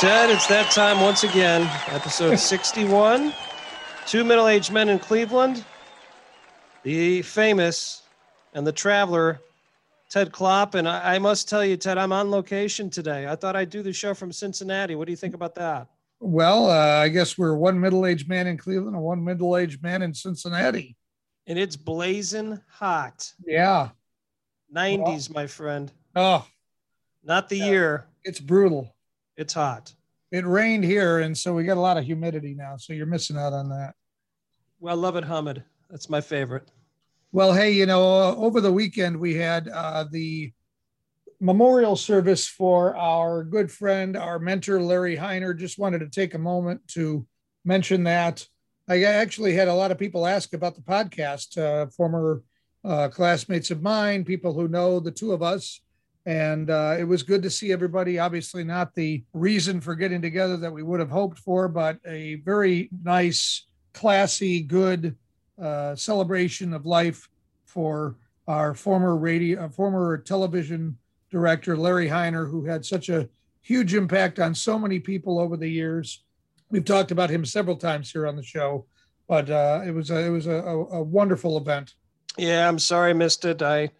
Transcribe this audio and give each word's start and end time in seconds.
Ted, 0.00 0.30
it's 0.30 0.46
that 0.46 0.70
time 0.70 1.00
once 1.02 1.24
again. 1.24 1.68
Episode 1.94 2.36
61. 2.38 3.34
Two 4.06 4.24
middle 4.24 4.48
aged 4.48 4.72
men 4.72 4.88
in 4.88 4.98
Cleveland. 4.98 5.62
The 6.84 7.20
famous 7.20 8.02
and 8.54 8.66
the 8.66 8.72
traveler, 8.72 9.40
Ted 10.08 10.32
Klopp. 10.32 10.74
And 10.74 10.88
I, 10.88 11.16
I 11.16 11.18
must 11.18 11.50
tell 11.50 11.62
you, 11.62 11.76
Ted, 11.76 11.98
I'm 11.98 12.12
on 12.12 12.30
location 12.30 12.88
today. 12.88 13.26
I 13.28 13.36
thought 13.36 13.56
I'd 13.56 13.68
do 13.68 13.82
the 13.82 13.92
show 13.92 14.14
from 14.14 14.32
Cincinnati. 14.32 14.94
What 14.94 15.04
do 15.04 15.12
you 15.12 15.16
think 15.16 15.34
about 15.34 15.54
that? 15.56 15.88
Well, 16.18 16.70
uh, 16.70 17.02
I 17.02 17.08
guess 17.08 17.36
we're 17.36 17.54
one 17.54 17.78
middle 17.78 18.06
aged 18.06 18.26
man 18.26 18.46
in 18.46 18.56
Cleveland 18.56 18.94
and 18.96 19.04
one 19.04 19.22
middle 19.22 19.54
aged 19.56 19.82
man 19.82 20.00
in 20.00 20.14
Cincinnati. 20.14 20.96
And 21.46 21.58
it's 21.58 21.76
blazing 21.76 22.58
hot. 22.70 23.30
Yeah. 23.46 23.90
90s, 24.74 25.32
my 25.34 25.46
friend. 25.46 25.92
Oh, 26.16 26.46
Not 27.22 27.50
the 27.50 27.58
Yeah. 27.58 27.66
year. 27.66 28.06
it's 28.24 28.40
brutal. 28.40 28.94
It's 29.40 29.54
hot. 29.54 29.94
It 30.32 30.44
rained 30.44 30.84
here, 30.84 31.20
and 31.20 31.36
so 31.36 31.54
we 31.54 31.64
got 31.64 31.78
a 31.78 31.80
lot 31.80 31.96
of 31.96 32.04
humidity 32.04 32.54
now. 32.54 32.76
So 32.76 32.92
you're 32.92 33.06
missing 33.06 33.38
out 33.38 33.54
on 33.54 33.70
that. 33.70 33.94
Well, 34.80 34.94
I 34.94 35.00
love 35.00 35.16
it, 35.16 35.24
Hamid. 35.24 35.64
That's 35.88 36.10
my 36.10 36.20
favorite. 36.20 36.70
Well, 37.32 37.54
hey, 37.54 37.70
you 37.70 37.86
know, 37.86 38.02
uh, 38.02 38.36
over 38.36 38.60
the 38.60 38.70
weekend 38.70 39.18
we 39.18 39.32
had 39.32 39.66
uh, 39.68 40.04
the 40.10 40.52
memorial 41.40 41.96
service 41.96 42.46
for 42.46 42.94
our 42.98 43.42
good 43.42 43.72
friend, 43.72 44.14
our 44.14 44.38
mentor, 44.38 44.78
Larry 44.78 45.16
Heiner. 45.16 45.56
Just 45.58 45.78
wanted 45.78 46.00
to 46.00 46.10
take 46.10 46.34
a 46.34 46.38
moment 46.38 46.86
to 46.88 47.26
mention 47.64 48.04
that. 48.04 48.46
I 48.90 49.04
actually 49.04 49.54
had 49.54 49.68
a 49.68 49.74
lot 49.74 49.90
of 49.90 49.98
people 49.98 50.26
ask 50.26 50.52
about 50.52 50.74
the 50.74 50.82
podcast, 50.82 51.56
uh, 51.56 51.86
former 51.86 52.42
uh, 52.84 53.08
classmates 53.08 53.70
of 53.70 53.80
mine, 53.80 54.22
people 54.22 54.52
who 54.52 54.68
know 54.68 55.00
the 55.00 55.10
two 55.10 55.32
of 55.32 55.42
us. 55.42 55.80
And 56.26 56.68
uh, 56.68 56.96
it 56.98 57.04
was 57.04 57.22
good 57.22 57.42
to 57.42 57.50
see 57.50 57.72
everybody. 57.72 58.18
Obviously, 58.18 58.62
not 58.62 58.94
the 58.94 59.24
reason 59.32 59.80
for 59.80 59.94
getting 59.94 60.20
together 60.20 60.56
that 60.58 60.72
we 60.72 60.82
would 60.82 61.00
have 61.00 61.10
hoped 61.10 61.38
for, 61.38 61.66
but 61.66 61.98
a 62.06 62.36
very 62.36 62.90
nice, 63.02 63.66
classy, 63.92 64.62
good 64.62 65.16
uh, 65.60 65.94
celebration 65.94 66.72
of 66.72 66.86
life 66.86 67.28
for 67.64 68.16
our 68.46 68.74
former 68.74 69.16
radio, 69.16 69.64
uh, 69.64 69.68
former 69.68 70.18
television 70.18 70.96
director 71.30 71.76
Larry 71.76 72.08
Heiner, 72.08 72.50
who 72.50 72.64
had 72.64 72.84
such 72.84 73.08
a 73.08 73.28
huge 73.62 73.94
impact 73.94 74.38
on 74.38 74.54
so 74.54 74.78
many 74.78 74.98
people 74.98 75.38
over 75.38 75.56
the 75.56 75.68
years. 75.68 76.24
We've 76.70 76.84
talked 76.84 77.10
about 77.10 77.30
him 77.30 77.44
several 77.44 77.76
times 77.76 78.10
here 78.10 78.26
on 78.26 78.36
the 78.36 78.42
show, 78.42 78.86
but 79.28 79.48
uh, 79.50 79.82
it 79.86 79.92
was 79.92 80.10
a, 80.10 80.18
it 80.26 80.30
was 80.30 80.46
a, 80.46 80.56
a, 80.56 80.84
a 80.98 81.02
wonderful 81.02 81.56
event. 81.56 81.94
Yeah, 82.36 82.68
I'm 82.68 82.78
sorry 82.78 83.10
I 83.10 83.14
missed 83.14 83.44
it. 83.44 83.62
I 83.62 83.90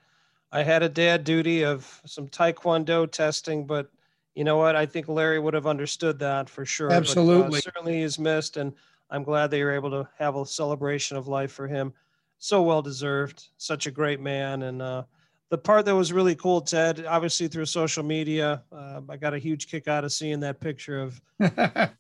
I 0.52 0.62
had 0.62 0.82
a 0.82 0.88
dad 0.88 1.24
duty 1.24 1.64
of 1.64 2.00
some 2.06 2.28
taekwondo 2.28 3.10
testing, 3.10 3.66
but 3.66 3.90
you 4.34 4.44
know 4.44 4.56
what? 4.56 4.76
I 4.76 4.86
think 4.86 5.08
Larry 5.08 5.38
would 5.38 5.54
have 5.54 5.66
understood 5.66 6.18
that 6.20 6.48
for 6.48 6.64
sure. 6.64 6.88
But, 6.88 6.96
uh, 6.96 6.96
Absolutely. 6.98 7.60
certainly 7.60 8.02
is 8.02 8.18
missed, 8.18 8.56
and 8.56 8.72
I'm 9.10 9.22
glad 9.22 9.50
they 9.50 9.62
were 9.62 9.72
able 9.72 9.90
to 9.90 10.08
have 10.18 10.36
a 10.36 10.46
celebration 10.46 11.16
of 11.16 11.28
life 11.28 11.52
for 11.52 11.66
him. 11.66 11.92
So 12.38 12.62
well 12.62 12.82
deserved. 12.82 13.48
Such 13.58 13.86
a 13.86 13.90
great 13.90 14.20
man, 14.20 14.62
and 14.62 14.80
uh, 14.80 15.02
the 15.50 15.58
part 15.58 15.84
that 15.84 15.94
was 15.94 16.12
really 16.12 16.34
cool, 16.36 16.60
Ted, 16.60 17.04
obviously 17.04 17.48
through 17.48 17.66
social 17.66 18.04
media, 18.04 18.62
uh, 18.72 19.00
I 19.08 19.16
got 19.16 19.34
a 19.34 19.38
huge 19.38 19.68
kick 19.68 19.88
out 19.88 20.04
of 20.04 20.12
seeing 20.12 20.40
that 20.40 20.60
picture 20.60 21.00
of 21.00 21.20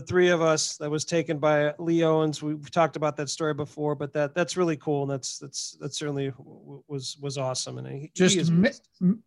the 0.00 0.06
three 0.06 0.28
of 0.28 0.40
us 0.40 0.76
that 0.76 0.88
was 0.90 1.04
taken 1.04 1.38
by 1.38 1.74
Lee 1.78 2.04
Owens. 2.04 2.40
We've 2.42 2.70
talked 2.70 2.94
about 2.94 3.16
that 3.16 3.28
story 3.28 3.52
before, 3.54 3.94
but 3.96 4.12
that 4.12 4.32
that's 4.34 4.56
really 4.56 4.76
cool, 4.76 5.02
and 5.02 5.10
that's 5.10 5.38
that's 5.38 5.76
that 5.80 5.92
certainly 5.94 6.30
w- 6.30 6.82
was 6.86 7.16
was 7.20 7.36
awesome. 7.36 7.78
And 7.78 7.86
he, 7.88 7.98
he 8.00 8.10
Just 8.14 8.36
is 8.36 8.50
mi- 8.50 8.70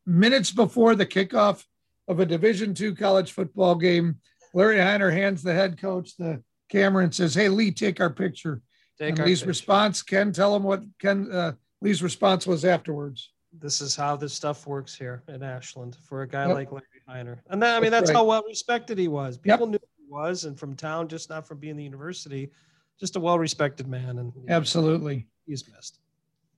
minutes 0.06 0.52
before 0.52 0.96
the 0.96 1.06
kickoff 1.06 1.66
of 2.08 2.20
a 2.22 2.26
Division 2.26 2.74
two 2.74 2.96
college 2.96 3.32
football 3.34 3.76
game, 3.76 4.18
Larry 4.54 4.78
Heiner 4.78 5.12
hands 5.12 5.44
the 5.44 5.54
head 5.54 5.78
coach 5.80 6.16
the 6.16 6.42
camera 6.70 7.04
and 7.04 7.14
says, 7.14 7.34
"Hey 7.36 7.50
Lee, 7.50 7.72
take 7.72 8.00
our 8.00 8.10
picture." 8.10 8.62
Take 8.98 9.10
and 9.12 9.20
our 9.20 9.26
Lee's 9.26 9.40
picture. 9.40 9.50
response, 9.50 10.02
Ken, 10.04 10.32
tell 10.32 10.56
him 10.56 10.64
what 10.64 10.84
Ken 11.00 11.30
uh, 11.32 11.54
Lee's 11.82 12.02
response 12.04 12.48
was 12.48 12.64
afterwards. 12.64 13.32
This 13.52 13.82
is 13.82 13.96
how 13.98 14.16
this 14.16 14.32
stuff 14.34 14.66
works 14.66 14.96
here 14.96 15.24
in 15.28 15.44
Ashland 15.44 15.98
for 16.08 16.22
a 16.22 16.28
guy 16.28 16.48
Yep. 16.48 16.56
like 16.56 16.72
Larry 16.72 16.86
Heiner. 17.10 17.40
And 17.50 17.62
that, 17.62 17.76
I 17.76 17.80
mean, 17.82 17.92
That's 17.92 18.04
that's 18.04 18.12
right. 18.12 18.18
how 18.20 18.24
well 18.26 18.44
respected 18.48 18.98
he 18.98 19.10
was. 19.10 19.38
Yep. 19.44 19.44
People 19.44 19.68
knew 19.68 19.80
who 19.82 19.88
he 19.91 19.91
was, 20.12 20.44
and 20.44 20.60
from 20.60 20.76
town, 20.76 21.08
just 21.08 21.30
not 21.30 21.48
from 21.48 21.58
being 21.58 21.78
the 21.78 21.84
university, 21.84 22.52
just 23.00 23.16
a 23.16 23.20
well 23.20 23.40
respected 23.40 23.88
man. 23.88 24.20
And 24.20 24.36
know, 24.36 24.44
Absolutely. 24.50 25.28
he's 25.48 25.68
missed. 25.74 26.00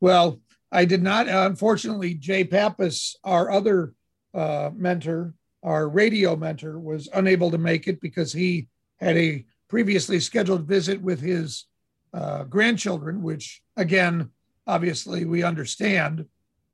Well, 0.02 0.42
I 0.72 0.86
did 0.86 1.04
not. 1.04 1.30
Uh, 1.30 1.46
unfortunately, 1.50 2.16
Jay 2.16 2.44
Pappas, 2.44 3.16
our 3.24 3.52
other 3.52 3.94
uh, 4.34 4.72
mentor, 4.76 5.36
our 5.62 5.88
radio 5.88 6.36
mentor, 6.36 6.80
was 6.80 7.08
unable 7.14 7.52
to 7.52 7.58
make 7.58 7.88
it 7.88 8.02
because 8.02 8.34
he 8.34 8.68
had 9.00 9.16
a 9.16 9.46
previously 9.70 10.20
scheduled 10.20 10.68
visit 10.68 11.02
with 11.02 11.22
his 11.22 11.66
uh, 12.14 12.44
grandchildren, 12.44 13.22
which, 13.22 13.62
again, 13.78 14.30
obviously 14.68 15.26
we 15.26 15.44
understand. 15.44 16.26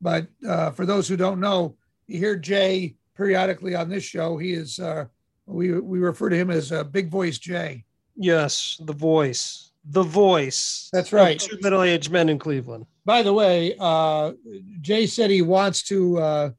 But 0.02 0.28
uh, 0.48 0.72
for 0.72 0.86
those 0.86 1.08
who 1.08 1.18
don't 1.18 1.40
know, 1.40 1.76
you 2.08 2.20
hear 2.20 2.36
Jay 2.36 2.96
periodically 3.16 3.76
on 3.76 3.90
this 3.90 4.04
show. 4.04 4.38
He 4.38 4.54
is, 4.54 4.80
uh, 4.80 5.06
we, 5.50 5.80
we 5.80 6.00
refer 6.00 6.30
to 6.30 6.36
him 6.36 6.50
as 6.50 6.72
uh, 6.72 6.84
Big 6.84 7.10
Voice 7.10 7.38
Jay. 7.38 7.86
Yes, 8.16 8.80
the 8.84 8.94
voice, 8.94 9.72
the 9.86 10.04
voice. 10.04 10.90
That's 10.92 11.14
right. 11.14 11.40
Two 11.40 11.58
middle 11.62 11.82
aged 11.84 12.12
men 12.12 12.30
in 12.30 12.38
Cleveland. 12.38 12.86
By 13.06 13.24
the 13.24 13.34
way, 13.34 13.76
uh, 13.80 14.34
Jay 14.82 15.08
said 15.08 15.30
he 15.30 15.42
wants 15.42 15.84
to. 15.84 16.18
Uh, 16.20 16.50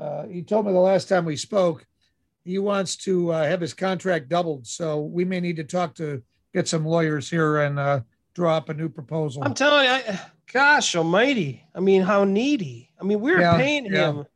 uh, 0.00 0.26
he 0.26 0.42
told 0.42 0.66
me 0.66 0.72
the 0.72 0.78
last 0.78 1.08
time 1.08 1.24
we 1.24 1.36
spoke, 1.36 1.84
he 2.44 2.58
wants 2.58 2.96
to 2.96 3.32
uh, 3.32 3.44
have 3.44 3.60
his 3.60 3.74
contract 3.74 4.28
doubled. 4.28 4.66
So 4.66 5.00
we 5.02 5.24
may 5.24 5.40
need 5.40 5.56
to 5.56 5.64
talk 5.64 5.94
to 5.96 6.22
get 6.54 6.68
some 6.68 6.86
lawyers 6.86 7.28
here 7.28 7.58
and 7.58 7.78
uh, 7.78 8.00
draw 8.34 8.56
up 8.56 8.68
a 8.68 8.74
new 8.74 8.88
proposal. 8.88 9.42
I'm 9.44 9.52
telling 9.54 9.84
you, 9.84 9.90
I, 9.90 10.20
gosh 10.52 10.96
almighty. 10.96 11.66
I 11.74 11.80
mean, 11.80 12.02
how 12.02 12.24
needy. 12.24 12.90
I 13.00 13.04
mean, 13.04 13.20
we're 13.20 13.40
Yeah, 13.40 13.56
paying 13.56 13.86
yeah. 13.86 14.10
him 14.10 14.26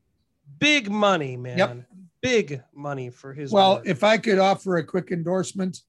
big 0.59 0.91
money, 0.91 1.37
man. 1.37 1.59
Yep. 1.59 1.77
Big 2.25 2.63
money 2.75 3.11
for 3.11 3.35
his 3.35 3.53
well, 3.53 3.75
work. 3.75 3.87
if 3.87 4.03
I 4.03 4.17
could 4.17 4.39
offer 4.39 4.79
a 4.79 4.83
quick 4.85 5.11
endorsement, 5.13 5.81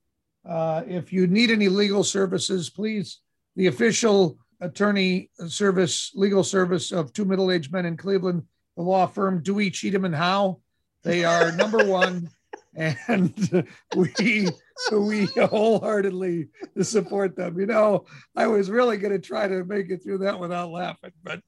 uh, 0.45 0.83
if 0.85 1.13
you 1.13 1.27
need 1.27 1.49
any 1.49 1.69
legal 1.69 2.03
services, 2.03 2.69
please, 2.69 3.21
the 3.55 3.67
official 3.67 4.37
attorney 4.59 5.29
service, 5.47 6.11
legal 6.13 6.43
service 6.43 6.91
of 6.91 7.13
two 7.13 7.23
middle-aged 7.23 7.71
men 7.71 7.85
in 7.85 7.95
Cleveland, 7.95 8.43
the 8.75 8.83
law 8.83 9.05
firm 9.07 9.41
Dewey, 9.43 9.69
Cheatham 9.71 10.03
and 10.03 10.13
Howe. 10.13 10.59
They 11.03 11.23
are 11.23 11.53
number 11.53 11.79
one, 11.87 12.29
and 12.75 13.65
we 13.95 14.49
we 14.91 15.25
wholeheartedly 15.37 16.49
support 16.81 17.37
them. 17.37 17.57
You 17.57 17.67
know, 17.67 18.05
I 18.35 18.47
was 18.47 18.69
really 18.69 18.97
going 18.97 19.13
to 19.13 19.25
try 19.25 19.47
to 19.47 19.63
make 19.63 19.89
it 19.89 20.03
through 20.03 20.17
that 20.17 20.37
without 20.37 20.69
laughing, 20.69 21.13
but 21.23 21.39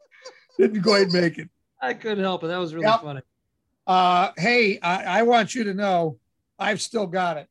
didn't 0.58 0.82
quite 0.82 1.12
make 1.12 1.38
it. 1.40 1.50
I 1.82 1.94
couldn't 1.94 2.24
help 2.24 2.46
it. 2.46 2.48
That 2.48 2.58
was 2.58 2.74
really 2.74 2.88
Yep. 2.88 3.02
funny. 3.02 3.22
Uh, 3.88 4.32
hey, 4.38 4.80
I, 4.82 5.20
I 5.20 5.24
want 5.24 5.56
you 5.56 5.64
to 5.64 5.74
know, 5.74 6.20
I've 6.60 6.82
still 6.82 7.08
got 7.08 7.38
it. 7.38 7.48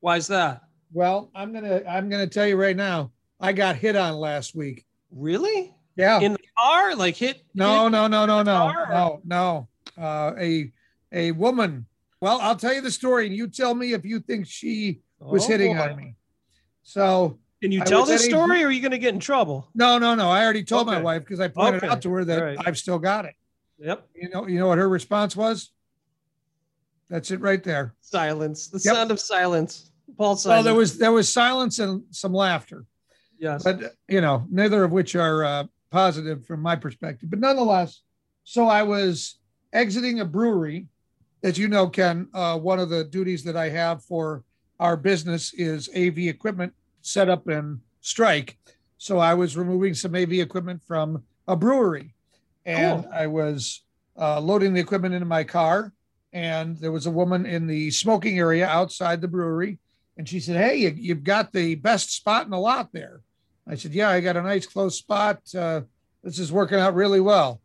Why 0.00 0.16
is 0.16 0.26
that? 0.26 0.62
Well, 0.92 1.30
I'm 1.34 1.52
gonna 1.52 1.82
I'm 1.88 2.08
gonna 2.10 2.26
tell 2.26 2.46
you 2.46 2.56
right 2.56 2.76
now. 2.76 3.12
I 3.40 3.52
got 3.52 3.76
hit 3.76 3.94
on 3.96 4.14
last 4.14 4.54
week. 4.54 4.84
Really? 5.10 5.72
Yeah. 5.96 6.20
In 6.20 6.32
the 6.32 6.38
car? 6.58 6.94
Like 6.96 7.16
hit? 7.16 7.42
no, 7.54 7.84
hit- 7.84 7.92
no, 7.92 8.08
no, 8.08 8.26
no, 8.26 8.42
no, 8.42 8.72
no, 8.90 9.20
no. 9.24 9.68
Uh, 9.96 10.32
a 10.38 10.72
a 11.12 11.30
woman. 11.32 11.86
Well, 12.20 12.40
I'll 12.40 12.56
tell 12.56 12.74
you 12.74 12.80
the 12.80 12.90
story, 12.90 13.26
and 13.26 13.34
you 13.34 13.46
tell 13.48 13.74
me 13.74 13.92
if 13.92 14.04
you 14.04 14.20
think 14.20 14.46
she 14.46 15.00
was 15.20 15.44
Oh, 15.44 15.48
hitting 15.48 15.74
boy. 15.76 15.80
on 15.82 15.96
me. 15.96 16.16
So 16.82 17.38
Can 17.62 17.70
you 17.72 17.82
I 17.82 17.84
tell 17.84 18.04
this 18.04 18.24
story 18.24 18.62
or 18.64 18.68
are 18.68 18.70
you 18.70 18.80
going 18.80 18.92
to 18.92 18.98
get 18.98 19.14
in 19.14 19.20
trouble? 19.20 19.68
no, 19.74 19.98
no, 19.98 20.14
no. 20.14 20.30
I 20.30 20.42
already 20.44 20.64
told 20.64 20.86
my 20.86 21.00
wife 21.00 21.22
because 21.22 21.40
I 21.40 21.48
pointed 21.48 21.82
Okay. 21.82 21.88
out 21.92 22.02
to 22.02 22.10
her 22.12 22.24
that 22.24 22.42
right. 22.42 22.58
I've 22.64 22.78
still 22.78 22.98
got 22.98 23.24
it. 23.24 23.34
Yep. 23.78 24.08
You 24.14 24.28
know, 24.30 24.46
you 24.46 24.58
know 24.58 24.68
what 24.68 24.78
her 24.78 24.88
response 24.88 25.36
was? 25.36 25.70
That's 27.10 27.30
it 27.30 27.40
right 27.40 27.62
there. 27.62 27.94
Silence. 28.00 28.68
The 28.68 28.80
Yep. 28.84 28.94
sound 28.94 29.10
of 29.10 29.20
silence. 29.20 29.90
Paul 30.16 30.28
Well, 30.30 30.36
Simon. 30.36 30.64
there 30.64 30.74
was 30.74 30.98
there 30.98 31.12
was 31.12 31.32
silence 31.32 31.78
and 31.78 32.02
some 32.10 32.32
laughter. 32.34 32.84
yes. 33.38 33.62
but 33.64 33.94
you 34.08 34.20
know 34.20 34.46
neither 34.50 34.84
of 34.84 34.92
which 34.92 35.16
are 35.16 35.44
uh, 35.44 35.64
positive 35.90 36.46
from 36.46 36.60
my 36.60 36.76
perspective 36.76 37.28
but 37.30 37.38
nonetheless 37.40 38.02
so 38.44 38.66
i 38.68 38.82
was 38.82 39.38
exiting 39.72 40.20
a 40.20 40.24
brewery 40.24 40.86
as 41.42 41.58
you 41.58 41.66
know 41.68 41.88
ken 41.88 42.28
uh, 42.34 42.56
one 42.58 42.78
of 42.78 42.88
the 42.88 43.02
duties 43.04 43.42
that 43.44 43.56
i 43.56 43.68
have 43.68 44.04
for 44.04 44.44
our 44.80 44.96
business 44.96 45.52
is 45.54 45.88
av 45.96 46.18
equipment 46.18 46.72
setup 47.00 47.48
and 47.48 47.80
strike 48.00 48.58
so 48.98 49.18
i 49.18 49.32
was 49.34 49.56
removing 49.56 49.92
some 49.94 50.14
av 50.14 50.32
equipment 50.32 50.80
from 50.86 51.22
a 51.48 51.56
brewery 51.56 52.14
and 52.64 53.02
Cool. 53.02 53.12
i 53.12 53.26
was 53.26 53.82
uh, 54.18 54.40
loading 54.40 54.74
the 54.74 54.80
equipment 54.80 55.14
into 55.14 55.26
my 55.26 55.44
car 55.44 55.92
and 56.32 56.78
there 56.78 56.92
was 56.92 57.06
a 57.06 57.10
woman 57.10 57.46
in 57.46 57.66
the 57.66 57.90
smoking 57.90 58.38
area 58.38 58.66
outside 58.66 59.20
the 59.20 59.28
brewery 59.28 59.78
and 60.16 60.28
she 60.28 60.40
said 60.40 60.56
hey 60.56 60.76
you, 60.76 60.94
you've 60.96 61.24
got 61.24 61.52
the 61.52 61.74
best 61.76 62.14
spot 62.14 62.44
in 62.44 62.50
the 62.50 62.58
lot 62.58 62.90
there 62.92 63.20
I 63.66 63.74
said, 63.76 63.92
Yeah, 63.92 64.10
I 64.10 64.20
got 64.20 64.36
a 64.36 64.42
nice 64.42 64.66
close 64.66 64.98
spot. 64.98 65.40
Uh, 65.54 65.82
this 66.22 66.38
is 66.38 66.52
working 66.52 66.78
out 66.78 66.94
really 66.94 67.20
well. 67.20 67.60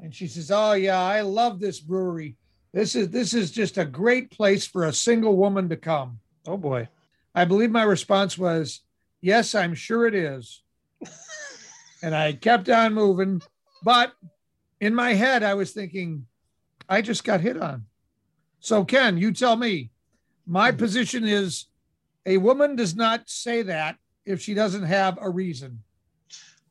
And 0.00 0.14
she 0.14 0.26
says, 0.26 0.50
Oh, 0.50 0.72
yeah, 0.72 1.00
I 1.00 1.22
love 1.22 1.60
this 1.60 1.80
brewery. 1.80 2.36
This 2.72 2.94
is 2.94 3.08
this 3.10 3.32
is 3.32 3.50
just 3.50 3.78
a 3.78 3.84
great 3.84 4.30
place 4.30 4.66
for 4.66 4.84
a 4.84 4.92
single 4.92 5.36
woman 5.36 5.68
to 5.70 5.76
come. 5.76 6.20
Oh 6.46 6.58
boy. 6.58 6.88
I 7.34 7.44
believe 7.44 7.70
my 7.70 7.82
response 7.82 8.36
was, 8.36 8.82
"Yes, 9.20 9.54
I'm 9.54 9.74
sure 9.74 10.06
it 10.06 10.14
is." 10.14 10.62
and 12.02 12.14
I 12.14 12.32
kept 12.32 12.68
on 12.68 12.94
moving, 12.94 13.40
but 13.82 14.12
in 14.80 14.94
my 14.94 15.14
head 15.14 15.42
I 15.42 15.54
was 15.54 15.72
thinking, 15.72 16.26
I 16.88 17.02
just 17.02 17.24
got 17.24 17.40
hit 17.40 17.60
on. 17.60 17.84
So 18.60 18.84
Ken, 18.84 19.18
you 19.18 19.32
tell 19.32 19.56
me. 19.56 19.90
My 20.46 20.70
Mm-hmm. 20.70 20.78
position 20.78 21.24
is 21.26 21.66
a 22.24 22.38
woman 22.38 22.74
does 22.74 22.96
not 22.96 23.28
say 23.28 23.62
that 23.62 23.96
if 24.24 24.40
she 24.40 24.54
doesn't 24.54 24.84
have 24.84 25.18
a 25.20 25.28
reason. 25.28 25.82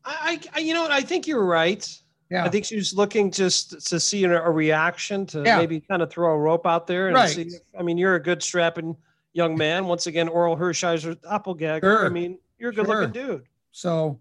I, 0.04 0.39
I 0.56 0.59
you 0.59 0.74
know 0.74 0.81
what? 0.81 0.92
I 0.92 1.01
think 1.01 1.27
you're 1.27 1.45
right. 1.45 1.88
Yeah. 2.31 2.44
I 2.44 2.50
think 2.50 2.65
she 2.65 2.75
was 2.75 2.94
looking 2.94 3.30
just 3.31 3.88
to 3.88 4.00
see 4.00 4.24
a, 4.24 4.50
reaction 4.50 5.25
to 5.27 5.44
Yeah. 5.45 5.57
maybe 5.59 5.80
kind 5.80 6.01
of 6.01 6.09
throw 6.09 6.33
a 6.33 6.38
rope 6.38 6.65
out 6.65 6.88
there 6.88 7.07
and 7.07 7.15
Right. 7.15 7.30
see. 7.30 7.42
if- 7.44 7.62
I 7.77 7.83
mean, 7.83 7.98
you're 7.98 8.15
a 8.15 8.21
good 8.21 8.42
strapping 8.42 8.95
young 9.33 9.56
man. 9.56 9.86
Once 9.86 10.07
again, 10.07 10.27
Orel 10.27 10.57
Hershiser 10.57 11.19
doppelganger. 11.21 11.81
Sure. 11.81 12.06
I 12.06 12.09
mean, 12.09 12.39
you're 12.57 12.71
a 12.71 12.74
good 12.74 12.88
looking 12.88 13.12
dude. 13.12 13.44
So 13.71 14.19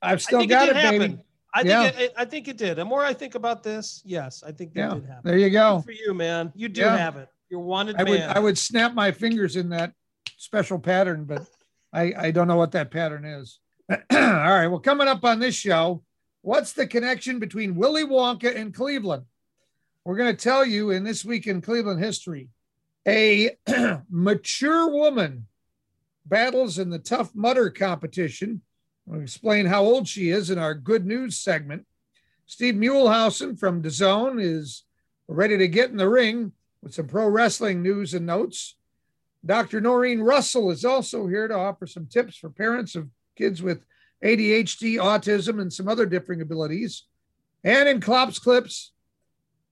I've 0.00 0.22
still 0.22 0.46
got 0.46 0.68
it 0.68 0.76
it, 0.76 0.82
baby. 0.98 1.18
I 1.56 1.62
Yeah. 1.62 1.88
think 1.90 2.00
it, 2.00 2.14
I 2.18 2.24
think 2.26 2.48
it 2.48 2.58
did. 2.58 2.76
The 2.76 2.84
more 2.84 3.02
I 3.02 3.14
think 3.14 3.34
about 3.34 3.62
this, 3.62 4.02
yes, 4.04 4.42
I 4.46 4.52
think 4.52 4.74
that 4.74 4.80
Yeah. 4.80 4.94
did 4.94 5.04
happen. 5.06 5.22
There 5.24 5.38
you 5.38 5.48
go. 5.48 5.76
Good 5.78 5.84
for 5.86 5.92
you, 5.92 6.12
man. 6.12 6.52
You 6.54 6.68
do 6.68 6.82
Yeah. 6.82 6.96
have 6.96 7.16
it. 7.16 7.30
You're 7.48 7.60
wanted 7.60 7.96
I 7.98 8.04
would. 8.04 8.20
I 8.20 8.38
would 8.38 8.58
snap 8.58 8.92
my 8.92 9.10
fingers 9.10 9.56
in 9.56 9.70
that 9.70 9.92
special 10.36 10.78
pattern, 10.78 11.24
but 11.24 11.46
I, 11.94 12.12
I 12.18 12.30
don't 12.30 12.46
know 12.46 12.56
what 12.56 12.72
that 12.72 12.90
pattern 12.90 13.24
is. 13.24 13.58
All 13.90 13.96
right. 14.10 14.66
Well, 14.66 14.80
coming 14.80 15.08
up 15.08 15.24
on 15.24 15.38
this 15.38 15.54
show, 15.54 16.04
what's 16.42 16.74
the 16.74 16.86
connection 16.86 17.38
between 17.38 17.74
Willy 17.74 18.04
Wonka 18.04 18.54
and 18.54 18.74
Cleveland? 18.74 19.24
We're 20.04 20.16
going 20.16 20.36
to 20.36 20.42
tell 20.42 20.64
you 20.64 20.90
in 20.90 21.04
this 21.04 21.24
week 21.24 21.46
in 21.46 21.62
Cleveland 21.62 22.04
history. 22.04 22.50
A 23.08 23.56
mature 24.10 24.90
woman 24.90 25.46
battles 26.26 26.78
in 26.78 26.90
the 26.90 26.98
Tough 26.98 27.34
Mudder 27.34 27.70
competition. 27.70 28.60
We'll 29.06 29.22
explain 29.22 29.66
how 29.66 29.84
old 29.84 30.08
she 30.08 30.30
is 30.30 30.50
in 30.50 30.58
our 30.58 30.74
good 30.74 31.06
news 31.06 31.38
segment. 31.38 31.86
Steve 32.46 32.74
Muehlhausen 32.74 33.58
from 33.58 33.82
DAZN 33.82 34.42
is 34.42 34.84
ready 35.28 35.56
to 35.56 35.68
get 35.68 35.90
in 35.90 35.96
the 35.96 36.08
ring 36.08 36.52
with 36.82 36.94
some 36.94 37.06
pro 37.06 37.28
wrestling 37.28 37.82
news 37.82 38.14
and 38.14 38.26
notes. 38.26 38.76
Dr. 39.44 39.80
Noreen 39.80 40.20
Russell 40.20 40.70
is 40.70 40.84
also 40.84 41.26
here 41.28 41.46
to 41.46 41.54
offer 41.54 41.86
some 41.86 42.06
tips 42.06 42.36
for 42.36 42.50
parents 42.50 42.96
of 42.96 43.08
kids 43.36 43.62
with 43.62 43.84
ADHD, 44.24 44.96
autism, 44.96 45.60
and 45.60 45.72
some 45.72 45.88
other 45.88 46.06
differing 46.06 46.40
abilities. 46.40 47.04
And 47.62 47.88
in 47.88 48.00
Klopp's 48.00 48.38
Clips, 48.38 48.92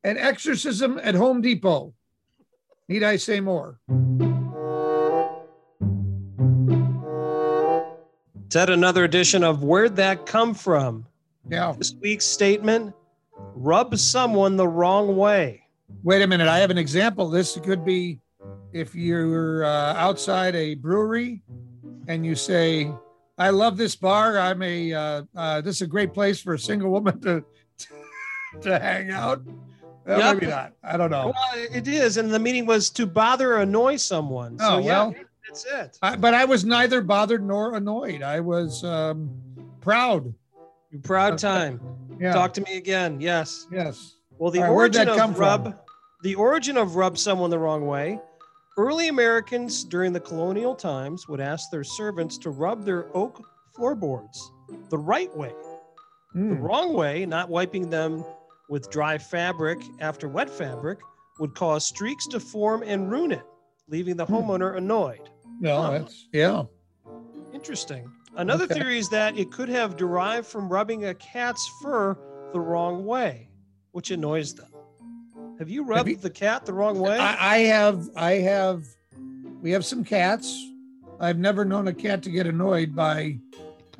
an 0.04 0.18
exorcism 0.18 1.00
at 1.02 1.14
Home 1.14 1.40
Depot. 1.40 1.94
Need 2.88 3.02
I 3.02 3.16
say 3.16 3.40
more? 3.40 3.80
Ted, 8.54 8.70
another 8.70 9.02
edition 9.02 9.42
of 9.42 9.64
Where'd 9.64 9.96
That 9.96 10.26
Come 10.26 10.54
From? 10.54 11.04
Yeah. 11.50 11.74
This 11.76 11.92
week's 12.00 12.24
statement 12.24 12.94
rub 13.36 13.98
someone 13.98 14.56
the 14.56 14.68
wrong 14.68 15.16
way. 15.16 15.64
Wait 16.04 16.22
a 16.22 16.26
minute. 16.28 16.46
I 16.46 16.58
have 16.58 16.70
an 16.70 16.78
example. 16.78 17.28
This 17.28 17.58
could 17.58 17.84
be 17.84 18.20
if 18.72 18.94
you're 18.94 19.64
uh, 19.64 19.94
outside 19.94 20.54
a 20.54 20.76
brewery 20.76 21.42
and 22.06 22.24
you 22.24 22.36
say, 22.36 22.92
I 23.38 23.50
love 23.50 23.76
this 23.76 23.96
bar. 23.96 24.38
I'm 24.38 24.62
a, 24.62 24.92
uh, 24.92 25.22
uh, 25.34 25.60
this 25.60 25.74
is 25.74 25.82
a 25.82 25.88
great 25.88 26.14
place 26.14 26.40
for 26.40 26.54
a 26.54 26.58
single 26.58 26.92
woman 26.92 27.20
to, 27.22 27.44
to 28.60 28.78
hang 28.78 29.10
out. 29.10 29.42
Well, 30.06 30.20
Yep. 30.20 30.34
Maybe 30.36 30.46
not. 30.46 30.74
I 30.84 30.96
don't 30.96 31.10
know. 31.10 31.34
Well, 31.34 31.66
it 31.72 31.88
is. 31.88 32.18
And 32.18 32.32
the 32.32 32.38
meaning 32.38 32.66
was 32.66 32.88
to 32.90 33.04
bother 33.04 33.54
or 33.54 33.62
annoy 33.62 33.96
someone. 33.96 34.58
Oh, 34.60 34.78
so, 34.78 34.78
yeah, 34.78 35.06
well. 35.06 35.14
That's 35.46 35.64
it. 35.66 35.98
I, 36.02 36.16
but 36.16 36.34
I 36.34 36.44
was 36.44 36.64
neither 36.64 37.00
bothered 37.00 37.44
nor 37.44 37.74
annoyed. 37.74 38.22
I 38.22 38.40
was 38.40 38.82
um, 38.84 39.30
proud. 39.80 40.32
Proud 41.02 41.38
time. 41.38 41.80
Yeah. 42.20 42.32
Talk 42.32 42.52
to 42.54 42.60
me 42.60 42.76
again. 42.76 43.20
Yes. 43.20 43.66
yes. 43.72 44.16
Well, 44.38 44.50
the 44.50 44.60
All 44.60 44.64
right, 44.66 44.70
where'd 44.74 44.96
origin 44.96 45.06
that 45.08 45.16
come 45.18 45.30
of 45.30 45.36
from? 45.36 45.64
rub, 45.64 45.78
the 46.22 46.34
origin 46.36 46.76
of 46.76 46.96
rub 46.96 47.18
someone 47.18 47.50
the 47.50 47.58
wrong 47.58 47.86
way. 47.86 48.20
Early 48.76 49.08
Americans 49.08 49.84
during 49.84 50.12
the 50.12 50.20
colonial 50.20 50.74
times 50.74 51.28
would 51.28 51.40
ask 51.40 51.70
their 51.70 51.84
servants 51.84 52.38
to 52.38 52.50
rub 52.50 52.84
their 52.84 53.06
oak 53.16 53.44
floorboards 53.74 54.50
the 54.90 54.98
right 54.98 55.34
way. 55.36 55.52
The 56.34 56.40
Mm. 56.40 56.62
wrong 56.62 56.94
way, 56.94 57.24
not 57.26 57.48
wiping 57.48 57.88
them 57.90 58.24
with 58.68 58.90
dry 58.90 59.18
fabric 59.18 59.78
after 60.00 60.26
wet 60.28 60.50
fabric, 60.50 60.98
would 61.38 61.54
cause 61.54 61.86
streaks 61.86 62.26
to 62.28 62.40
form 62.40 62.82
and 62.84 63.08
ruin 63.10 63.30
it, 63.30 63.44
leaving 63.88 64.16
the 64.16 64.24
Hmm. 64.26 64.34
homeowner 64.34 64.76
annoyed. 64.76 65.30
No, 65.60 65.82
Huh. 65.82 65.90
that's, 65.92 66.28
yeah. 66.32 66.64
Interesting. 67.52 68.10
Another 68.36 68.64
Okay. 68.64 68.74
theory 68.74 68.98
is 68.98 69.08
that 69.10 69.38
it 69.38 69.52
could 69.52 69.68
have 69.68 69.96
derived 69.96 70.46
from 70.46 70.68
rubbing 70.68 71.04
a 71.06 71.14
cat's 71.14 71.66
fur 71.80 72.16
the 72.52 72.60
wrong 72.60 73.04
way, 73.06 73.48
which 73.92 74.10
annoys 74.10 74.54
them. 74.54 74.68
Have 75.58 75.68
you 75.68 75.84
rubbed 75.84 76.08
you- 76.08 76.16
the 76.16 76.30
cat 76.30 76.66
the 76.66 76.72
wrong 76.72 76.98
way? 76.98 77.16
I, 77.18 77.56
I 77.56 77.58
have, 77.60 78.08
I 78.16 78.32
have, 78.34 78.84
we 79.62 79.70
have 79.70 79.84
some 79.84 80.02
cats. 80.04 80.60
I've 81.20 81.38
never 81.38 81.64
known 81.64 81.86
a 81.86 81.94
cat 81.94 82.22
to 82.24 82.30
get 82.30 82.46
annoyed 82.48 82.94
by 82.94 83.38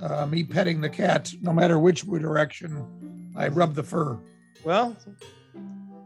uh, 0.02 0.26
me 0.26 0.42
petting 0.42 0.80
the 0.80 0.90
cat, 0.90 1.32
no 1.40 1.52
matter 1.52 1.78
which 1.78 2.02
direction 2.02 2.84
I 3.36 3.46
rub 3.48 3.74
the 3.74 3.84
fur. 3.84 4.18
well, 4.64 4.96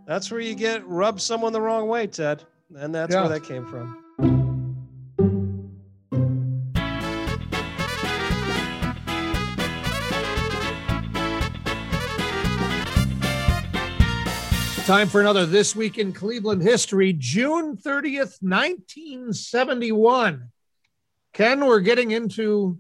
that's 0.07 0.31
where 0.31 0.41
you 0.41 0.55
get 0.55 0.87
rub 0.87 1.19
someone 1.21 1.55
the 1.55 1.61
wrong 1.63 1.89
way, 1.89 2.07
Ted. 2.07 2.43
And 2.77 2.95
that's 2.95 3.15
Yeah. 3.15 3.23
where 3.23 3.31
that 3.31 3.45
came 3.45 3.65
from. 3.65 3.97
Time 14.89 15.09
for 15.09 15.21
another 15.21 15.45
This 15.45 15.77
Week 15.77 15.99
in 15.99 16.15
Cleveland 16.15 16.63
History, 16.63 17.13
June 17.13 17.77
30th, 17.77 18.41
1971. 18.41 20.49
Ken, 21.35 21.67
we're 21.67 21.81
getting 21.81 22.13
into 22.13 22.79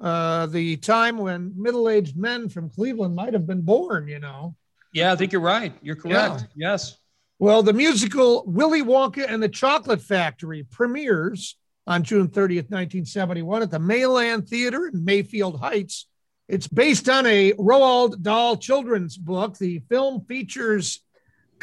uh, 0.00 0.46
the 0.46 0.76
time 0.76 1.18
when 1.18 1.52
middle 1.56 1.88
aged 1.88 2.16
men 2.16 2.48
from 2.48 2.70
Cleveland 2.70 3.16
might 3.16 3.32
have 3.32 3.48
been 3.48 3.62
born, 3.62 4.06
you 4.06 4.20
know. 4.20 4.54
Yeah, 4.92 5.12
I 5.12 5.16
think 5.16 5.32
you're 5.32 5.40
right. 5.40 5.72
You're 5.82 5.96
correct. 5.96 6.46
Yeah. 6.54 6.70
Yes. 6.70 6.98
Well, 7.40 7.64
the 7.64 7.72
musical 7.72 8.44
Willy 8.46 8.82
Wonka 8.82 9.26
and 9.28 9.42
the 9.42 9.48
Chocolate 9.48 10.02
Factory 10.02 10.62
premieres 10.62 11.56
on 11.84 12.04
June 12.04 12.28
30th, 12.28 12.70
1971 12.70 13.62
at 13.62 13.72
the 13.72 13.80
Mayland 13.80 14.48
Theater 14.48 14.86
in 14.86 15.04
Mayfield 15.04 15.58
Heights. 15.58 16.06
It's 16.46 16.68
based 16.68 17.08
on 17.08 17.26
a 17.26 17.54
Roald 17.54 18.22
Dahl 18.22 18.56
children's 18.56 19.16
book. 19.16 19.58
The 19.58 19.80
film 19.88 20.24
features 20.26 21.00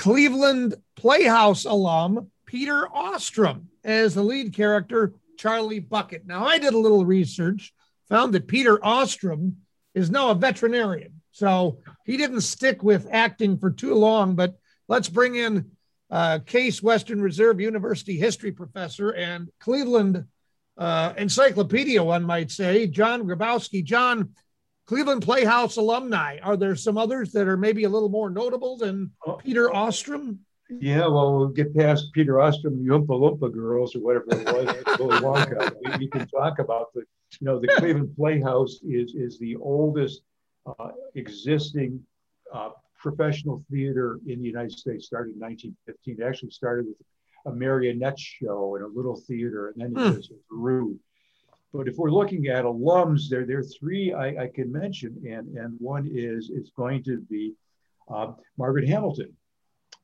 Cleveland 0.01 0.73
Playhouse 0.95 1.65
alum 1.65 2.31
Peter 2.47 2.87
Ostrum 2.87 3.65
as 3.83 4.15
the 4.15 4.23
lead 4.23 4.51
character, 4.51 5.13
Charlie 5.37 5.77
Bucket. 5.77 6.25
Now, 6.25 6.43
I 6.43 6.57
did 6.57 6.73
a 6.73 6.79
little 6.79 7.05
research, 7.05 7.71
found 8.09 8.33
that 8.33 8.47
Peter 8.47 8.79
Ostrum 8.79 9.57
is 9.93 10.09
now 10.09 10.31
a 10.31 10.35
veterinarian. 10.35 11.21
So 11.31 11.77
he 12.03 12.17
didn't 12.17 12.41
stick 12.41 12.81
with 12.81 13.09
acting 13.11 13.59
for 13.59 13.69
too 13.69 13.93
long, 13.93 14.33
but 14.33 14.55
let's 14.87 15.07
bring 15.07 15.35
in 15.35 15.69
uh, 16.09 16.39
Case 16.47 16.81
Western 16.81 17.21
Reserve 17.21 17.61
University 17.61 18.17
history 18.17 18.51
professor 18.51 19.11
and 19.11 19.51
Cleveland 19.59 20.25
uh, 20.79 21.13
encyclopedia, 21.15 22.03
one 22.03 22.23
might 22.23 22.49
say, 22.49 22.87
John 22.87 23.21
Grabowski. 23.21 23.83
John, 23.83 24.31
Cleveland 24.91 25.21
Playhouse 25.21 25.77
alumni. 25.77 26.37
Are 26.43 26.57
there 26.57 26.75
some 26.75 26.97
others 26.97 27.31
that 27.31 27.47
are 27.47 27.55
maybe 27.55 27.85
a 27.85 27.89
little 27.89 28.09
more 28.09 28.29
notable 28.29 28.75
than 28.75 29.09
Oh. 29.25 29.35
Peter 29.35 29.69
Ostrum? 29.69 30.39
Yeah, 30.69 31.07
well, 31.07 31.37
we'll 31.37 31.47
get 31.47 31.73
past 31.73 32.07
Peter 32.13 32.33
Ostrum, 32.33 32.83
the 32.83 32.89
Oompa 32.91 33.07
Loompa 33.07 33.49
Girls, 33.53 33.95
or 33.95 33.99
whatever 34.01 34.25
it 34.31 34.45
was, 34.45 34.99
Willy 34.99 35.19
Wonka. 35.21 35.71
We, 35.81 35.97
we 35.99 36.07
can 36.09 36.27
talk 36.27 36.59
about 36.59 36.93
the, 36.93 37.03
you 37.39 37.45
know, 37.45 37.57
the 37.57 37.69
Cleveland 37.77 38.13
Playhouse 38.17 38.81
is 38.83 39.15
is 39.15 39.39
the 39.39 39.55
oldest 39.55 40.23
uh, 40.65 40.89
existing 41.15 42.05
uh, 42.53 42.71
professional 42.99 43.63
theater 43.71 44.19
in 44.27 44.41
the 44.41 44.47
United 44.47 44.73
States. 44.73 45.05
Started 45.05 45.35
in 45.35 45.39
1915. 45.39 46.17
It 46.19 46.27
actually 46.27 46.51
started 46.51 46.87
with 46.87 46.97
a 47.45 47.55
marionette 47.55 48.19
show 48.19 48.75
in 48.75 48.81
a 48.83 48.87
little 48.87 49.15
theater, 49.15 49.69
and 49.69 49.95
then 49.95 50.03
it 50.05 50.17
just 50.17 50.33
grew. 50.49 50.99
But 51.73 51.87
if 51.87 51.97
we're 51.97 52.11
looking 52.11 52.47
at 52.47 52.65
alums, 52.65 53.29
there 53.29 53.45
there 53.45 53.59
are 53.59 53.63
three 53.63 54.13
I, 54.13 54.43
I 54.43 54.47
can 54.53 54.71
mention, 54.71 55.21
and 55.27 55.57
and 55.57 55.75
one 55.79 56.09
is 56.11 56.49
is 56.49 56.71
going 56.75 57.03
to 57.03 57.21
be 57.21 57.53
uh, 58.13 58.33
Margaret 58.57 58.87
Hamilton 58.87 59.35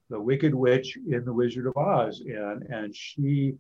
the 0.09 0.19
Wicked 0.19 0.53
Witch 0.53 0.97
in 1.09 1.25
The 1.25 1.33
Wizard 1.33 1.67
of 1.67 1.77
Oz, 1.77 2.21
and 2.21 2.63
and 2.63 2.95
she 2.95 3.55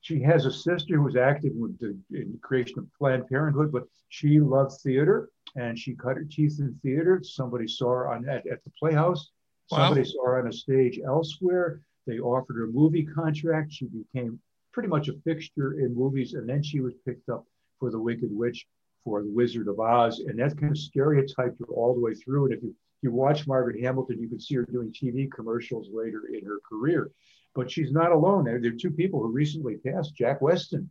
she 0.00 0.22
has 0.22 0.46
a 0.46 0.52
sister 0.52 0.96
who 0.96 1.02
was 1.02 1.16
active 1.16 1.52
with 1.54 1.78
the 1.78 1.96
in 2.10 2.32
the 2.32 2.38
creation 2.40 2.78
of 2.78 2.86
Planned 2.98 3.28
Parenthood, 3.28 3.70
but 3.70 3.84
she 4.08 4.40
loved 4.40 4.80
theater 4.80 5.30
and 5.56 5.78
she 5.78 5.94
cut 5.94 6.16
her 6.16 6.24
teeth 6.24 6.58
in 6.60 6.78
theater. 6.82 7.20
Somebody 7.22 7.66
saw 7.68 7.88
her 7.88 8.08
on 8.08 8.28
at, 8.28 8.46
at 8.46 8.64
the 8.64 8.70
Playhouse. 8.78 9.30
Wow. 9.70 9.78
Somebody 9.78 10.08
saw 10.08 10.24
her 10.26 10.40
on 10.40 10.48
a 10.48 10.52
stage 10.52 11.00
elsewhere. 11.04 11.82
They 12.06 12.18
offered 12.18 12.56
her 12.56 12.64
a 12.64 12.68
movie 12.68 13.04
contract. 13.04 13.72
She 13.72 13.86
became 13.86 14.40
pretty 14.72 14.88
much 14.88 15.08
a 15.08 15.14
fixture 15.24 15.80
in 15.80 15.94
movies, 15.94 16.34
and 16.34 16.48
then 16.48 16.62
she 16.62 16.80
was 16.80 16.94
picked 17.04 17.28
up 17.28 17.44
for 17.78 17.90
The 17.90 17.98
Wicked 17.98 18.28
Witch, 18.30 18.66
for 19.04 19.22
The 19.22 19.30
Wizard 19.30 19.68
of 19.68 19.80
Oz, 19.80 20.20
and 20.20 20.38
that 20.38 20.58
kind 20.58 20.72
of 20.72 20.78
stereotyped 20.78 21.58
her 21.58 21.66
all 21.74 21.94
the 21.94 22.00
way 22.00 22.14
through. 22.14 22.46
And 22.46 22.54
if 22.54 22.62
you 22.62 22.74
you 23.02 23.10
watch 23.10 23.46
Margaret 23.46 23.80
Hamilton, 23.80 24.20
you 24.20 24.28
can 24.28 24.40
see 24.40 24.56
her 24.56 24.64
doing 24.64 24.92
TV 24.92 25.30
commercials 25.30 25.88
later 25.90 26.24
in 26.32 26.44
her 26.44 26.58
career. 26.68 27.10
But 27.54 27.70
she's 27.70 27.92
not 27.92 28.12
alone. 28.12 28.44
There, 28.44 28.60
there 28.60 28.72
are 28.72 28.76
two 28.76 28.90
people 28.90 29.20
who 29.20 29.32
recently 29.32 29.76
passed. 29.76 30.14
Jack 30.14 30.40
Weston. 30.40 30.90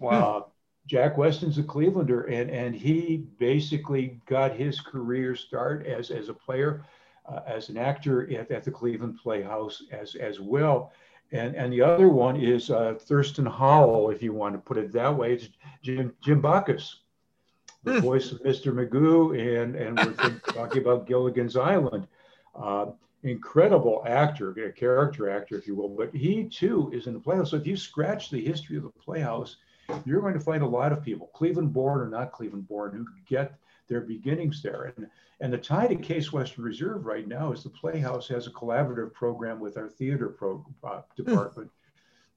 Wow. 0.00 0.36
Uh, 0.36 0.42
Jack 0.86 1.18
Weston's 1.18 1.58
a 1.58 1.62
Clevelander, 1.62 2.32
and 2.32 2.50
and 2.50 2.74
he 2.74 3.18
basically 3.38 4.20
got 4.26 4.56
his 4.56 4.80
career 4.80 5.36
start 5.36 5.86
as 5.86 6.10
as 6.10 6.30
a 6.30 6.34
player, 6.34 6.84
uh, 7.28 7.40
as 7.46 7.68
an 7.68 7.76
actor 7.76 8.32
at, 8.32 8.50
at 8.50 8.64
the 8.64 8.70
Cleveland 8.70 9.18
Playhouse 9.22 9.82
as 9.92 10.14
as 10.14 10.40
well. 10.40 10.92
And 11.32 11.54
and 11.56 11.72
the 11.72 11.82
other 11.82 12.08
one 12.08 12.36
is 12.36 12.70
uh, 12.70 12.94
Thurston 12.98 13.46
Howell, 13.46 14.10
if 14.10 14.22
you 14.22 14.32
want 14.32 14.54
to 14.54 14.58
put 14.58 14.78
it 14.78 14.92
that 14.92 15.14
way. 15.14 15.34
It's 15.34 15.48
Jim 15.82 16.14
Jim 16.22 16.40
Backus, 16.40 17.00
the 17.84 17.94
Hmm. 17.94 18.00
voice 18.00 18.32
of 18.32 18.42
Mr. 18.42 18.72
Magoo, 18.72 19.32
and 19.38 19.76
and 19.76 19.98
we're 19.98 20.38
talking 20.54 20.82
about 20.82 21.06
Gilligan's 21.06 21.56
Island. 21.56 22.06
Uh, 22.54 22.86
incredible 23.24 24.04
actor, 24.06 24.50
a 24.52 24.72
character 24.72 25.28
actor, 25.28 25.56
if 25.58 25.66
you 25.66 25.74
will. 25.74 25.88
But 25.88 26.14
he 26.14 26.44
too 26.44 26.90
is 26.94 27.06
in 27.06 27.14
the 27.14 27.20
Playhouse. 27.20 27.50
So 27.50 27.56
if 27.56 27.66
you 27.66 27.76
scratch 27.76 28.30
the 28.30 28.42
history 28.42 28.76
of 28.76 28.84
the 28.84 28.90
Playhouse, 28.90 29.56
you're 30.04 30.20
going 30.20 30.34
to 30.34 30.40
find 30.40 30.62
a 30.62 30.66
lot 30.66 30.92
of 30.92 31.02
people, 31.02 31.30
Cleveland 31.34 31.72
born 31.72 32.00
or 32.00 32.08
not 32.08 32.32
Cleveland 32.32 32.68
born, 32.68 32.92
who 32.94 33.06
get 33.26 33.58
their 33.88 34.02
beginnings 34.02 34.62
there. 34.62 34.92
And 34.96 35.08
and 35.40 35.52
the 35.52 35.58
tie 35.58 35.86
to 35.86 35.94
Case 35.94 36.32
Western 36.32 36.64
Reserve 36.64 37.06
right 37.06 37.26
now 37.26 37.52
is 37.52 37.62
the 37.62 37.70
Playhouse 37.70 38.26
has 38.28 38.46
a 38.46 38.50
collaborative 38.50 39.12
program 39.12 39.60
with 39.60 39.76
our 39.76 39.88
theater 39.88 40.28
pro, 40.28 40.64
uh, 40.82 41.02
department. 41.16 41.70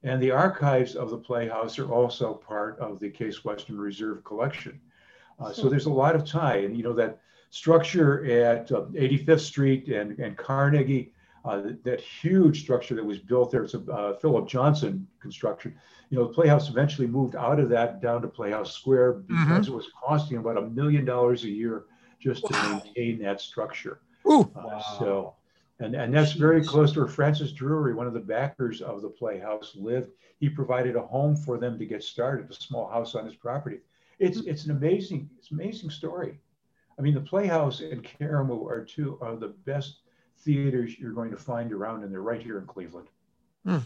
And 0.04 0.22
the 0.22 0.30
archives 0.30 0.94
of 0.94 1.10
the 1.10 1.18
Playhouse 1.18 1.78
are 1.78 1.90
also 1.90 2.34
part 2.34 2.78
of 2.78 3.00
the 3.00 3.10
Case 3.10 3.44
Western 3.44 3.78
Reserve 3.78 4.22
collection. 4.24 4.80
Uh, 5.40 5.52
so 5.52 5.68
there's 5.68 5.86
a 5.86 5.92
lot 5.92 6.14
of 6.14 6.24
tie. 6.24 6.58
And, 6.58 6.76
you 6.76 6.84
know, 6.84 6.92
that 6.92 7.20
structure 7.50 8.24
at 8.24 8.70
uh, 8.70 8.82
85th 8.92 9.40
Street 9.40 9.88
and, 9.88 10.18
and 10.18 10.36
Carnegie, 10.36 11.12
uh, 11.44 11.62
that, 11.84 12.00
huge 12.00 12.62
structure 12.62 12.94
that 12.94 13.04
was 13.04 13.18
built 13.18 13.50
there, 13.50 13.64
it's 13.64 13.74
a 13.74 13.80
uh, 13.92 14.14
Philip 14.18 14.48
Johnson 14.48 15.06
construction. 15.20 15.74
You 16.10 16.18
know, 16.18 16.26
the 16.28 16.32
Playhouse 16.34 16.68
eventually 16.68 17.08
moved 17.08 17.34
out 17.36 17.58
of 17.58 17.68
that 17.70 18.00
down 18.00 18.22
to 18.22 18.28
Playhouse 18.28 18.72
Square 18.74 19.12
because 19.26 19.68
it 19.68 19.74
was 19.74 19.88
costing 20.04 20.36
about 20.38 20.58
a 20.58 20.62
million 20.70 21.04
dollars 21.04 21.44
a 21.44 21.48
year 21.48 21.84
just 22.20 22.46
to 22.46 22.52
Wow. 22.52 22.82
maintain 22.84 23.18
that 23.22 23.40
structure. 23.40 24.00
Ooh, 24.30 24.50
Uh, 24.54 24.80
So, 24.98 25.34
and, 25.80 25.94
and 25.96 26.14
that's 26.14 26.32
very 26.32 26.62
close 26.62 26.92
to 26.92 27.00
where 27.00 27.08
Francis 27.08 27.50
Drury, 27.52 27.94
one 27.94 28.06
of 28.06 28.12
the 28.14 28.20
backers 28.20 28.80
of 28.80 29.02
the 29.02 29.08
Playhouse, 29.08 29.74
lived. 29.74 30.10
He 30.38 30.48
provided 30.48 30.94
a 30.96 31.02
home 31.02 31.34
for 31.34 31.58
them 31.58 31.78
to 31.78 31.86
get 31.86 32.04
started, 32.04 32.50
a 32.50 32.54
small 32.54 32.88
house 32.88 33.14
on 33.14 33.24
his 33.24 33.34
property. 33.34 33.78
It's 34.18 34.40
it's 34.40 34.66
an 34.66 34.70
amazing, 34.72 35.28
it's 35.38 35.50
an 35.50 35.60
amazing 35.60 35.90
story. 35.90 36.38
I 36.98 37.02
mean, 37.02 37.14
the 37.14 37.20
Playhouse 37.20 37.80
and 37.80 38.04
Karamu 38.04 38.66
are 38.70 38.84
two 38.84 39.18
of 39.20 39.40
the 39.40 39.48
best 39.48 40.01
theaters 40.44 40.98
you're 40.98 41.12
going 41.12 41.30
to 41.30 41.36
find 41.36 41.72
around, 41.72 42.04
and 42.04 42.12
they're 42.12 42.20
right 42.20 42.42
here 42.42 42.58
in 42.58 42.66
Cleveland. 42.66 43.08
Hmm. 43.64 43.78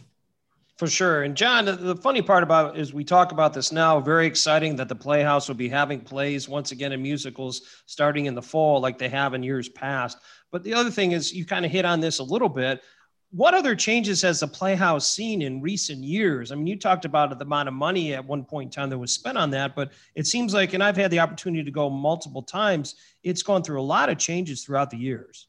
For 0.77 0.87
sure. 0.87 1.23
And 1.23 1.35
John, 1.35 1.65
the, 1.65 1.73
the 1.73 1.97
funny 1.97 2.21
part 2.21 2.43
about 2.43 2.77
is 2.77 2.93
we 2.93 3.03
talk 3.03 3.33
about 3.33 3.55
this 3.55 3.73
now. 3.73 3.99
Very 3.99 4.27
exciting 4.27 4.77
that 4.77 4.91
the 4.91 4.95
Playhouse 4.95 5.49
will 5.49 5.55
be 5.55 5.71
having 5.71 6.01
plays 6.01 6.51
once 6.51 6.71
again 6.71 6.93
in 6.93 7.01
musicals 7.01 7.63
starting 7.87 8.27
in 8.27 8.35
the 8.35 8.43
fall, 8.43 8.79
like 8.81 8.99
they 8.99 9.09
have 9.09 9.33
in 9.33 9.43
years 9.43 9.71
past. 9.71 10.19
But 10.53 10.65
the 10.65 10.75
other 10.75 10.91
thing 10.91 11.13
is, 11.13 11.33
you 11.33 11.47
kind 11.47 11.65
of 11.65 11.71
hit 11.71 11.87
on 11.87 12.01
this 12.01 12.19
a 12.19 12.23
little 12.23 12.51
bit. 12.51 12.83
What 13.31 13.55
other 13.55 13.75
changes 13.75 14.21
has 14.21 14.41
the 14.41 14.49
Playhouse 14.49 15.09
seen 15.09 15.41
in 15.41 15.63
recent 15.63 16.05
years? 16.05 16.53
I 16.53 16.57
mean, 16.57 16.67
you 16.67 16.79
talked 16.79 17.07
about 17.07 17.37
the 17.37 17.45
amount 17.45 17.69
of 17.69 17.75
money 17.75 18.13
at 18.13 18.25
one 18.25 18.45
point 18.45 18.67
in 18.67 18.71
time 18.71 18.91
that 18.91 18.99
was 18.99 19.13
spent 19.13 19.39
on 19.39 19.51
that, 19.53 19.75
but 19.75 19.93
it 20.15 20.27
seems 20.27 20.53
like, 20.53 20.75
and 20.75 20.83
I've 20.83 20.97
had 20.97 21.11
the 21.11 21.21
opportunity 21.21 21.65
to 21.65 21.71
go 21.71 21.89
multiple 21.89 22.43
times, 22.43 22.97
it's 23.23 23.43
gone 23.43 23.63
through 23.63 23.81
a 23.81 23.83
lot 23.83 24.11
of 24.11 24.19
changes 24.19 24.63
throughout 24.63 24.91
the 24.91 24.99
years. 24.99 25.49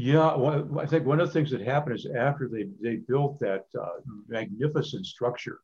Yeah, 0.00 0.36
well, 0.36 0.78
I 0.78 0.86
think 0.86 1.06
one 1.06 1.18
of 1.18 1.26
the 1.26 1.32
things 1.32 1.50
that 1.50 1.60
happened 1.60 1.96
is 1.96 2.06
after 2.06 2.48
they, 2.48 2.68
they 2.80 2.98
built 2.98 3.40
that 3.40 3.64
uh, 3.76 3.98
magnificent 4.28 5.04
structure, 5.04 5.58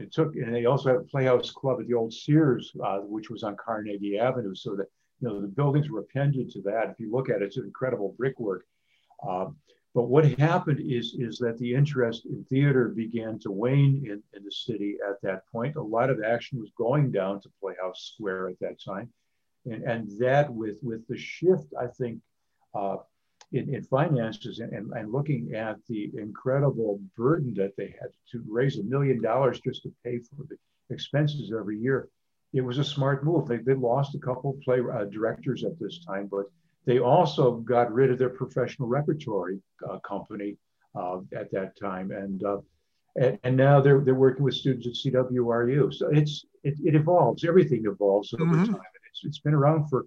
it 0.00 0.12
took, 0.12 0.34
and 0.34 0.52
they 0.52 0.64
also 0.64 0.88
had 0.88 0.96
a 0.96 1.04
Playhouse 1.04 1.52
Club 1.52 1.78
at 1.80 1.86
the 1.86 1.94
old 1.94 2.12
Sears, 2.12 2.72
uh, 2.84 2.98
which 2.98 3.30
was 3.30 3.44
on 3.44 3.56
Carnegie 3.64 4.18
Avenue. 4.18 4.56
So 4.56 4.74
that, 4.74 4.88
you 5.20 5.28
know, 5.28 5.40
the 5.40 5.46
buildings 5.46 5.88
were 5.88 6.00
appended 6.00 6.50
to 6.50 6.62
that. 6.62 6.88
If 6.90 6.98
you 6.98 7.12
look 7.12 7.30
at 7.30 7.36
it, 7.36 7.44
it's 7.44 7.56
incredible 7.56 8.16
brickwork. 8.18 8.64
Um, 9.24 9.54
but 9.94 10.08
what 10.08 10.24
happened 10.40 10.80
is, 10.80 11.14
is 11.16 11.38
that 11.38 11.56
the 11.58 11.72
interest 11.72 12.26
in 12.26 12.44
theater 12.50 12.88
began 12.88 13.38
to 13.44 13.52
wane 13.52 14.02
in, 14.04 14.20
in 14.36 14.44
the 14.44 14.50
city 14.50 14.96
at 15.08 15.22
that 15.22 15.46
point. 15.52 15.76
A 15.76 15.80
lot 15.80 16.10
of 16.10 16.20
action 16.20 16.58
was 16.58 16.72
going 16.76 17.12
down 17.12 17.40
to 17.42 17.48
Playhouse 17.60 18.10
Square 18.12 18.48
at 18.48 18.58
that 18.58 18.82
time. 18.84 19.08
And, 19.66 19.84
and 19.84 20.18
that 20.18 20.52
with, 20.52 20.78
with 20.82 21.06
the 21.06 21.16
shift, 21.16 21.72
I 21.80 21.86
think, 21.86 22.18
uh, 22.74 22.96
in, 23.52 23.74
in 23.74 23.82
finances 23.84 24.60
and, 24.60 24.72
and, 24.72 24.92
and 24.92 25.12
looking 25.12 25.54
at 25.54 25.76
the 25.88 26.10
incredible 26.16 27.00
burden 27.16 27.52
that 27.54 27.76
they 27.76 27.94
had 28.00 28.10
to 28.30 28.42
raise 28.48 28.78
a 28.78 28.82
million 28.82 29.20
dollars 29.20 29.60
just 29.60 29.82
to 29.82 29.92
pay 30.04 30.18
for 30.18 30.44
the 30.48 30.56
expenses 30.94 31.52
every 31.56 31.78
year. 31.78 32.08
It 32.52 32.62
was 32.62 32.78
a 32.78 32.84
smart 32.84 33.24
move. 33.24 33.48
They, 33.48 33.58
they 33.58 33.74
lost 33.74 34.14
a 34.14 34.18
couple 34.18 34.50
of 34.50 34.60
play 34.60 34.80
uh, 34.80 35.04
directors 35.04 35.64
at 35.64 35.78
this 35.78 36.04
time, 36.04 36.28
but 36.30 36.46
they 36.84 36.98
also 36.98 37.52
got 37.52 37.92
rid 37.92 38.10
of 38.10 38.18
their 38.18 38.28
professional 38.28 38.88
repertory 38.88 39.60
uh, 39.88 39.98
company 40.00 40.56
uh, 40.94 41.18
at 41.34 41.50
that 41.52 41.78
time. 41.78 42.10
And, 42.10 42.42
uh, 42.44 42.58
and, 43.16 43.38
and 43.44 43.56
now 43.56 43.80
they're, 43.80 44.00
they're 44.00 44.14
working 44.14 44.44
with 44.44 44.54
students 44.54 44.86
at 44.86 45.12
CWRU. 45.12 45.94
So 45.94 46.08
it's, 46.10 46.44
it, 46.62 46.74
it 46.84 46.94
evolves. 46.94 47.44
Everything 47.44 47.84
evolves 47.86 48.34
over 48.34 48.44
Mhm. 48.56 48.66
time. 48.66 48.80
It's, 49.10 49.24
it's 49.24 49.38
been 49.38 49.54
around 49.54 49.88
for, 49.88 50.06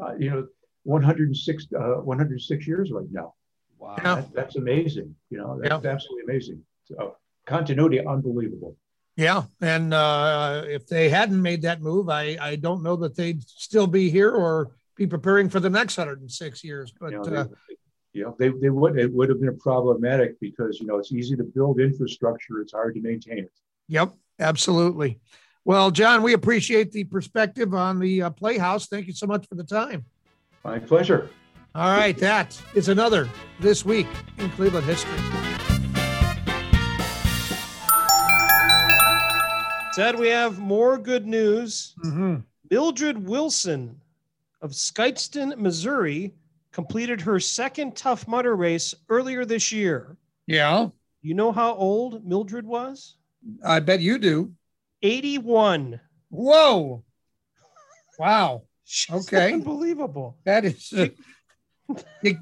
uh, 0.00 0.14
you 0.18 0.30
know, 0.30 0.46
106, 0.84 1.66
uh, 1.74 1.78
106 2.00 2.66
years 2.66 2.92
right 2.92 3.06
now. 3.10 3.34
Wow. 3.78 3.96
Yeah. 3.98 4.14
That, 4.16 4.34
that's 4.34 4.56
amazing. 4.56 5.14
You 5.30 5.38
know, 5.38 5.60
that's 5.60 5.84
absolutely 5.84 6.24
amazing. 6.24 6.62
So 6.84 7.16
continuity, 7.46 8.04
unbelievable. 8.04 8.76
yeah. 9.16 9.42
And 9.60 9.92
uh, 9.92 10.64
if 10.66 10.86
they 10.86 11.08
hadn't 11.08 11.40
made 11.40 11.62
that 11.62 11.82
move, 11.82 12.08
I, 12.08 12.36
I 12.40 12.56
don't 12.56 12.82
know 12.82 12.96
that 12.96 13.16
they'd 13.16 13.42
still 13.48 13.86
be 13.86 14.10
here 14.10 14.30
or 14.30 14.72
be 14.96 15.06
preparing 15.06 15.48
for 15.48 15.60
the 15.60 15.70
next 15.70 15.98
106 15.98 16.64
years. 16.64 16.92
But 16.98 17.12
You 17.12 17.18
know, 17.18 17.22
uh, 17.22 17.44
they, 17.44 17.74
you 18.12 18.22
know, 18.24 18.36
they, 18.38 18.48
they 18.48 18.70
would, 18.70 18.98
it 18.98 19.12
would 19.12 19.28
have 19.28 19.40
been 19.40 19.58
problematic 19.58 20.38
because, 20.40 20.78
you 20.80 20.86
know, 20.86 20.98
it's 20.98 21.12
easy 21.12 21.36
to 21.36 21.44
build 21.44 21.80
infrastructure. 21.80 22.60
It's 22.60 22.72
hard 22.72 22.94
to 22.94 23.00
maintain 23.00 23.38
it. 23.38 23.52
Yep, 23.88 24.14
absolutely. 24.38 25.20
Well, 25.64 25.90
John, 25.90 26.22
we 26.22 26.34
appreciate 26.34 26.92
the 26.92 27.04
perspective 27.04 27.74
on 27.74 27.98
the 27.98 28.22
uh, 28.22 28.30
Playhouse. 28.30 28.86
Thank 28.86 29.06
you 29.06 29.14
so 29.14 29.26
much 29.26 29.46
for 29.48 29.54
the 29.54 29.64
time. 29.64 30.04
My 30.64 30.78
pleasure. 30.78 31.28
All 31.74 31.90
right, 31.90 32.16
that 32.18 32.60
is 32.74 32.88
another 32.88 33.28
this 33.60 33.84
week 33.84 34.06
in 34.38 34.48
Cleveland 34.50 34.86
history. 34.86 35.18
Ted, 39.94 40.18
we 40.18 40.28
have 40.28 40.58
more 40.58 40.98
good 40.98 41.24
news. 41.26 41.94
Mhm. 42.04 42.44
Mildred 42.70 43.18
Wilson 43.28 44.00
of 44.60 44.72
Sikeston, 44.72 45.56
Missouri, 45.56 46.34
completed 46.72 47.20
her 47.20 47.38
second 47.38 47.96
Tough 47.96 48.26
Mudder 48.26 48.56
race 48.56 48.94
earlier 49.08 49.44
this 49.44 49.70
year. 49.70 50.16
Yeah, 50.46 50.88
You 51.22 51.32
know 51.34 51.52
how 51.52 51.74
old 51.74 52.26
Mildred 52.26 52.66
was? 52.66 53.16
I 53.64 53.80
bet 53.80 54.00
you 54.00 54.18
do. 54.18 54.52
81. 55.02 56.00
Whoa! 56.28 57.02
Wow, 58.18 58.64
She's 58.84 59.14
Okay. 59.14 59.52
Unbelievable. 59.52 60.36
that 60.44 60.64
is. 60.64 60.92
Uh, 60.92 61.08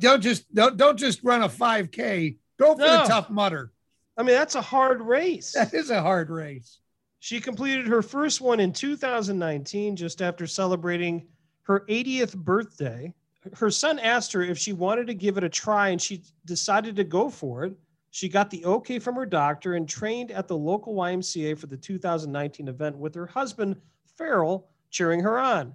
don't 0.01 0.21
just 0.21 0.53
don't 0.55 0.77
don't 0.77 0.97
just 0.99 1.23
run 1.23 1.43
a 1.43 1.49
5K. 1.49 2.37
Go 2.59 2.75
for 2.75 2.81
the 2.81 3.05
Tough 3.09 3.31
Mudder. 3.31 3.73
I 4.17 4.23
mean, 4.23 4.35
that's 4.35 4.55
a 4.55 4.61
hard 4.63 5.01
race. 5.01 5.53
That 5.57 5.75
is 5.75 5.91
a 5.91 6.03
hard 6.03 6.31
race. 6.31 6.79
She 7.19 7.41
completed 7.41 7.87
her 7.87 8.03
first 8.03 8.41
one 8.41 8.61
in 8.61 8.73
2019, 8.73 9.97
just 9.97 10.21
after 10.23 10.47
celebrating 10.47 11.29
her 11.63 11.85
80th 11.89 12.37
birthday. 12.37 13.13
Her 13.55 13.71
son 13.71 13.99
asked 13.99 14.33
her 14.33 14.43
if 14.43 14.59
she 14.59 14.73
wanted 14.73 15.07
to 15.07 15.15
give 15.15 15.39
it 15.39 15.45
a 15.45 15.49
try, 15.49 15.89
and 15.89 16.01
she 16.03 16.23
decided 16.45 16.97
to 16.97 17.05
go 17.05 17.31
for 17.31 17.65
it. 17.65 17.75
She 18.11 18.29
got 18.29 18.51
the 18.51 18.65
okay 18.65 18.99
from 18.99 19.15
her 19.15 19.25
doctor 19.25 19.75
and 19.75 19.89
trained 19.89 20.31
at 20.31 20.47
the 20.47 20.57
local 20.57 20.95
YMCA 20.95 21.57
for 21.59 21.67
the 21.67 21.77
2019 21.77 22.69
event 22.69 22.97
with 22.97 23.15
her 23.15 23.27
husband, 23.27 23.77
Farrell, 24.19 24.69
cheering 24.91 25.21
her 25.21 25.39
on. 25.39 25.75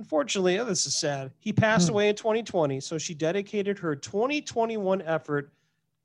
Unfortunately, 0.00 0.58
oh, 0.58 0.64
this 0.64 0.86
is 0.86 0.98
sad. 0.98 1.30
He 1.40 1.52
passed 1.52 1.88
Hmm. 1.88 1.92
away 1.92 2.08
in 2.08 2.16
2020, 2.16 2.80
so 2.80 2.96
she 2.96 3.12
dedicated 3.12 3.78
her 3.80 3.94
2021 3.94 5.02
effort 5.02 5.52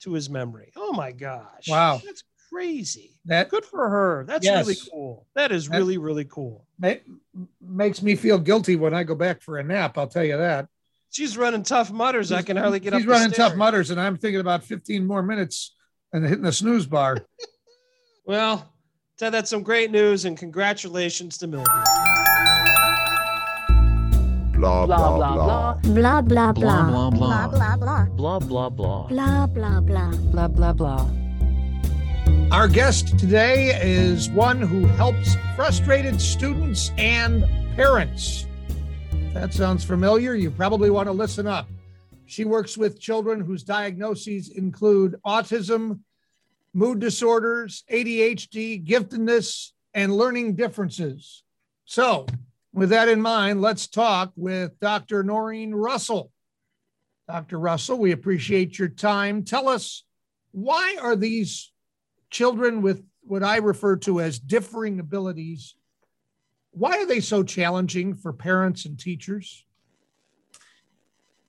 to 0.02 0.12
his 0.12 0.30
memory. 0.30 0.74
Oh 0.76 0.92
my 0.92 1.14
gosh. 1.14 1.70
Wow. 1.70 2.02
That's 2.04 2.26
crazy. 2.52 3.12
That 3.24 3.48
Good 3.48 3.64
for 3.64 3.90
her. 3.90 4.26
That's 4.28 4.46
really 4.46 4.76
cool. 4.92 5.28
That 5.34 5.54
is 5.54 5.70
That- 5.70 5.78
really, 5.78 5.98
really 5.98 6.26
cool. 6.26 6.66
ma- 6.78 6.96
makes 7.62 8.02
me 8.02 8.18
feel 8.18 8.38
guilty 8.38 8.76
when 8.76 8.94
I 8.94 9.04
go 9.04 9.16
back 9.16 9.42
for 9.42 9.60
a 9.60 9.64
nap. 9.64 9.98
I'll 9.98 10.08
tell 10.08 10.26
you 10.26 10.36
that. 10.36 10.68
She's 11.10 11.38
running 11.38 11.64
Tough 11.64 11.90
Mudders. 11.90 12.34
I 12.34 12.42
can 12.42 12.58
hardly 12.58 12.82
get 12.82 12.94
up. 12.94 13.00
She's 13.00 13.08
running 13.08 13.32
Tough 13.32 13.56
Mudders, 13.56 13.92
and 13.92 14.02
I'm 14.02 14.18
thinking 14.18 14.42
about 14.42 14.66
15 14.66 15.08
more 15.08 15.24
minutes 15.24 15.74
and 16.12 16.26
hitting 16.26 16.44
the 16.44 16.52
snooze 16.52 16.86
bar. 16.86 17.20
well, 18.26 18.74
Ted, 19.18 19.34
that's 19.34 19.50
some 19.50 19.64
great 19.64 19.90
news, 19.90 20.26
and 20.26 20.38
congratulations 20.38 21.38
to 21.38 21.48
Mildred. 21.48 21.86
Blah 24.56 24.86
blah 24.86 25.18
blah. 25.18 25.74
Blah 25.84 26.22
blah 26.22 26.52
blah. 26.54 26.84
Blah 26.90 27.50
blah 27.50 27.50
blah. 27.50 27.50
Blah 27.50 27.50
blah 27.50 28.06
Blah 28.16 28.40
blah 28.40 28.70
blah. 28.70 29.08
blah 29.08 29.48
blah 29.48 29.80
blah. 29.82 30.12
Blah, 30.32 30.48
blah, 30.48 30.74
blah. 30.74 31.10
Our 32.52 32.68
guest 32.68 33.20
today 33.20 33.78
is 33.82 34.30
one 34.30 34.62
who 34.62 34.86
helps 34.86 35.36
frustrated 35.56 36.22
students 36.22 36.92
and 36.98 37.44
parents. 37.76 38.46
That 39.34 39.54
sounds 39.54 39.84
familiar. 39.84 40.36
You 40.36 40.52
probably 40.52 40.90
want 40.90 41.08
to 41.08 41.12
listen 41.12 41.48
up. 41.48 41.68
She 42.26 42.46
works 42.46 42.78
with 42.78 43.00
children 43.00 43.42
whose 43.42 43.64
diagnoses 43.64 44.50
include 44.50 45.16
autism, 45.26 46.00
mood 46.74 47.00
disorders, 47.00 47.84
ADHD, 47.92 48.86
giftedness, 48.86 49.72
and 49.94 50.16
learning 50.16 50.56
differences. 50.56 51.44
So, 51.84 52.26
with 52.76 52.90
that 52.90 53.08
in 53.08 53.22
mind, 53.22 53.62
let's 53.62 53.88
talk 53.88 54.34
with 54.36 54.80
Dr. 54.80 55.24
Noreen 55.24 55.74
Russell. 55.74 56.32
Dr. 57.28 57.58
Russell, 57.58 57.98
we 57.98 58.12
appreciate 58.12 58.78
your 58.78 58.90
time. 58.90 59.44
Tell 59.44 59.68
us 59.68 60.04
why 60.52 60.98
are 61.02 61.16
these 61.16 61.72
children 62.30 62.82
with 62.82 63.04
what 63.22 63.44
I 63.44 63.58
refer 63.58 63.96
to 63.98 64.20
as 64.22 64.40
differing 64.40 65.00
abilities, 65.00 65.76
why 66.72 66.98
are 66.98 67.06
they 67.06 67.22
so 67.22 67.44
challenging 67.44 68.14
for 68.14 68.34
parents 68.34 68.86
and 68.86 69.00
teachers? 69.00 69.66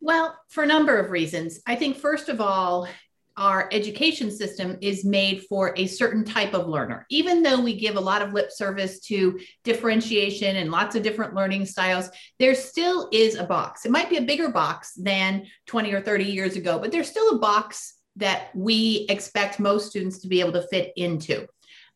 Well, 0.00 0.38
for 0.49 0.62
a 0.62 0.66
number 0.66 0.99
of 0.99 1.11
reasons. 1.11 1.61
I 1.66 1.75
think, 1.75 1.97
first 1.97 2.28
of 2.28 2.40
all, 2.40 2.88
our 3.37 3.69
education 3.73 4.31
system 4.31 4.78
is 4.81 5.05
made 5.05 5.43
for 5.49 5.75
a 5.76 5.87
certain 5.87 6.25
type 6.25 6.55
of 6.55 6.69
learner. 6.69 7.07
Even 7.11 7.43
though 7.43 7.61
we 7.61 7.78
give 7.78 7.97
a 7.97 8.00
lot 8.00 8.23
of 8.23 8.33
lip 8.33 8.50
service 8.50 9.00
to 9.00 9.38
differentiation 9.64 10.57
and 10.57 10.71
lots 10.71 10.97
of 10.97 11.02
different 11.02 11.35
learning 11.35 11.66
styles, 11.66 12.09
there 12.38 12.55
still 12.55 13.09
is 13.12 13.35
a 13.35 13.45
box. 13.45 13.85
It 13.85 13.93
might 13.93 14.09
be 14.09 14.16
a 14.16 14.23
bigger 14.23 14.49
box 14.49 14.95
than 14.95 15.47
20 15.66 15.93
or 15.93 16.00
30 16.00 16.25
years 16.25 16.57
ago, 16.57 16.78
but 16.78 16.93
there's 16.93 17.11
still 17.11 17.37
a 17.37 17.38
box 17.38 17.95
that 18.16 18.49
we 18.55 19.07
expect 19.11 19.61
most 19.61 19.90
students 19.90 20.21
to 20.21 20.28
be 20.28 20.40
able 20.40 20.52
to 20.52 20.66
fit 20.69 20.93
into. 20.97 21.47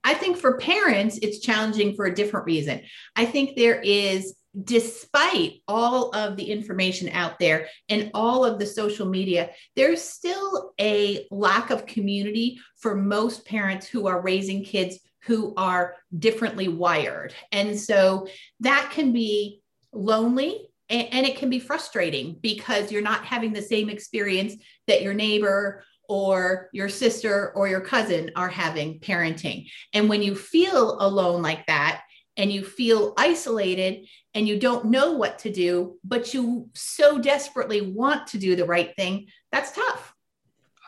I 0.05 0.15
think 0.15 0.37
for 0.37 0.59
parents, 0.59 1.19
it's 1.23 1.41
challenging 1.41 1.95
for 1.95 2.07
a 2.07 2.15
different 2.15 2.47
reason. 2.47 2.83
I 3.17 3.27
think 3.27 3.57
there 3.57 3.81
is 3.81 4.35
despite 4.65 5.63
all 5.69 6.15
of 6.15 6.37
the 6.37 6.51
information 6.51 7.09
out 7.11 7.39
there 7.39 7.69
and 7.89 8.11
all 8.15 8.45
of 8.45 8.59
the 8.59 8.67
social 8.67 9.07
media, 9.07 9.51
there's 9.77 10.03
still 10.03 10.73
a 10.81 11.27
lack 11.31 11.71
of 11.71 11.87
community 11.87 12.59
for 12.77 12.95
most 12.95 13.47
parents 13.47 13.87
who 13.87 14.07
are 14.07 14.21
raising 14.21 14.65
kids 14.65 14.99
who 15.25 15.55
are 15.57 15.95
differently 16.19 16.69
wired. 16.69 17.35
And 17.53 17.79
so 17.79 18.27
that 18.61 18.91
can 18.93 19.13
be 19.13 19.61
lonely 19.93 20.67
and, 20.89 21.25
it 21.25 21.37
can 21.37 21.51
be 21.51 21.61
frustrating 21.61 22.37
because 22.41 22.91
you're 22.91 23.03
not 23.03 23.25
having 23.25 23.53
the 23.53 23.63
same 23.63 23.89
experience 23.89 24.55
that 24.89 25.03
your 25.03 25.15
neighbor 25.15 25.85
or 26.09 26.69
your 26.73 26.89
sister 26.89 27.53
or 27.55 27.69
your 27.69 27.81
cousin 27.81 28.33
are 28.35 28.49
having 28.49 28.99
parenting. 28.99 29.69
And 29.93 30.09
when 30.09 30.23
you 30.23 30.35
feel 30.35 31.01
alone 31.01 31.43
like 31.43 31.65
that, 31.67 32.03
and 32.41 32.51
you 32.51 32.65
feel 32.65 33.13
isolated 33.19 34.07
and 34.35 34.49
you 34.49 34.59
don't 34.59 34.87
know 34.87 35.13
what 35.13 35.39
to 35.41 35.53
do, 35.53 35.99
but 36.03 36.33
you 36.33 36.71
so 36.75 37.19
desperately 37.19 37.83
want 37.83 38.27
to 38.29 38.39
do 38.39 38.57
the 38.57 38.65
right 38.65 38.97
thing, 38.97 39.27
that's 39.53 39.73
tough. 39.73 40.15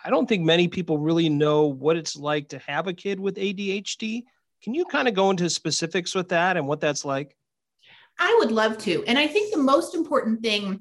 I 0.05 0.11
don't 0.11 0.27
think 0.29 0.43
many 0.43 0.67
people 0.67 0.97
really 0.99 1.29
know 1.29 1.67
what 1.67 1.97
it's 1.97 2.17
like 2.17 2.49
to 2.49 2.59
have 2.61 2.89
a 2.89 2.95
kid 2.95 3.21
with 3.21 3.37
ADHD. 3.37 4.23
Can 4.63 4.75
you 4.75 4.85
kind 4.87 5.09
of 5.09 5.15
go 5.15 5.31
into 5.31 5.51
specifics 5.51 6.15
with 6.15 6.31
that 6.31 6.57
and 6.57 6.67
what 6.67 6.81
that's 6.81 7.05
like? 7.05 7.37
I 8.19 8.35
would 8.41 8.51
love 8.51 8.79
to. 8.79 9.05
And 9.05 9.19
I 9.19 9.27
think 9.27 9.53
the 9.53 9.61
most 9.61 9.95
important 9.95 10.43
thing 10.43 10.81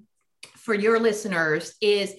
for 0.55 0.73
your 0.73 0.99
listeners 0.99 1.75
is 1.81 2.15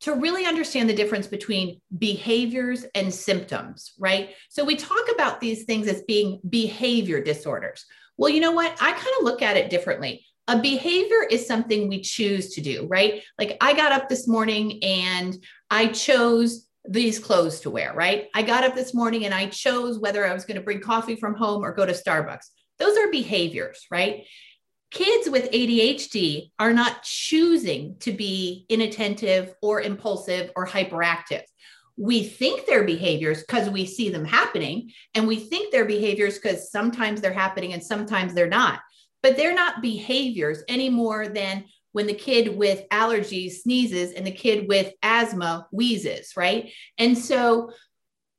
to 0.00 0.14
really 0.14 0.46
understand 0.46 0.88
the 0.88 0.94
difference 0.94 1.26
between 1.26 1.80
behaviors 1.98 2.84
and 2.94 3.12
symptoms, 3.12 3.92
right? 3.98 4.30
So 4.48 4.64
we 4.64 4.76
talk 4.76 5.04
about 5.12 5.40
these 5.40 5.64
things 5.64 5.88
as 5.88 6.02
being 6.02 6.40
behavior 6.48 7.22
disorders. 7.22 7.84
Well, 8.16 8.30
you 8.30 8.40
know 8.40 8.52
what? 8.52 8.72
I 8.80 8.92
kind 8.92 9.14
of 9.18 9.24
look 9.24 9.42
at 9.42 9.56
it 9.56 9.70
differently. 9.70 10.24
A 10.46 10.58
behavior 10.58 11.24
is 11.30 11.46
something 11.46 11.88
we 11.88 12.00
choose 12.00 12.54
to 12.54 12.60
do, 12.60 12.86
right? 12.88 13.22
Like 13.38 13.56
I 13.60 13.74
got 13.74 13.92
up 13.92 14.08
this 14.08 14.26
morning 14.26 14.82
and 14.82 15.36
I 15.70 15.88
chose 15.88 16.68
these 16.88 17.18
clothes 17.18 17.60
to 17.60 17.70
wear, 17.70 17.92
right? 17.94 18.28
I 18.34 18.42
got 18.42 18.64
up 18.64 18.74
this 18.74 18.94
morning 18.94 19.26
and 19.26 19.34
I 19.34 19.46
chose 19.46 19.98
whether 19.98 20.26
I 20.26 20.32
was 20.32 20.46
going 20.46 20.56
to 20.56 20.64
bring 20.64 20.80
coffee 20.80 21.16
from 21.16 21.34
home 21.34 21.64
or 21.64 21.74
go 21.74 21.84
to 21.84 21.92
Starbucks. 21.92 22.46
Those 22.78 22.96
are 22.96 23.10
behaviors, 23.10 23.86
right? 23.90 24.24
Kids 24.90 25.28
with 25.28 25.50
ADHD 25.50 26.50
are 26.58 26.72
not 26.72 27.02
choosing 27.02 27.96
to 28.00 28.12
be 28.12 28.64
inattentive 28.68 29.54
or 29.62 29.82
impulsive 29.82 30.50
or 30.56 30.66
hyperactive. 30.66 31.42
We 31.96 32.22
think 32.22 32.64
their 32.64 32.84
behaviors 32.84 33.42
because 33.42 33.68
we 33.68 33.84
see 33.84 34.08
them 34.08 34.24
happening, 34.24 34.92
and 35.14 35.26
we 35.26 35.36
think 35.36 35.72
their 35.72 35.84
behaviors 35.84 36.38
because 36.38 36.70
sometimes 36.70 37.20
they're 37.20 37.32
happening 37.32 37.72
and 37.72 37.82
sometimes 37.82 38.34
they're 38.34 38.48
not. 38.48 38.80
But 39.22 39.36
they're 39.36 39.54
not 39.54 39.82
behaviors 39.82 40.62
any 40.68 40.88
more 40.90 41.28
than 41.28 41.64
when 41.92 42.06
the 42.06 42.14
kid 42.14 42.56
with 42.56 42.88
allergies 42.90 43.62
sneezes 43.62 44.12
and 44.12 44.24
the 44.24 44.30
kid 44.30 44.68
with 44.68 44.92
asthma 45.02 45.66
wheezes, 45.72 46.34
right? 46.36 46.70
And 46.98 47.18
so 47.18 47.72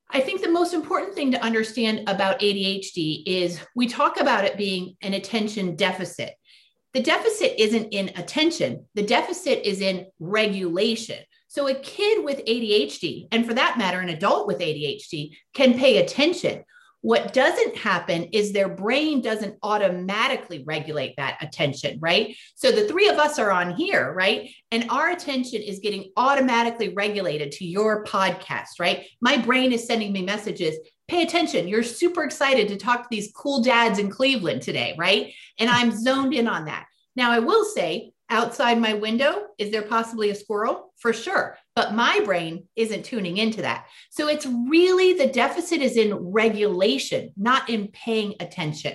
I 0.10 0.22
think 0.22 0.42
the 0.42 0.50
most 0.50 0.74
important 0.74 1.14
thing 1.14 1.32
to 1.32 1.44
understand 1.44 2.08
about 2.08 2.40
ADHD 2.40 3.24
is 3.26 3.60
we 3.76 3.88
talk 3.88 4.20
about 4.20 4.46
it 4.46 4.58
being 4.58 4.96
an 5.02 5.14
attention 5.14 5.76
deficit 5.76 6.34
the 6.94 7.02
deficit 7.02 7.56
isn't 7.60 7.90
in 7.94 8.10
attention, 8.16 8.86
the 8.96 9.04
deficit 9.04 9.66
is 9.66 9.82
in 9.82 10.08
regulation. 10.20 11.20
So, 11.48 11.68
a 11.68 11.74
kid 11.74 12.24
with 12.24 12.46
ADHD, 12.46 13.28
and 13.32 13.46
for 13.46 13.56
that 13.56 13.78
matter, 13.78 14.00
an 14.00 14.10
adult 14.10 14.48
with 14.48 14.60
ADHD, 14.60 15.32
can 15.54 15.78
pay 15.78 15.98
attention. 15.98 16.64
What 17.02 17.32
doesn't 17.32 17.78
happen 17.78 18.26
is 18.34 18.52
their 18.52 18.68
brain 18.68 19.22
doesn't 19.22 19.58
automatically 19.64 20.64
regulate 20.66 21.16
that 21.16 21.38
attention, 21.42 21.98
right? 22.02 22.36
So 22.56 22.72
the 22.72 22.90
three 22.90 23.08
of 23.08 23.18
us 23.18 23.40
are 23.40 23.52
on 23.52 23.74
here, 23.76 24.12
right? 24.14 24.50
And 24.72 24.90
our 24.90 25.10
attention 25.10 25.62
is 25.62 25.80
getting 25.80 26.12
automatically 26.18 26.90
regulated 26.90 27.54
to 27.54 27.66
your 27.66 28.04
podcast, 28.04 28.80
right? 28.82 29.08
My 29.22 29.38
brain 29.38 29.72
is 29.72 29.88
sending 29.88 30.12
me 30.12 30.24
messages 30.24 30.78
pay 31.10 31.24
attention. 31.24 31.68
You're 31.68 31.84
super 31.84 32.24
excited 32.24 32.68
to 32.70 32.78
talk 32.78 33.04
to 33.04 33.08
these 33.10 33.32
cool 33.36 33.62
dads 33.62 34.00
in 34.00 34.10
Cleveland 34.10 34.62
today, 34.62 34.96
right? 34.98 35.34
And 35.58 35.70
I'm 35.70 35.92
zoned 35.92 36.34
in 36.34 36.48
on 36.48 36.66
that. 36.66 36.86
Now, 37.16 37.32
I 37.32 37.40
will 37.40 37.66
say, 37.66 38.12
outside 38.30 38.80
my 38.80 38.94
window, 38.94 39.48
is 39.58 39.72
there 39.72 39.82
possibly 39.82 40.30
a 40.30 40.36
squirrel? 40.36 40.94
For 40.98 41.14
sure. 41.14 41.58
But 41.76 41.96
my 41.96 42.22
brain 42.24 42.68
isn't 42.76 43.06
tuning 43.06 43.38
into 43.38 43.62
that. 43.64 43.88
So 44.10 44.28
it's 44.28 44.46
really 44.46 45.14
the 45.14 45.28
deficit 45.28 45.82
is 45.82 45.98
in 45.98 46.14
regulation, 46.14 47.32
not 47.36 47.70
in 47.70 47.88
paying 47.88 48.36
attention. 48.40 48.94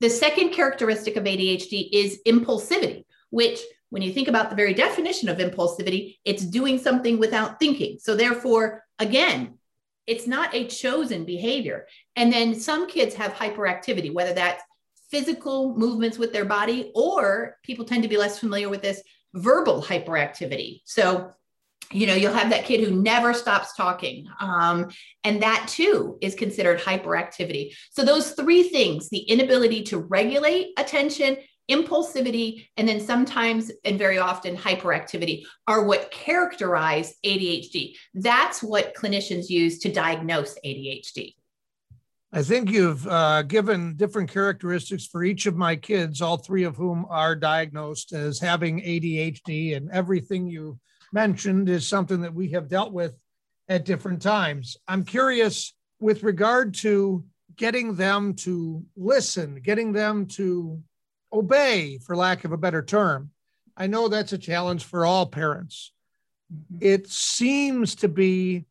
The 0.00 0.10
second 0.10 0.50
characteristic 0.50 1.16
of 1.16 1.24
ADHD 1.24 1.88
is 1.92 2.20
impulsivity, 2.26 3.04
which 3.30 3.60
when 3.90 4.02
you 4.02 4.12
think 4.12 4.28
about 4.28 4.50
the 4.50 4.56
very 4.56 4.74
definition 4.74 5.28
of 5.28 5.38
impulsivity, 5.38 6.18
it's 6.24 6.44
doing 6.44 6.78
something 6.78 7.18
without 7.18 7.58
thinking. 7.58 7.98
So, 8.00 8.14
therefore, 8.14 8.84
again, 8.98 9.58
it's 10.06 10.26
not 10.26 10.54
a 10.54 10.66
chosen 10.66 11.24
behavior. 11.24 11.86
And 12.16 12.32
then 12.32 12.54
some 12.54 12.88
kids 12.88 13.14
have 13.14 13.34
hyperactivity, 13.34 14.12
whether 14.12 14.34
that's 14.34 14.62
physical 15.10 15.76
movements 15.76 16.18
with 16.18 16.32
their 16.32 16.44
body, 16.44 16.90
or 16.94 17.58
people 17.62 17.84
tend 17.84 18.02
to 18.02 18.08
be 18.08 18.16
less 18.16 18.38
familiar 18.38 18.68
with 18.68 18.82
this 18.82 19.02
verbal 19.34 19.82
hyperactivity. 19.82 20.80
So, 20.84 21.32
you 21.90 22.06
know, 22.06 22.14
you'll 22.14 22.32
have 22.32 22.50
that 22.50 22.64
kid 22.64 22.80
who 22.80 23.02
never 23.02 23.34
stops 23.34 23.76
talking. 23.76 24.26
Um, 24.40 24.90
and 25.24 25.42
that 25.42 25.66
too 25.68 26.16
is 26.22 26.34
considered 26.34 26.80
hyperactivity. 26.80 27.76
So, 27.90 28.04
those 28.04 28.32
three 28.32 28.62
things 28.62 29.10
the 29.10 29.18
inability 29.18 29.82
to 29.84 29.98
regulate 29.98 30.68
attention, 30.78 31.36
impulsivity, 31.72 32.66
and 32.76 32.86
then 32.86 33.00
sometimes 33.00 33.70
and 33.84 33.98
very 33.98 34.18
often 34.18 34.56
hyperactivity 34.56 35.44
are 35.66 35.84
what 35.84 36.10
characterize 36.10 37.14
ADHD. 37.24 37.96
That's 38.14 38.62
what 38.62 38.94
clinicians 38.94 39.48
use 39.48 39.78
to 39.80 39.92
diagnose 39.92 40.54
ADHD. 40.64 41.34
I 42.34 42.42
think 42.42 42.70
you've 42.70 43.06
uh, 43.06 43.42
given 43.42 43.94
different 43.96 44.30
characteristics 44.30 45.06
for 45.06 45.22
each 45.22 45.44
of 45.44 45.54
my 45.54 45.76
kids, 45.76 46.22
all 46.22 46.38
three 46.38 46.64
of 46.64 46.76
whom 46.76 47.04
are 47.10 47.36
diagnosed 47.36 48.12
as 48.12 48.38
having 48.38 48.80
ADHD, 48.80 49.76
and 49.76 49.90
everything 49.90 50.46
you 50.46 50.78
mentioned 51.12 51.68
is 51.68 51.86
something 51.86 52.22
that 52.22 52.32
we 52.32 52.48
have 52.50 52.70
dealt 52.70 52.92
with 52.92 53.14
at 53.68 53.84
different 53.84 54.22
times. 54.22 54.78
I'm 54.88 55.04
curious 55.04 55.74
with 56.00 56.22
regard 56.22 56.72
to 56.74 57.24
getting 57.56 57.94
them 57.94 58.34
to 58.34 58.82
listen, 58.96 59.56
getting 59.56 59.92
them 59.92 60.26
to 60.26 60.82
obey, 61.32 61.98
for 61.98 62.16
lack 62.16 62.44
of 62.44 62.52
a 62.52 62.56
better 62.56 62.82
term. 62.82 63.30
I 63.76 63.86
know 63.86 64.08
that's 64.08 64.32
a 64.32 64.38
challenge 64.38 64.84
for 64.84 65.06
all 65.06 65.26
parents. 65.26 65.92
Mm-hmm. 66.52 66.78
It 66.80 67.08
seems 67.08 67.94
to 67.96 68.08
be 68.08 68.66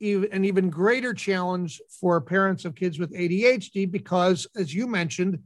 an 0.00 0.44
even 0.44 0.68
greater 0.68 1.14
challenge 1.14 1.80
for 2.00 2.20
parents 2.20 2.64
of 2.64 2.74
kids 2.74 2.98
with 2.98 3.14
ADHD 3.14 3.90
because, 3.90 4.46
as 4.54 4.74
you 4.74 4.86
mentioned, 4.86 5.38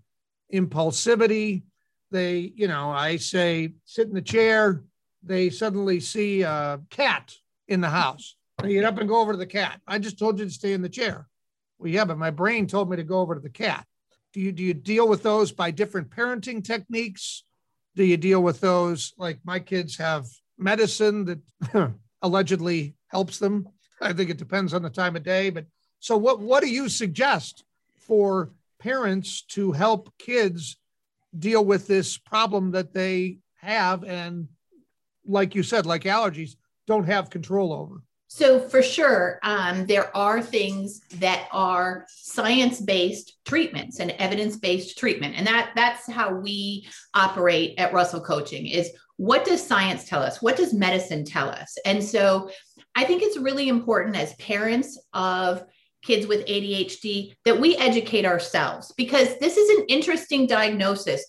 impulsivity. 0.53 1.63
They, 2.11 2.53
you 2.57 2.67
know, 2.67 2.91
I 2.91 3.17
say 3.17 3.75
sit 3.85 4.09
in 4.09 4.15
the 4.15 4.23
chair, 4.23 4.83
they 5.23 5.51
suddenly 5.51 6.01
see 6.01 6.43
a 6.43 6.81
cat 6.91 7.33
in 7.69 7.81
the 7.81 7.87
mm-hmm. 7.87 7.97
house. 7.97 8.37
They 8.61 8.75
get 8.75 8.85
up 8.85 8.99
and 8.99 9.09
go 9.09 9.21
over 9.21 9.33
to 9.33 9.39
the 9.39 9.47
cat. 9.47 9.81
I 9.87 9.99
just 9.99 10.19
told 10.19 10.39
you 10.39 10.45
to 10.45 10.51
stay 10.51 10.73
in 10.73 10.83
the 10.83 10.89
chair. 10.89 11.29
Well, 11.79 11.91
yeah, 11.91 12.05
but 12.05 12.19
my 12.19 12.31
brain 12.31 12.67
told 12.67 12.91
me 12.91 12.97
to 12.97 13.05
go 13.05 13.21
over 13.21 13.35
to 13.35 13.41
the 13.41 13.49
cat. 13.49 13.87
Do 14.33 14.41
you 14.41 14.53
do 14.53 14.63
you 14.63 14.75
deal 14.75 15.09
with 15.09 15.23
those 15.23 15.53
by 15.53 15.71
different 15.71 16.11
parenting 16.11 16.65
techniques? 16.65 17.45
Do 17.97 18.05
you 18.05 18.17
deal 18.17 18.43
with 18.43 18.61
those 18.61 19.13
like 19.19 19.41
my 19.45 19.59
kids 19.59 19.97
have 19.97 20.27
medicine 20.57 21.25
that 21.25 21.95
allegedly 22.23 22.95
helps 23.09 23.39
them? 23.39 23.69
I 24.01 24.13
think 24.13 24.31
it 24.31 24.39
depends 24.39 24.73
on 24.73 24.83
the 24.83 24.91
time 24.91 25.17
of 25.17 25.25
day. 25.25 25.51
But 25.51 25.67
so 25.99 26.17
what 26.17 26.41
what 26.41 26.63
do 26.63 26.71
you 26.71 26.89
suggest 26.89 27.65
for 27.99 28.51
parents 28.79 29.43
to 29.43 29.73
help 29.73 30.17
kids 30.19 30.77
deal 31.37 31.65
with 31.65 31.87
this 31.87 32.17
problem 32.17 32.71
that 32.73 32.95
they 32.95 33.39
have 33.57 34.05
and 34.05 34.49
like 35.27 35.55
you 35.55 35.63
said, 35.63 35.87
like 35.87 36.03
allergies, 36.05 36.57
don't 36.87 37.05
have 37.05 37.31
control 37.31 37.73
over? 37.73 38.03
So, 38.33 38.61
for 38.61 38.81
sure, 38.81 39.41
um, 39.43 39.87
there 39.87 40.17
are 40.17 40.41
things 40.41 41.01
that 41.17 41.49
are 41.51 42.07
science 42.09 42.81
based 42.81 43.45
treatments 43.45 43.99
and 43.99 44.13
evidence 44.13 44.57
based 44.57 44.97
treatment. 44.97 45.35
And 45.37 45.45
that, 45.49 45.73
that's 45.75 46.09
how 46.09 46.37
we 46.37 46.87
operate 47.13 47.75
at 47.77 47.93
Russell 47.93 48.21
Coaching 48.21 48.69
is 48.69 48.93
what 49.17 49.45
does 49.45 49.67
science 49.67 50.09
tell 50.09 50.23
us? 50.23 50.41
What 50.41 50.57
does 50.57 50.73
medicine 50.73 51.25
tell 51.25 51.49
us? 51.49 51.77
And 51.85 52.03
so, 52.03 52.51
I 52.95 53.03
think 53.03 53.23
it's 53.25 53.37
really 53.37 53.69
important 53.69 54.15
as 54.15 54.33
parents 54.35 54.97
of 55.13 55.65
kids 56.01 56.29
with 56.29 56.47
ADHD 56.47 57.35
that 57.45 57.59
we 57.59 57.77
educate 57.79 58.25
ourselves 58.25 58.93
because 58.97 59.41
this 59.41 59.57
is 59.57 59.77
an 59.77 59.87
interesting 59.89 60.47
diagnosis. 60.47 61.27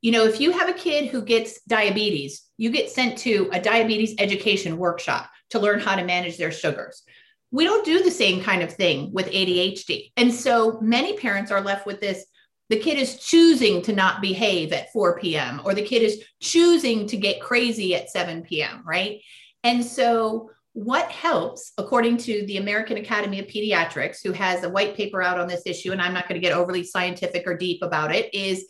You 0.00 0.10
know, 0.10 0.24
if 0.24 0.40
you 0.40 0.50
have 0.50 0.68
a 0.68 0.74
kid 0.74 1.10
who 1.10 1.22
gets 1.22 1.62
diabetes, 1.68 2.42
you 2.56 2.70
get 2.70 2.90
sent 2.90 3.18
to 3.18 3.48
a 3.52 3.60
diabetes 3.60 4.16
education 4.18 4.78
workshop 4.78 5.30
to 5.50 5.58
learn 5.58 5.80
how 5.80 5.96
to 5.96 6.04
manage 6.04 6.36
their 6.36 6.52
sugars. 6.52 7.02
We 7.50 7.64
don't 7.64 7.84
do 7.84 8.02
the 8.02 8.10
same 8.10 8.42
kind 8.42 8.62
of 8.62 8.72
thing 8.72 9.12
with 9.12 9.26
ADHD. 9.26 10.12
And 10.16 10.32
so 10.32 10.80
many 10.80 11.16
parents 11.16 11.50
are 11.50 11.60
left 11.60 11.86
with 11.86 12.00
this 12.00 12.24
the 12.70 12.78
kid 12.78 12.98
is 12.98 13.18
choosing 13.18 13.82
to 13.82 13.92
not 13.92 14.22
behave 14.22 14.72
at 14.72 14.92
4 14.92 15.18
p.m., 15.18 15.60
or 15.64 15.74
the 15.74 15.82
kid 15.82 16.02
is 16.02 16.22
choosing 16.40 17.08
to 17.08 17.16
get 17.16 17.40
crazy 17.40 17.96
at 17.96 18.10
7 18.10 18.42
p.m., 18.42 18.84
right? 18.86 19.20
And 19.64 19.84
so 19.84 20.50
what 20.72 21.10
helps, 21.10 21.72
according 21.78 22.18
to 22.18 22.46
the 22.46 22.58
American 22.58 22.96
Academy 22.96 23.40
of 23.40 23.48
Pediatrics, 23.48 24.22
who 24.22 24.30
has 24.30 24.62
a 24.62 24.68
white 24.68 24.96
paper 24.96 25.20
out 25.20 25.40
on 25.40 25.48
this 25.48 25.66
issue, 25.66 25.90
and 25.90 26.00
I'm 26.00 26.14
not 26.14 26.28
going 26.28 26.40
to 26.40 26.46
get 26.46 26.56
overly 26.56 26.84
scientific 26.84 27.44
or 27.44 27.56
deep 27.56 27.82
about 27.82 28.14
it, 28.14 28.32
is 28.32 28.66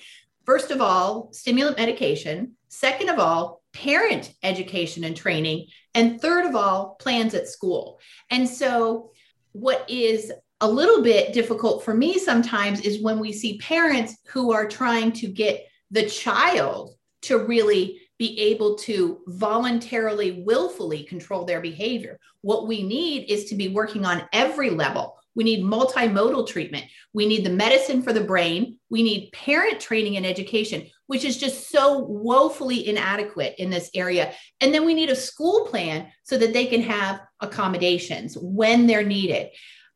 first 0.47 0.71
of 0.71 0.81
all, 0.81 1.29
stimulant 1.33 1.77
medication. 1.77 2.53
Second 2.69 3.11
of 3.11 3.19
all, 3.19 3.62
parent 3.75 4.33
education 4.43 5.05
and 5.05 5.14
training. 5.14 5.66
And 5.94 6.20
third 6.20 6.46
of 6.46 6.55
all, 6.55 6.96
plans 7.00 7.35
at 7.35 7.48
school. 7.48 7.98
And 8.31 8.48
so, 8.48 9.11
what 9.53 9.88
is 9.88 10.33
a 10.61 10.68
little 10.68 11.03
bit 11.03 11.33
difficult 11.33 11.85
for 11.85 11.94
me 11.94 12.18
sometimes 12.18 12.81
is 12.83 13.03
when 13.03 13.18
we 13.18 13.33
see 13.33 13.59
parents 13.59 14.18
who 14.26 14.53
are 14.53 14.68
trying 14.68 15.11
to 15.12 15.26
get 15.26 15.66
the 15.90 16.07
child 16.07 16.94
to 17.22 17.38
really 17.38 18.00
be 18.18 18.38
able 18.38 18.76
to 18.76 19.20
voluntarily, 19.26 20.42
willfully 20.46 21.03
control 21.05 21.44
their 21.44 21.61
behavior. 21.61 22.18
What 22.42 22.68
we 22.68 22.83
need 22.83 23.31
is 23.31 23.46
to 23.46 23.55
be 23.55 23.68
working 23.68 24.05
on 24.05 24.29
every 24.33 24.68
level. 24.68 25.20
We 25.35 25.45
need 25.45 25.64
multimodal 25.64 26.47
treatment. 26.49 26.85
We 27.12 27.27
need 27.27 27.45
the 27.45 27.51
medicine 27.51 28.03
for 28.03 28.12
the 28.12 28.21
brain. 28.21 28.79
We 28.88 29.03
need 29.03 29.33
parent 29.33 29.81
training 29.81 30.16
and 30.16 30.27
education, 30.27 30.88
which 31.07 31.25
is 31.25 31.38
just 31.38 31.71
so 31.71 31.99
woefully 32.01 32.88
inadequate 32.88 33.55
in 33.59 33.71
this 33.71 33.90
area. 33.95 34.33
And 34.61 34.75
then 34.75 34.85
we 34.85 34.95
need 34.95 35.11
a 35.11 35.16
school 35.16 35.66
plan 35.66 36.09
so 36.25 36.37
that 36.38 36.53
they 36.53 36.66
can 36.66 36.83
have 36.83 37.21
accommodations 37.40 38.37
when 38.40 38.87
they're 38.87 39.05
needed. 39.05 39.51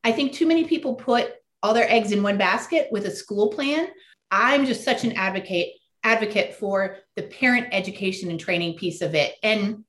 I 0.05 0.13
think 0.13 0.33
too 0.33 0.47
many 0.47 0.65
people 0.65 0.95
put 0.95 1.33
all 1.63 1.75
their 1.75 1.91
eggs 1.91 2.13
in 2.13 2.23
one 2.23 2.39
basket 2.39 2.89
with 2.93 3.07
a 3.07 3.11
school 3.11 3.49
plan. 3.51 3.89
I'm 4.31 4.67
just 4.67 4.85
such 4.85 5.05
an 5.05 5.13
advocate 5.13 5.73
advocate 6.05 6.55
for 6.55 6.99
the 7.17 7.23
parent 7.23 7.69
education 7.73 8.31
and 8.31 8.39
training 8.39 8.77
piece 8.77 9.01
of 9.01 9.15
it. 9.15 9.35
And 9.43 9.85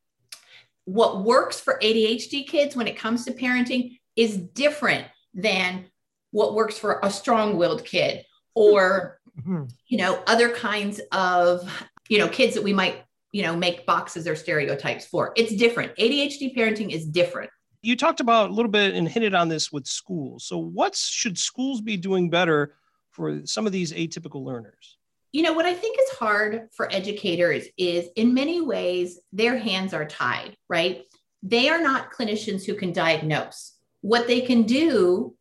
what 0.86 1.24
works 1.24 1.60
for 1.60 1.78
ADHD 1.84 2.48
kids 2.48 2.76
when 2.76 2.88
it 2.88 2.98
comes 2.98 3.26
to 3.26 3.34
parenting 3.34 4.00
is 4.16 4.38
different 4.38 5.06
than 5.36 5.86
what 6.32 6.56
works 6.56 6.78
for 6.78 7.00
a 7.04 7.12
strong-willed 7.12 7.86
kid 7.86 8.26
or 8.56 9.20
mm-hmm. 9.40 9.66
you 9.88 9.98
know 9.98 10.22
other 10.28 10.50
kinds 10.50 11.00
of 11.12 11.88
you 12.10 12.18
know 12.18 12.28
kids 12.28 12.56
that 12.56 12.64
we 12.64 12.74
might 12.74 13.04
you 13.32 13.44
know 13.44 13.56
make 13.56 13.86
boxes 13.86 14.28
or 14.28 14.36
stereotypes 14.36 15.06
for 15.06 15.34
it's 15.36 15.56
different 15.56 15.96
adhd 15.98 16.56
parenting 16.56 16.92
is 16.92 17.06
different 17.06 17.50
you 17.82 17.96
talked 17.96 18.20
about 18.20 18.50
a 18.50 18.54
little 18.54 18.72
bit 18.72 18.96
and 18.96 19.08
hinted 19.08 19.36
on 19.36 19.48
this 19.48 19.72
with 19.72 19.86
schools 19.86 20.46
so 20.46 20.58
what 20.58 20.96
should 20.96 21.38
schools 21.38 21.82
be 21.82 21.98
doing 21.98 22.30
better 22.30 22.76
for 23.12 23.46
some 23.46 23.66
of 23.66 23.72
these 23.72 23.94
atypical 23.94 24.44
learners 24.44 24.98
you 25.36 25.42
know, 25.42 25.52
what 25.52 25.66
I 25.66 25.74
think 25.74 25.98
is 26.00 26.18
hard 26.18 26.70
for 26.72 26.90
educators 26.94 27.66
is 27.78 28.08
in 28.16 28.34
many 28.34 28.62
ways, 28.62 29.20
their 29.34 29.58
hands 29.58 29.94
are 29.94 30.06
tied, 30.06 30.56
right? 30.70 31.04
They 31.44 31.68
are 31.68 31.82
not 31.82 32.14
clinicians 32.14 32.66
who 32.66 32.74
can 32.74 32.94
diagnose. 32.94 33.74
What 34.06 34.28
they 34.28 34.42
can 34.42 34.64
do 34.64 35.34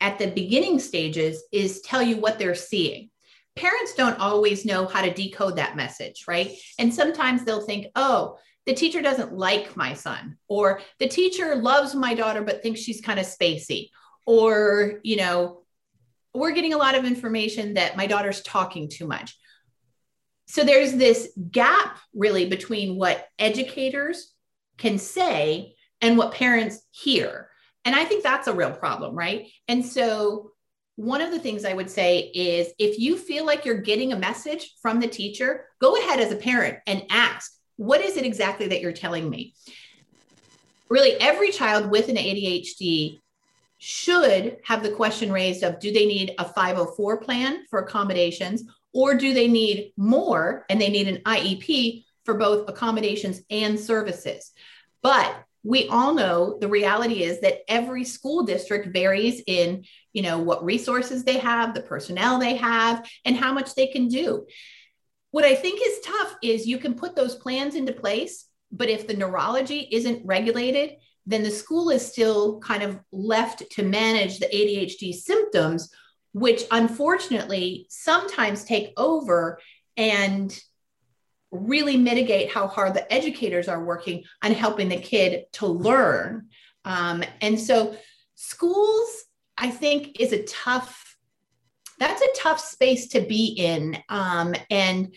at 0.00 0.20
the 0.20 0.28
beginning 0.28 0.78
stages 0.78 1.42
is 1.50 1.80
tell 1.80 2.00
you 2.00 2.18
what 2.18 2.38
they're 2.38 2.54
seeing. 2.54 3.10
Parents 3.56 3.92
don't 3.96 4.20
always 4.20 4.64
know 4.64 4.86
how 4.86 5.02
to 5.02 5.12
decode 5.12 5.56
that 5.56 5.74
message, 5.74 6.22
right? 6.28 6.52
And 6.78 6.94
sometimes 6.94 7.44
they'll 7.44 7.66
think, 7.66 7.88
oh, 7.96 8.38
the 8.66 8.72
teacher 8.72 9.02
doesn't 9.02 9.32
like 9.32 9.76
my 9.76 9.94
son, 9.94 10.38
or 10.46 10.80
the 11.00 11.08
teacher 11.08 11.56
loves 11.56 11.96
my 11.96 12.14
daughter 12.14 12.42
but 12.42 12.62
thinks 12.62 12.78
she's 12.78 13.00
kind 13.00 13.18
of 13.18 13.26
spacey, 13.26 13.88
or, 14.26 15.00
you 15.02 15.16
know, 15.16 15.64
we're 16.32 16.52
getting 16.52 16.74
a 16.74 16.78
lot 16.78 16.94
of 16.94 17.04
information 17.04 17.74
that 17.74 17.96
my 17.96 18.06
daughter's 18.06 18.42
talking 18.42 18.88
too 18.88 19.08
much. 19.08 19.36
So 20.46 20.62
there's 20.62 20.92
this 20.92 21.36
gap 21.50 21.98
really 22.14 22.48
between 22.48 22.96
what 22.96 23.26
educators 23.40 24.32
can 24.78 24.98
say 24.98 25.74
and 26.00 26.16
what 26.16 26.34
parents 26.34 26.80
hear. 26.92 27.50
And 27.84 27.94
I 27.94 28.04
think 28.04 28.22
that's 28.22 28.48
a 28.48 28.54
real 28.54 28.70
problem, 28.70 29.14
right? 29.14 29.50
And 29.68 29.84
so 29.84 30.52
one 30.96 31.20
of 31.20 31.30
the 31.30 31.38
things 31.38 31.64
I 31.64 31.74
would 31.74 31.90
say 31.90 32.30
is 32.34 32.68
if 32.78 32.98
you 32.98 33.16
feel 33.16 33.44
like 33.44 33.64
you're 33.64 33.80
getting 33.80 34.12
a 34.12 34.18
message 34.18 34.74
from 34.80 35.00
the 35.00 35.08
teacher, 35.08 35.66
go 35.80 35.96
ahead 35.96 36.20
as 36.20 36.32
a 36.32 36.36
parent 36.36 36.78
and 36.86 37.04
ask, 37.10 37.52
what 37.76 38.00
is 38.00 38.16
it 38.16 38.24
exactly 38.24 38.68
that 38.68 38.80
you're 38.80 38.92
telling 38.92 39.28
me? 39.28 39.54
Really, 40.88 41.14
every 41.20 41.50
child 41.50 41.90
with 41.90 42.08
an 42.08 42.16
ADHD 42.16 43.20
should 43.78 44.58
have 44.64 44.82
the 44.82 44.92
question 44.92 45.32
raised 45.32 45.64
of 45.64 45.80
do 45.80 45.92
they 45.92 46.06
need 46.06 46.34
a 46.38 46.44
504 46.44 47.18
plan 47.18 47.64
for 47.68 47.80
accommodations 47.80 48.64
or 48.92 49.14
do 49.14 49.34
they 49.34 49.48
need 49.48 49.92
more 49.96 50.64
and 50.70 50.80
they 50.80 50.88
need 50.88 51.08
an 51.08 51.22
IEP 51.24 52.04
for 52.24 52.34
both 52.34 52.68
accommodations 52.68 53.42
and 53.50 53.78
services? 53.78 54.52
But 55.02 55.34
we 55.64 55.88
all 55.88 56.14
know 56.14 56.58
the 56.60 56.68
reality 56.68 57.24
is 57.24 57.40
that 57.40 57.60
every 57.68 58.04
school 58.04 58.44
district 58.44 58.92
varies 58.92 59.42
in 59.46 59.84
you 60.12 60.22
know 60.22 60.38
what 60.38 60.64
resources 60.64 61.24
they 61.24 61.38
have 61.38 61.74
the 61.74 61.82
personnel 61.82 62.38
they 62.38 62.56
have 62.56 63.04
and 63.24 63.36
how 63.36 63.52
much 63.52 63.74
they 63.74 63.88
can 63.88 64.06
do. 64.08 64.46
What 65.32 65.44
i 65.44 65.54
think 65.54 65.80
is 65.82 66.00
tough 66.04 66.36
is 66.42 66.66
you 66.66 66.78
can 66.78 66.94
put 66.94 67.16
those 67.16 67.34
plans 67.34 67.74
into 67.74 67.92
place 67.92 68.46
but 68.70 68.88
if 68.88 69.06
the 69.06 69.14
neurology 69.14 69.88
isn't 69.90 70.24
regulated 70.24 70.96
then 71.26 71.42
the 71.42 71.50
school 71.50 71.90
is 71.90 72.06
still 72.06 72.60
kind 72.60 72.82
of 72.82 73.00
left 73.12 73.68
to 73.70 73.82
manage 73.82 74.38
the 74.38 74.46
ADHD 74.46 75.14
symptoms, 75.14 75.90
which 76.32 76.62
unfortunately 76.70 77.86
sometimes 77.88 78.64
take 78.64 78.92
over 78.96 79.58
and 79.96 80.58
really 81.54 81.96
mitigate 81.96 82.50
how 82.50 82.66
hard 82.66 82.94
the 82.94 83.12
educators 83.12 83.68
are 83.68 83.82
working 83.82 84.24
on 84.42 84.52
helping 84.52 84.88
the 84.88 84.96
kid 84.96 85.44
to 85.52 85.66
learn. 85.66 86.48
Um, 86.84 87.24
and 87.40 87.58
so, 87.58 87.96
schools, 88.34 89.24
I 89.56 89.70
think, 89.70 90.20
is 90.20 90.32
a 90.32 90.42
tough. 90.44 91.16
That's 91.98 92.20
a 92.20 92.36
tough 92.36 92.60
space 92.60 93.08
to 93.08 93.20
be 93.20 93.54
in. 93.56 93.96
Um, 94.08 94.54
and 94.68 95.14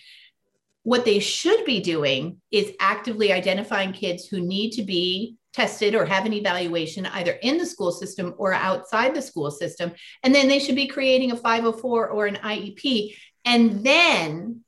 what 0.84 1.04
they 1.04 1.20
should 1.20 1.66
be 1.66 1.82
doing 1.82 2.40
is 2.52 2.72
actively 2.80 3.34
identifying 3.34 3.92
kids 3.92 4.26
who 4.26 4.40
need 4.40 4.72
to 4.72 4.84
be 4.84 5.36
tested 5.52 5.96
or 5.96 6.06
have 6.06 6.26
an 6.26 6.34
evaluation 6.34 7.06
either 7.08 7.32
in 7.42 7.58
the 7.58 7.66
school 7.66 7.92
system 7.92 8.36
or 8.38 8.54
outside 8.54 9.16
the 9.16 9.22
school 9.22 9.50
system. 9.50 9.92
And 10.24 10.34
then 10.34 10.48
they 10.48 10.60
should 10.60 10.76
be 10.76 10.88
creating 10.88 11.32
a 11.32 11.36
504 11.36 12.10
or 12.10 12.28
an 12.28 12.36
IEP. 12.36 13.16
And 13.44 13.84
then 13.84 14.64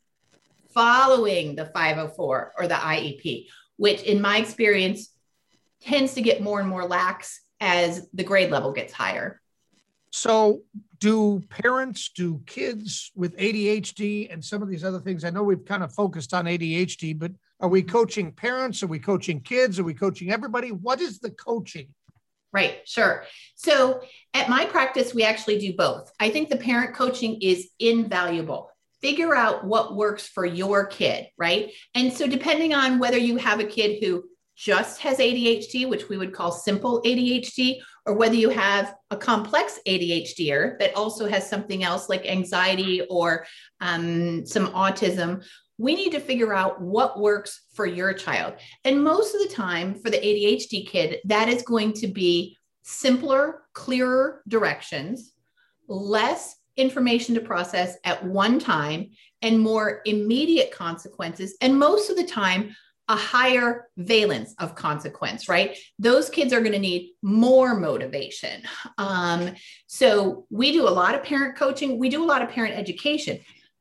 following 0.73 1.55
the 1.55 1.65
504 1.65 2.53
or 2.58 2.67
the 2.67 2.75
IEP, 2.75 3.47
which 3.77 4.03
in 4.03 4.21
my 4.21 4.38
experience 4.38 5.10
tends 5.82 6.13
to 6.13 6.21
get 6.21 6.41
more 6.41 6.60
and 6.60 6.69
more 6.69 6.86
lax 6.86 7.41
as 7.60 8.08
the 8.13 8.23
grade 8.23 8.51
level 8.51 8.71
gets 8.71 8.93
higher. 8.93 9.41
So, 10.12 10.63
do 10.99 11.41
parents, 11.49 12.10
do 12.13 12.41
kids 12.45 13.12
with 13.15 13.38
ADHD 13.38 14.32
and 14.34 14.43
some 14.43 14.62
of 14.62 14.67
these 14.67 14.84
other 14.84 14.99
things? 14.99 15.23
I 15.23 15.29
know 15.29 15.43
we've 15.43 15.63
kind 15.63 15.84
of 15.84 15.93
focused 15.93 16.34
on 16.34 16.45
ADHD, 16.45 17.17
but 17.17 17.32
are 17.62 17.69
we 17.69 17.84
coaching 17.84 18.32
parents? 18.32 18.84
Are 18.84 18.88
we 18.88 18.99
coaching 18.99 19.39
kids? 19.39 19.79
Are 19.79 19.84
we 19.84 19.93
coaching 19.93 20.32
everybody? 20.32 20.71
What 20.71 20.99
is 20.99 21.19
the 21.19 21.32
coaching? 21.32 21.93
Right, 22.51 22.79
sure. 22.86 23.25
So 23.55 24.01
at 24.34 24.49
my 24.49 24.65
practice, 24.65 25.13
we 25.13 25.23
actually 25.23 25.60
do 25.60 25.73
both. 25.73 26.12
I 26.19 26.32
think 26.32 26.49
the 26.49 26.58
parent 26.58 26.95
coaching 26.95 27.39
is 27.41 27.69
invaluable. 27.79 28.71
Figure 29.01 29.35
out 29.35 29.65
what 29.65 29.95
works 29.95 30.27
for 30.27 30.45
your 30.45 30.85
kid, 30.85 31.27
right? 31.38 31.71
And 31.95 32.12
so, 32.12 32.27
depending 32.27 32.73
on 32.73 32.99
whether 32.99 33.17
you 33.17 33.38
have 33.38 33.59
a 33.59 33.65
kid 33.65 34.03
who 34.03 34.23
just 34.55 34.99
has 34.99 35.19
ADHD, 35.19 35.89
which 35.89 36.09
we 36.09 36.17
would 36.17 36.33
call 36.33 36.51
simple 36.51 37.01
ADHD, 37.03 37.79
or 38.05 38.13
whether 38.15 38.35
you 38.35 38.49
have 38.49 38.93
a 39.09 39.15
complex 39.15 39.79
ADHDer 39.88 40.77
that 40.79 40.95
also 40.95 41.29
has 41.29 41.49
something 41.49 41.83
else 41.83 42.09
like 42.09 42.25
anxiety 42.25 43.01
or 43.09 43.45
um, 43.79 44.45
some 44.45 44.67
autism, 44.73 45.45
we 45.77 45.95
need 45.95 46.12
to 46.12 46.19
figure 46.19 46.53
out 46.53 46.81
what 46.81 47.19
works 47.19 47.67
for 47.73 47.85
your 47.85 48.13
child. 48.13 48.55
And 48.83 49.01
most 49.01 49.33
of 49.33 49.41
the 49.41 49.55
time, 49.55 49.95
for 49.95 50.09
the 50.09 50.17
ADHD 50.17 50.85
kid, 50.85 51.19
that 51.23 51.47
is 51.47 51.62
going 51.62 51.93
to 51.93 52.07
be 52.07 52.57
simpler, 52.83 53.62
clearer 53.73 54.43
directions, 54.47 55.33
less 55.88 56.55
information 56.79 57.35
to 57.35 57.41
process 57.41 57.97
at 58.03 58.23
one 58.25 58.57
time, 58.59 59.11
and 59.41 59.59
more 59.59 60.01
immediate 60.05 60.71
consequences. 60.71 61.55
And 61.61 61.77
most 61.77 62.09
of 62.09 62.17
the 62.17 62.25
time, 62.25 62.75
a 63.07 63.15
higher 63.15 63.87
valence 63.97 64.53
of 64.59 64.75
consequence, 64.75 65.49
right? 65.49 65.77
Those 65.97 66.29
kids 66.29 66.53
are 66.53 66.59
going 66.59 66.73
to 66.73 66.79
need 66.79 67.13
more 67.23 67.73
motivation. 67.73 68.61
Um, 68.99 69.55
so 69.87 70.45
we 70.51 70.71
do 70.71 70.87
a 70.87 70.91
lot 70.91 71.15
of 71.15 71.23
parent 71.23 71.57
coaching, 71.57 71.97
we 71.97 72.09
do 72.09 72.23
a 72.23 72.27
lot 72.27 72.43
of 72.43 72.49
parent 72.49 72.75
education. 72.75 73.39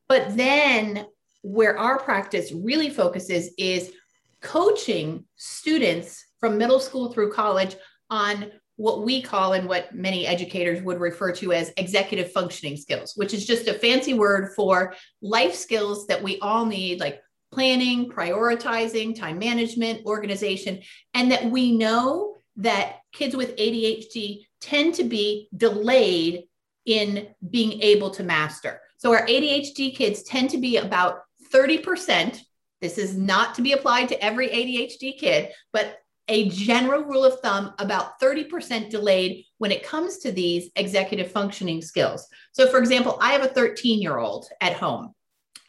But 0.08 0.36
then 0.36 1.06
where 1.42 1.78
our 1.78 1.98
practice 1.98 2.52
really 2.52 2.88
focuses 2.88 3.50
is 3.58 3.92
coaching 4.40 5.24
students 5.36 6.24
from 6.40 6.56
middle 6.56 6.80
school 6.80 7.12
through 7.12 7.32
college 7.32 7.76
on 8.08 8.50
what 8.78 9.02
we 9.04 9.20
call 9.20 9.54
and 9.54 9.68
what 9.68 9.92
many 9.92 10.24
educators 10.24 10.80
would 10.80 11.00
refer 11.00 11.32
to 11.32 11.52
as 11.52 11.72
executive 11.76 12.30
functioning 12.30 12.76
skills, 12.76 13.12
which 13.16 13.34
is 13.34 13.44
just 13.44 13.66
a 13.66 13.74
fancy 13.74 14.14
word 14.14 14.54
for 14.54 14.94
life 15.20 15.54
skills 15.54 16.06
that 16.06 16.22
we 16.22 16.38
all 16.38 16.64
need, 16.64 17.00
like 17.00 17.20
planning, 17.50 18.08
prioritizing, 18.08 19.18
time 19.18 19.36
management, 19.36 20.06
organization, 20.06 20.80
and 21.12 21.32
that 21.32 21.44
we 21.50 21.76
know 21.76 22.36
that 22.56 23.00
kids 23.12 23.34
with 23.34 23.56
ADHD 23.56 24.46
tend 24.60 24.94
to 24.94 25.02
be 25.02 25.48
delayed 25.56 26.44
in 26.86 27.28
being 27.50 27.82
able 27.82 28.10
to 28.10 28.22
master. 28.22 28.80
So 28.98 29.12
our 29.12 29.26
ADHD 29.26 29.94
kids 29.96 30.22
tend 30.22 30.50
to 30.50 30.58
be 30.58 30.76
about 30.76 31.22
30%. 31.52 32.40
This 32.80 32.96
is 32.96 33.16
not 33.16 33.56
to 33.56 33.62
be 33.62 33.72
applied 33.72 34.08
to 34.10 34.24
every 34.24 34.48
ADHD 34.48 35.18
kid, 35.18 35.50
but 35.72 35.98
a 36.28 36.48
general 36.50 37.02
rule 37.04 37.24
of 37.24 37.40
thumb 37.40 37.74
about 37.78 38.20
30% 38.20 38.90
delayed 38.90 39.44
when 39.58 39.72
it 39.72 39.82
comes 39.82 40.18
to 40.18 40.32
these 40.32 40.70
executive 40.76 41.32
functioning 41.32 41.80
skills. 41.80 42.26
So, 42.52 42.68
for 42.68 42.78
example, 42.78 43.18
I 43.20 43.32
have 43.32 43.42
a 43.42 43.48
13 43.48 44.00
year 44.00 44.18
old 44.18 44.46
at 44.60 44.74
home 44.74 45.14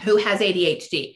who 0.04 0.18
has 0.18 0.40
ADHD. 0.40 1.16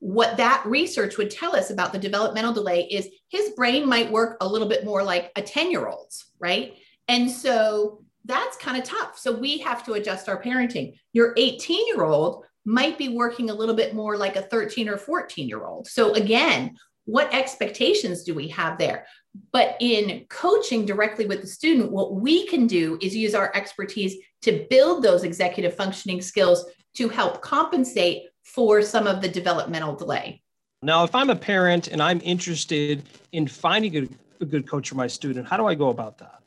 What 0.00 0.36
that 0.36 0.64
research 0.66 1.16
would 1.16 1.30
tell 1.30 1.56
us 1.56 1.70
about 1.70 1.92
the 1.92 1.98
developmental 1.98 2.52
delay 2.52 2.86
is 2.90 3.08
his 3.28 3.50
brain 3.50 3.88
might 3.88 4.10
work 4.10 4.36
a 4.40 4.48
little 4.48 4.68
bit 4.68 4.84
more 4.84 5.02
like 5.02 5.32
a 5.36 5.42
10 5.42 5.70
year 5.70 5.86
old's, 5.86 6.26
right? 6.38 6.74
And 7.08 7.30
so 7.30 8.02
that's 8.24 8.56
kind 8.56 8.76
of 8.76 8.84
tough. 8.84 9.18
So 9.18 9.32
we 9.32 9.58
have 9.58 9.84
to 9.86 9.94
adjust 9.94 10.28
our 10.28 10.42
parenting. 10.42 10.98
Your 11.12 11.34
18 11.36 11.86
year 11.86 12.04
old 12.04 12.44
might 12.64 12.96
be 12.96 13.08
working 13.08 13.50
a 13.50 13.54
little 13.54 13.74
bit 13.74 13.94
more 13.94 14.16
like 14.16 14.36
a 14.36 14.42
13 14.42 14.88
or 14.88 14.96
14 14.96 15.48
year 15.48 15.64
old. 15.64 15.86
So, 15.86 16.14
again, 16.14 16.76
what 17.04 17.32
expectations 17.34 18.24
do 18.24 18.34
we 18.34 18.48
have 18.48 18.78
there? 18.78 19.06
But 19.52 19.76
in 19.80 20.26
coaching 20.28 20.86
directly 20.86 21.26
with 21.26 21.40
the 21.40 21.46
student, 21.46 21.90
what 21.90 22.14
we 22.14 22.46
can 22.46 22.66
do 22.66 22.98
is 23.02 23.16
use 23.16 23.34
our 23.34 23.54
expertise 23.54 24.16
to 24.42 24.66
build 24.70 25.02
those 25.02 25.24
executive 25.24 25.74
functioning 25.74 26.20
skills 26.20 26.64
to 26.94 27.08
help 27.08 27.40
compensate 27.42 28.24
for 28.44 28.82
some 28.82 29.06
of 29.06 29.20
the 29.20 29.28
developmental 29.28 29.96
delay. 29.96 30.42
Now, 30.82 31.02
if 31.02 31.14
I'm 31.14 31.30
a 31.30 31.36
parent 31.36 31.88
and 31.88 32.02
I'm 32.02 32.20
interested 32.22 33.02
in 33.32 33.48
finding 33.48 33.96
a, 33.96 34.08
a 34.40 34.44
good 34.44 34.68
coach 34.68 34.90
for 34.90 34.96
my 34.96 35.06
student, 35.06 35.48
how 35.48 35.56
do 35.56 35.66
I 35.66 35.74
go 35.74 35.88
about 35.88 36.18
that? 36.18 36.43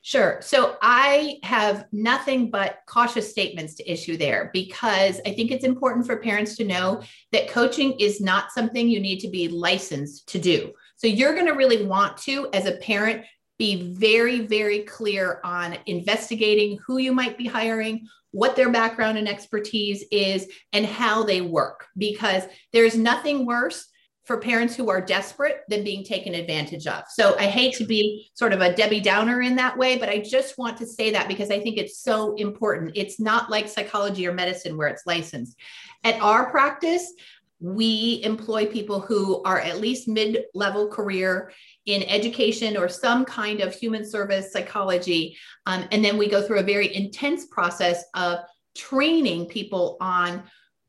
Sure. 0.00 0.38
So 0.40 0.76
I 0.80 1.38
have 1.42 1.86
nothing 1.92 2.50
but 2.50 2.78
cautious 2.86 3.30
statements 3.30 3.74
to 3.74 3.90
issue 3.90 4.16
there 4.16 4.50
because 4.52 5.20
I 5.26 5.32
think 5.34 5.50
it's 5.50 5.64
important 5.64 6.06
for 6.06 6.16
parents 6.16 6.56
to 6.56 6.64
know 6.64 7.02
that 7.32 7.48
coaching 7.48 7.92
is 7.98 8.20
not 8.20 8.52
something 8.52 8.88
you 8.88 9.00
need 9.00 9.18
to 9.20 9.28
be 9.28 9.48
licensed 9.48 10.28
to 10.28 10.38
do. 10.38 10.72
So 10.96 11.08
you're 11.08 11.34
going 11.34 11.46
to 11.46 11.52
really 11.52 11.84
want 11.84 12.16
to, 12.18 12.48
as 12.52 12.66
a 12.66 12.76
parent, 12.76 13.24
be 13.58 13.92
very, 13.92 14.40
very 14.46 14.80
clear 14.80 15.40
on 15.42 15.76
investigating 15.86 16.78
who 16.86 16.98
you 16.98 17.12
might 17.12 17.36
be 17.36 17.46
hiring, 17.46 18.06
what 18.30 18.54
their 18.54 18.70
background 18.70 19.18
and 19.18 19.28
expertise 19.28 20.04
is, 20.12 20.48
and 20.72 20.86
how 20.86 21.24
they 21.24 21.40
work, 21.40 21.86
because 21.96 22.44
there's 22.72 22.96
nothing 22.96 23.46
worse 23.46 23.88
for 24.28 24.36
parents 24.36 24.76
who 24.76 24.90
are 24.90 25.00
desperate 25.00 25.62
than 25.68 25.82
being 25.82 26.04
taken 26.04 26.34
advantage 26.34 26.86
of. 26.86 27.04
So 27.08 27.34
I 27.38 27.46
hate 27.46 27.74
to 27.76 27.84
be 27.84 28.30
sort 28.34 28.52
of 28.52 28.60
a 28.60 28.74
Debbie 28.74 29.00
Downer 29.00 29.40
in 29.40 29.56
that 29.56 29.78
way, 29.78 29.96
but 29.96 30.10
I 30.10 30.18
just 30.18 30.58
want 30.58 30.76
to 30.76 30.86
say 30.86 31.10
that 31.12 31.28
because 31.28 31.50
I 31.50 31.58
think 31.58 31.78
it's 31.78 31.98
so 31.98 32.34
important. 32.34 32.92
It's 32.94 33.18
not 33.18 33.50
like 33.50 33.68
psychology 33.68 34.26
or 34.26 34.34
medicine 34.34 34.76
where 34.76 34.88
it's 34.88 35.06
licensed. 35.06 35.56
At 36.04 36.20
our 36.20 36.50
practice, 36.50 37.10
we 37.58 38.20
employ 38.22 38.66
people 38.66 39.00
who 39.00 39.42
are 39.44 39.60
at 39.60 39.80
least 39.80 40.08
mid 40.08 40.44
level 40.52 40.88
career 40.88 41.50
in 41.86 42.02
education 42.02 42.76
or 42.76 42.86
some 42.86 43.24
kind 43.24 43.62
of 43.62 43.74
human 43.74 44.04
service 44.04 44.52
psychology. 44.52 45.38
Um, 45.64 45.86
and 45.90 46.04
then 46.04 46.18
we 46.18 46.28
go 46.28 46.46
through 46.46 46.58
a 46.58 46.64
very 46.64 46.94
intense 46.94 47.46
process 47.46 48.04
of 48.14 48.40
training 48.76 49.46
people 49.46 49.96
on 50.02 50.42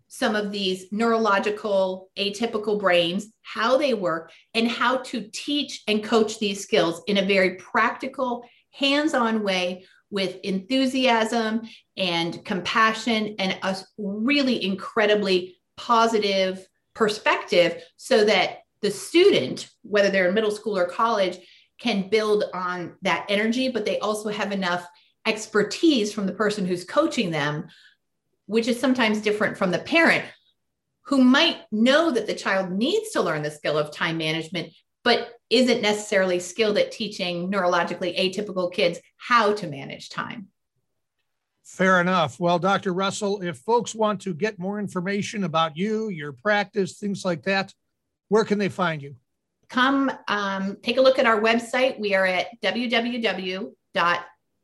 some 0.09 0.35
of 0.35 0.51
these 0.51 0.91
neurological 0.91 2.09
atypical 2.17 2.79
brains, 2.79 3.27
how 3.43 3.77
they 3.77 3.93
work, 3.93 4.31
and 4.53 4.67
how 4.67 4.97
to 4.97 5.29
teach 5.31 5.83
and 5.87 6.03
coach 6.03 6.39
these 6.39 6.61
skills 6.61 7.01
in 7.07 7.17
a 7.17 7.25
very 7.25 7.55
practical, 7.55 8.43
hands 8.71 9.13
on 9.13 9.43
way 9.43 9.85
with 10.11 10.39
enthusiasm 10.43 11.61
and 11.95 12.43
compassion 12.43 13.35
and 13.37 13.57
a 13.61 13.77
really 13.97 14.63
incredibly 14.63 15.57
positive 15.77 16.67
perspective 16.95 17.81
so 17.95 18.25
that 18.25 18.63
the 18.81 18.89
student, 18.89 19.69
whether 19.83 20.09
they're 20.09 20.29
in 20.29 20.33
middle 20.33 20.51
school 20.51 20.77
or 20.77 20.85
college, 20.85 21.37
can 21.79 22.09
build 22.09 22.45
on 22.53 22.95
that 23.03 23.25
energy, 23.29 23.69
but 23.69 23.85
they 23.85 23.99
also 23.99 24.29
have 24.29 24.51
enough 24.51 24.87
expertise 25.25 26.11
from 26.11 26.25
the 26.25 26.33
person 26.33 26.65
who's 26.65 26.83
coaching 26.83 27.29
them 27.29 27.67
which 28.49 28.67
is 28.67 28.79
sometimes 28.79 29.21
different 29.21 29.55
from 29.55 29.69
the 29.69 29.77
parent 29.77 30.25
who 31.05 31.23
might 31.23 31.57
know 31.71 32.09
that 32.09 32.25
the 32.25 32.33
child 32.33 32.71
needs 32.71 33.11
to 33.11 33.21
learn 33.21 33.43
the 33.43 33.51
skill 33.51 33.77
of 33.77 33.91
time 33.91 34.17
management, 34.17 34.73
but 35.03 35.29
isn't 35.51 35.83
necessarily 35.83 36.39
skilled 36.39 36.75
at 36.75 36.91
teaching 36.91 37.51
neurologically 37.51 38.17
atypical 38.17 38.73
kids 38.73 38.99
how 39.17 39.53
to 39.53 39.67
manage 39.67 40.09
time. 40.09 40.47
Fair 41.63 42.01
enough. 42.01 42.39
Well, 42.39 42.57
Dr. 42.57 42.91
Russell, 42.91 43.43
if 43.43 43.59
folks 43.59 43.93
want 43.93 44.19
to 44.21 44.33
get 44.33 44.57
more 44.57 44.79
information 44.79 45.43
about 45.43 45.77
you, 45.77 46.09
your 46.09 46.33
practice, 46.33 46.97
things 46.97 47.23
like 47.23 47.43
that, 47.43 47.71
where 48.29 48.45
can 48.45 48.57
they 48.57 48.69
find 48.69 48.99
you? 48.99 49.15
Come 49.69 50.11
um, 50.27 50.77
take 50.81 50.97
a 50.97 51.01
look 51.01 51.19
at 51.19 51.27
our 51.27 51.39
website. 51.39 51.99
We 51.99 52.15
are 52.15 52.25
at 52.25 52.47
www 52.63 53.73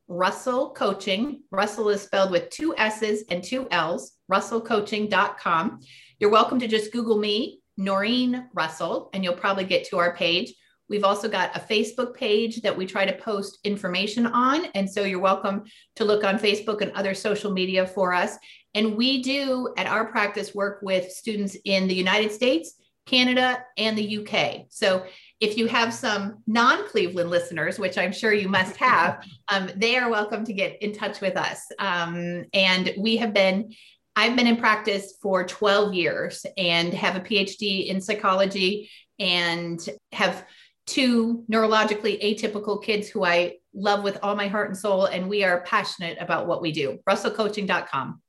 Russell 0.07 0.71
Coaching. 0.71 1.41
Russell 1.51 1.89
is 1.89 2.01
spelled 2.01 2.31
with 2.31 2.49
two 2.49 2.75
S's 2.77 3.23
and 3.29 3.43
two 3.43 3.67
L's, 3.71 4.13
russellcoaching.com. 4.31 5.79
You're 6.19 6.29
welcome 6.29 6.59
to 6.59 6.67
just 6.67 6.91
Google 6.91 7.17
me, 7.17 7.59
Noreen 7.77 8.47
Russell, 8.53 9.09
and 9.13 9.23
you'll 9.23 9.33
probably 9.33 9.65
get 9.65 9.85
to 9.89 9.97
our 9.97 10.15
page. 10.15 10.53
We've 10.87 11.03
also 11.03 11.27
got 11.27 11.55
a 11.55 11.59
Facebook 11.59 12.15
page 12.15 12.61
that 12.61 12.77
we 12.77 12.85
try 12.85 13.05
to 13.05 13.13
post 13.13 13.59
information 13.63 14.27
on. 14.27 14.65
And 14.75 14.89
so 14.89 15.03
you're 15.03 15.19
welcome 15.19 15.63
to 15.95 16.05
look 16.05 16.23
on 16.23 16.37
Facebook 16.37 16.81
and 16.81 16.91
other 16.91 17.15
social 17.15 17.51
media 17.51 17.87
for 17.87 18.13
us. 18.13 18.37
And 18.75 18.95
we 18.95 19.23
do 19.23 19.73
at 19.77 19.87
our 19.87 20.05
practice 20.05 20.53
work 20.53 20.79
with 20.83 21.11
students 21.11 21.57
in 21.65 21.87
the 21.87 21.95
United 21.95 22.31
States, 22.31 22.75
Canada, 23.07 23.63
and 23.77 23.97
the 23.97 24.19
UK. 24.19 24.65
So 24.69 25.05
if 25.45 25.57
you 25.57 25.67
have 25.67 25.93
some 25.93 26.39
non 26.47 26.87
Cleveland 26.87 27.29
listeners, 27.29 27.77
which 27.77 27.97
I'm 27.97 28.11
sure 28.11 28.33
you 28.33 28.49
must 28.49 28.75
have, 28.77 29.23
um, 29.47 29.69
they 29.75 29.95
are 29.95 30.09
welcome 30.09 30.43
to 30.45 30.53
get 30.53 30.81
in 30.81 30.93
touch 30.93 31.21
with 31.21 31.37
us. 31.37 31.61
Um, 31.77 32.45
and 32.53 32.93
we 32.97 33.17
have 33.17 33.33
been, 33.33 33.73
I've 34.15 34.35
been 34.35 34.47
in 34.47 34.57
practice 34.57 35.17
for 35.21 35.43
12 35.43 35.93
years 35.93 36.45
and 36.57 36.93
have 36.93 37.15
a 37.15 37.19
PhD 37.19 37.87
in 37.87 38.01
psychology 38.01 38.89
and 39.19 39.79
have 40.11 40.45
two 40.87 41.43
neurologically 41.49 42.21
atypical 42.23 42.81
kids 42.83 43.07
who 43.07 43.23
I 43.23 43.57
love 43.73 44.03
with 44.03 44.17
all 44.23 44.35
my 44.35 44.47
heart 44.47 44.69
and 44.69 44.77
soul, 44.77 45.05
and 45.05 45.29
we 45.29 45.43
are 45.43 45.61
passionate 45.61 46.17
about 46.19 46.47
what 46.47 46.61
we 46.61 46.71
do. 46.71 46.99
RussellCoaching.com. 47.07 48.21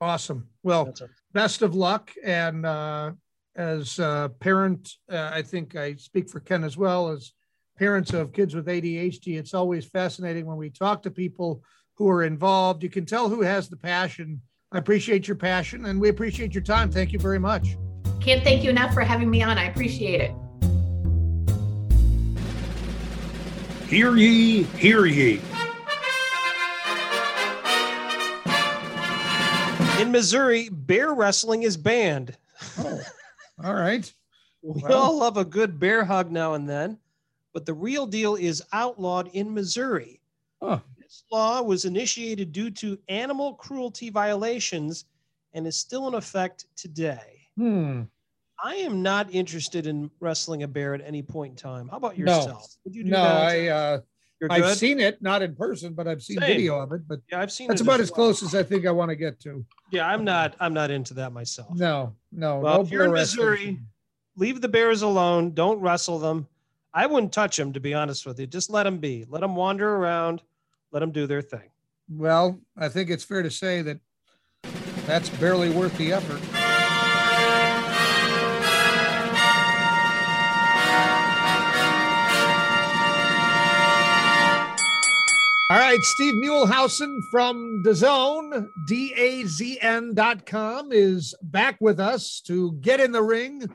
Awesome. 0.00 0.48
Well, 0.62 0.86
That's 0.86 1.02
best 1.32 1.62
of 1.62 1.74
luck. 1.74 2.12
And 2.22 2.66
uh, 2.66 3.12
as 3.56 3.98
a 3.98 4.30
parent, 4.38 4.92
uh, 5.10 5.30
I 5.32 5.42
think 5.42 5.76
I 5.76 5.96
speak 5.96 6.28
for 6.28 6.40
Ken 6.40 6.62
as 6.62 6.76
well 6.76 7.08
as 7.08 7.32
parents 7.78 8.12
of 8.12 8.32
kids 8.32 8.54
with 8.54 8.66
ADHD. 8.66 9.38
It's 9.38 9.54
always 9.54 9.86
fascinating 9.86 10.46
when 10.46 10.58
we 10.58 10.70
talk 10.70 11.02
to 11.02 11.10
people 11.10 11.62
who 11.94 12.08
are 12.08 12.22
involved. 12.22 12.82
You 12.82 12.90
can 12.90 13.06
tell 13.06 13.28
who 13.28 13.40
has 13.42 13.68
the 13.68 13.76
passion. 13.76 14.42
I 14.72 14.78
appreciate 14.78 15.26
your 15.26 15.36
passion 15.36 15.86
and 15.86 16.00
we 16.00 16.10
appreciate 16.10 16.54
your 16.54 16.62
time. 16.62 16.90
Thank 16.90 17.12
you 17.12 17.18
very 17.18 17.38
much. 17.38 17.76
Can't 18.20 18.44
thank 18.44 18.62
you 18.62 18.70
enough 18.70 18.92
for 18.92 19.00
having 19.00 19.30
me 19.30 19.42
on. 19.42 19.56
I 19.56 19.64
appreciate 19.64 20.20
it. 20.20 20.34
Hear 23.88 24.16
ye, 24.16 24.64
hear 24.64 25.06
ye. 25.06 25.40
In 30.00 30.10
Missouri, 30.10 30.68
bear 30.68 31.14
wrestling 31.14 31.62
is 31.62 31.76
banned. 31.76 32.36
Oh, 32.78 33.00
all 33.62 33.74
right. 33.74 34.12
We 34.62 34.82
Well- 34.82 34.98
all 34.98 35.18
love 35.18 35.36
a 35.36 35.44
good 35.44 35.78
bear 35.78 36.04
hug 36.04 36.30
now 36.30 36.54
and 36.54 36.68
then, 36.68 36.98
but 37.52 37.66
the 37.66 37.74
real 37.74 38.06
deal 38.06 38.34
is 38.34 38.62
outlawed 38.72 39.28
in 39.28 39.52
Missouri. 39.54 40.20
Huh. 40.62 40.80
This 40.98 41.22
law 41.30 41.62
was 41.62 41.84
initiated 41.84 42.52
due 42.52 42.70
to 42.72 42.98
animal 43.08 43.54
cruelty 43.54 44.10
violations 44.10 45.04
and 45.54 45.66
is 45.66 45.76
still 45.76 46.08
in 46.08 46.14
effect 46.14 46.66
today. 46.76 47.46
Hmm. 47.56 48.02
I 48.62 48.76
am 48.76 49.02
not 49.02 49.32
interested 49.32 49.86
in 49.86 50.10
wrestling 50.18 50.62
a 50.62 50.68
bear 50.68 50.94
at 50.94 51.02
any 51.02 51.22
point 51.22 51.52
in 51.52 51.56
time. 51.56 51.88
How 51.88 51.98
about 51.98 52.18
No. 52.18 52.36
yourself? 52.36 52.76
Would 52.84 52.94
you 52.94 53.04
do 53.04 53.10
No, 53.10 53.22
that? 53.22 53.36
I 53.46 53.68
uh, 53.68 54.00
You're 54.40 54.52
I've 54.52 54.62
good? 54.62 54.76
seen 54.78 55.00
it, 55.00 55.22
not 55.22 55.40
in 55.42 55.54
person, 55.54 55.94
but 55.94 56.06
I've 56.06 56.22
seen 56.22 56.38
Same. 56.38 56.46
video 56.46 56.78
of 56.80 56.92
it. 56.92 57.08
But 57.08 57.20
yeah, 57.30 57.40
I've 57.40 57.50
seen 57.50 57.68
that's 57.68 57.80
about 57.80 58.00
as 58.00 58.10
well. 58.10 58.16
close 58.16 58.42
as 58.42 58.54
I 58.54 58.62
think 58.62 58.86
I 58.86 58.90
want 58.90 59.08
to 59.08 59.16
get 59.16 59.40
to. 59.40 59.64
Yeah, 59.90 60.06
I'm 60.06 60.24
not. 60.24 60.54
I'm 60.60 60.74
not 60.74 60.90
into 60.90 61.14
that 61.14 61.32
myself. 61.32 61.74
No, 61.74 62.14
no. 62.32 62.58
Well, 62.58 62.76
no 62.76 62.82
if 62.82 62.90
you're 62.90 63.04
in 63.04 63.12
wrestling. 63.12 63.46
Missouri, 63.48 63.80
leave 64.36 64.60
the 64.60 64.68
bears 64.68 65.02
alone. 65.02 65.52
Don't 65.54 65.80
wrestle 65.80 66.18
them. 66.18 66.46
I 66.92 67.06
wouldn't 67.06 67.32
touch 67.32 67.56
them, 67.56 67.72
to 67.72 67.80
be 67.80 67.94
honest 67.94 68.26
with 68.26 68.38
you. 68.38 68.46
Just 68.46 68.68
let 68.70 68.82
them 68.84 68.98
be. 68.98 69.24
Let 69.28 69.40
them 69.40 69.56
wander 69.56 69.96
around. 69.96 70.42
Let 70.92 71.00
them 71.00 71.12
do 71.12 71.26
their 71.26 71.42
thing. 71.42 71.70
Well, 72.08 72.60
I 72.76 72.88
think 72.88 73.10
it's 73.10 73.24
fair 73.24 73.42
to 73.42 73.50
say 73.50 73.82
that 73.82 73.98
that's 75.06 75.28
barely 75.30 75.70
worth 75.70 75.96
the 75.98 76.12
effort. 76.12 76.40
All 85.68 85.78
right, 85.78 86.00
Steve 86.00 86.34
Muehlhausen 86.34 87.22
from 87.28 87.82
the 87.82 87.92
Zone, 87.92 88.52
DAZN, 88.52 89.48
D-A-Z-N.com 90.16 90.92
is 90.92 91.34
back 91.42 91.76
with 91.80 91.98
us 91.98 92.40
to 92.42 92.74
get 92.74 93.00
in 93.00 93.10
the 93.10 93.20
ring 93.22 93.68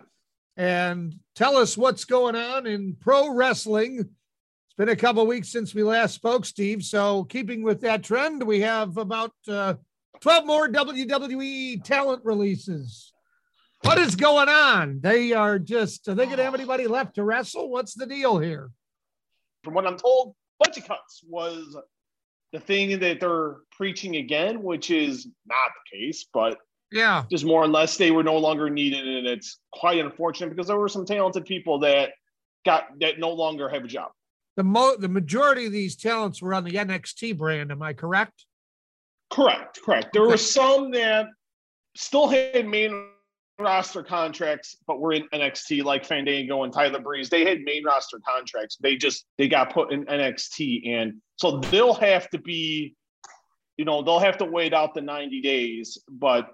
and 0.56 1.14
tell 1.36 1.58
us 1.58 1.78
what's 1.78 2.06
going 2.06 2.38
on 2.38 2.66
in 2.66 2.96
pro 3.02 3.34
wrestling. 3.34 4.00
It's 4.00 4.76
been 4.78 4.88
a 4.88 4.96
couple 4.96 5.28
weeks 5.28 5.50
since 5.50 5.76
we 5.76 5.84
last 5.84 6.16
spoke, 6.16 6.46
Steve. 6.46 6.82
So, 6.82 7.26
keeping 7.26 7.62
with 7.62 7.82
that 7.82 8.06
trend, 8.06 8.42
we 8.42 8.62
have 8.62 8.96
about 8.96 9.34
uh, 9.50 9.74
12 10.22 10.46
more 10.46 10.70
WWE 10.70 11.84
talent 11.84 12.24
releases. 12.24 13.12
What 13.82 13.98
is 13.98 14.16
going 14.16 14.48
on? 14.48 15.02
They 15.02 15.34
are 15.34 15.60
just, 15.60 16.08
are 16.08 16.14
they 16.14 16.24
going 16.24 16.38
to 16.38 16.46
have 16.46 16.56
anybody 16.56 16.88
left 16.88 17.16
to 17.16 17.26
wrestle? 17.26 17.70
What's 17.70 17.96
the 17.96 18.06
deal 18.06 18.40
here? 18.40 18.72
from 19.64 19.74
what 19.74 19.88
I'm 19.88 19.98
told, 19.98 20.36
budget 20.64 20.86
cuts 20.86 21.22
was 21.28 21.76
the 22.54 22.60
thing 22.60 23.00
that 23.00 23.20
they're 23.20 23.58
preaching 23.72 24.18
again, 24.18 24.62
which 24.62 24.92
is 24.92 25.28
not 25.46 25.72
the 25.92 25.98
case, 25.98 26.26
but 26.34 26.58
Yeah. 26.92 27.24
just 27.32 27.46
more 27.46 27.64
or 27.64 27.68
less 27.68 27.98
they 27.98 28.12
were 28.12 28.24
no 28.24 28.38
longer 28.38 28.70
needed. 28.70 29.08
And 29.08 29.26
it's 29.26 29.60
quite 29.72 30.00
unfortunate 30.00 30.50
because 30.50 30.68
there 30.68 30.78
were 30.78 30.90
some 30.90 31.06
talented 31.06 31.46
people 31.46 31.80
that 31.80 32.12
got 32.66 32.88
that 33.00 33.20
no 33.20 33.32
longer 33.32 33.70
have 33.70 33.84
a 33.86 33.88
job. 33.88 34.12
The 34.58 34.64
mo 34.64 34.98
the 34.98 35.08
majority 35.08 35.66
of 35.66 35.72
these 35.72 35.96
talents 35.96 36.42
were 36.42 36.54
on 36.54 36.66
the 36.66 36.72
NXT 36.78 37.38
brand. 37.38 37.72
Am 37.72 37.82
I 37.82 37.94
correct? 37.94 38.46
Correct, 39.30 39.80
correct. 39.82 40.12
There 40.12 40.24
Okay. 40.24 40.32
were 40.32 40.38
some 40.38 40.92
that 40.92 41.28
still 41.96 42.28
had 42.28 42.68
main 42.68 43.10
roster 43.62 44.04
contracts, 44.04 44.78
but 44.88 45.00
were 45.00 45.14
in 45.14 45.28
NXT, 45.34 45.84
like 45.84 46.06
Fandango 46.06 46.64
and 46.64 46.74
Tyler 46.74 47.00
Breeze. 47.00 47.30
They 47.30 47.46
had 47.46 47.62
main 47.62 47.84
roster 47.84 48.20
contracts. 48.28 48.78
They 48.82 48.96
just 48.96 49.26
they 49.38 49.48
got 49.48 49.74
put 49.74 49.92
in 49.92 50.06
NXT, 50.06 50.88
and 50.90 51.22
so 51.38 51.60
they'll 51.60 51.94
have 51.94 52.30
to 52.30 52.40
be, 52.40 52.96
you 53.78 53.86
know, 53.86 54.02
they'll 54.02 54.20
have 54.20 54.38
to 54.40 54.46
wait 54.46 54.74
out 54.74 54.94
the 54.94 55.02
90 55.02 55.42
days. 55.42 55.98
But 56.10 56.54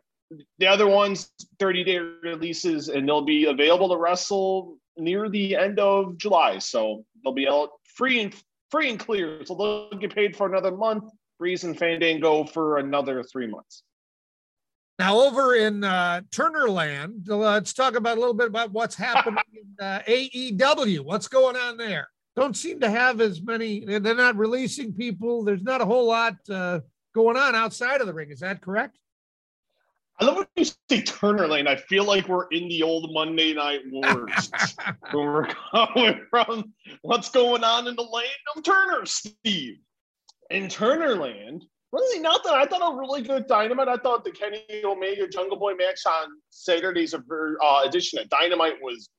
the 0.60 0.68
other 0.68 0.88
ones, 0.88 1.32
30 1.60 1.84
day 1.84 1.98
releases, 1.98 2.90
and 2.90 3.08
they'll 3.08 3.22
be 3.22 3.46
available 3.46 3.90
to 3.90 3.98
wrestle 3.98 4.78
near 4.98 5.30
the 5.30 5.56
end 5.56 5.80
of 5.80 6.18
July. 6.18 6.60
So 6.60 7.06
they'll 7.24 7.34
be 7.34 7.48
out 7.48 7.70
free 7.96 8.22
and 8.22 8.36
free 8.72 8.90
and 8.90 9.00
clear. 9.00 9.46
So 9.46 9.56
they'll 9.56 10.00
get 10.00 10.14
paid 10.14 10.36
for 10.36 10.48
another 10.48 10.76
month. 10.76 11.06
Breeze 11.40 11.64
and 11.64 11.78
Fandango 11.78 12.46
for 12.46 12.78
another 12.78 13.24
three 13.24 13.48
months. 13.48 13.84
Now, 15.00 15.20
over 15.20 15.54
in 15.54 15.84
uh, 15.84 16.22
Turnerland, 16.32 17.28
let's 17.28 17.74
talk 17.74 17.96
about 17.96 18.18
a 18.18 18.20
little 18.20 18.34
bit 18.34 18.48
about 18.48 18.72
what's 18.72 18.96
happening 18.96 19.44
in 19.54 19.86
uh, 19.86 20.02
AEW. 20.08 21.02
What's 21.02 21.28
going 21.28 21.56
on 21.56 21.78
there? 21.78 22.08
Don't 22.36 22.58
seem 22.58 22.80
to 22.80 22.90
have 22.90 23.22
as 23.22 23.42
many. 23.42 23.86
They're 23.86 24.16
not 24.16 24.38
releasing 24.38 24.94
people. 24.94 25.44
There's 25.44 25.64
not 25.64 25.82
a 25.82 25.86
whole 25.86 26.08
lot 26.08 26.36
uh, 26.50 26.80
going 27.14 27.38
on 27.38 27.56
outside 27.56 28.02
of 28.02 28.08
the 28.08 28.14
ring. 28.14 28.32
Is 28.32 28.40
that 28.40 28.62
correct? 28.62 28.98
I 30.20 30.26
love 30.26 30.38
when 30.38 30.48
you 30.56 30.66
say 30.66 31.04
Turner 31.04 31.48
Lane. 31.48 31.68
I 31.68 31.76
feel 31.76 32.04
like 32.04 32.28
we're 32.28 32.48
in 32.48 32.68
the 32.68 32.82
old 32.82 33.14
Monday 33.14 33.54
Night 33.54 33.82
Wars. 33.92 34.52
where 35.12 35.32
we're 35.32 35.54
going 35.74 36.26
from 36.32 36.74
what's 37.04 37.30
going 37.30 37.64
on 37.64 37.88
in 37.88 37.96
the 37.96 38.02
land 38.02 38.28
of 38.56 38.64
Turner, 38.64 39.06
Steve. 39.06 39.78
In 40.50 40.68
Turnerland, 40.68 41.64
really 41.98 42.22
nothing. 42.22 42.52
I 42.54 42.66
thought 42.66 42.94
a 42.94 42.98
really 42.98 43.22
good 43.22 43.48
Dynamite. 43.48 43.88
I 43.88 43.98
thought 43.98 44.24
the 44.24 44.32
Kenny 44.32 44.64
Omega 44.84 45.28
Jungle 45.28 45.58
Boy 45.58 45.74
match 45.76 46.02
on 46.06 46.30
Saturday's 46.50 47.14
uh, 47.14 47.82
edition 47.86 48.20
of 48.20 48.30
Dynamite 48.30 48.76
was 48.82 49.10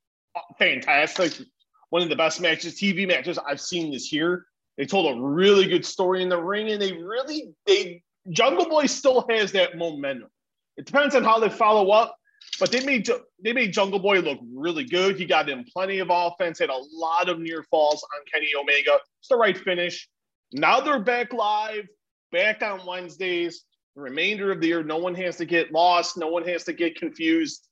fantastic. 0.58 1.46
One 1.90 2.02
of 2.02 2.08
the 2.08 2.16
best 2.16 2.40
matches, 2.40 2.78
TV 2.78 3.06
matches 3.06 3.38
I've 3.38 3.60
seen 3.60 3.92
this 3.92 4.12
year. 4.12 4.46
They 4.76 4.86
told 4.86 5.16
a 5.16 5.20
really 5.20 5.66
good 5.66 5.84
story 5.84 6.22
in 6.22 6.28
the 6.28 6.40
ring, 6.40 6.70
and 6.70 6.80
they 6.80 6.92
really 6.92 7.50
they 7.66 8.02
Jungle 8.30 8.68
Boy 8.68 8.86
still 8.86 9.26
has 9.30 9.52
that 9.52 9.76
momentum. 9.76 10.28
It 10.76 10.86
depends 10.86 11.14
on 11.14 11.24
how 11.24 11.40
they 11.40 11.48
follow 11.48 11.90
up, 11.90 12.16
but 12.60 12.70
they 12.70 12.84
made 12.84 13.08
they 13.42 13.52
made 13.52 13.72
Jungle 13.72 13.98
Boy 13.98 14.20
look 14.20 14.38
really 14.54 14.84
good. 14.84 15.18
He 15.18 15.24
got 15.24 15.48
in 15.48 15.64
plenty 15.64 15.98
of 15.98 16.08
offense, 16.10 16.58
had 16.58 16.70
a 16.70 16.80
lot 16.92 17.28
of 17.28 17.40
near 17.40 17.64
falls 17.64 18.02
on 18.02 18.20
Kenny 18.32 18.50
Omega. 18.58 18.98
It's 19.20 19.28
the 19.28 19.36
right 19.36 19.58
finish. 19.58 20.08
Now 20.52 20.80
they're 20.80 21.00
back 21.00 21.32
live, 21.32 21.86
back 22.30 22.62
on 22.62 22.86
Wednesdays. 22.86 23.64
The 23.94 24.02
remainder 24.02 24.52
of 24.52 24.60
the 24.60 24.68
year, 24.68 24.82
no 24.82 24.98
one 24.98 25.14
has 25.16 25.36
to 25.36 25.44
get 25.44 25.72
lost, 25.72 26.16
no 26.16 26.28
one 26.28 26.46
has 26.46 26.64
to 26.64 26.72
get 26.72 26.96
confused. 26.96 27.66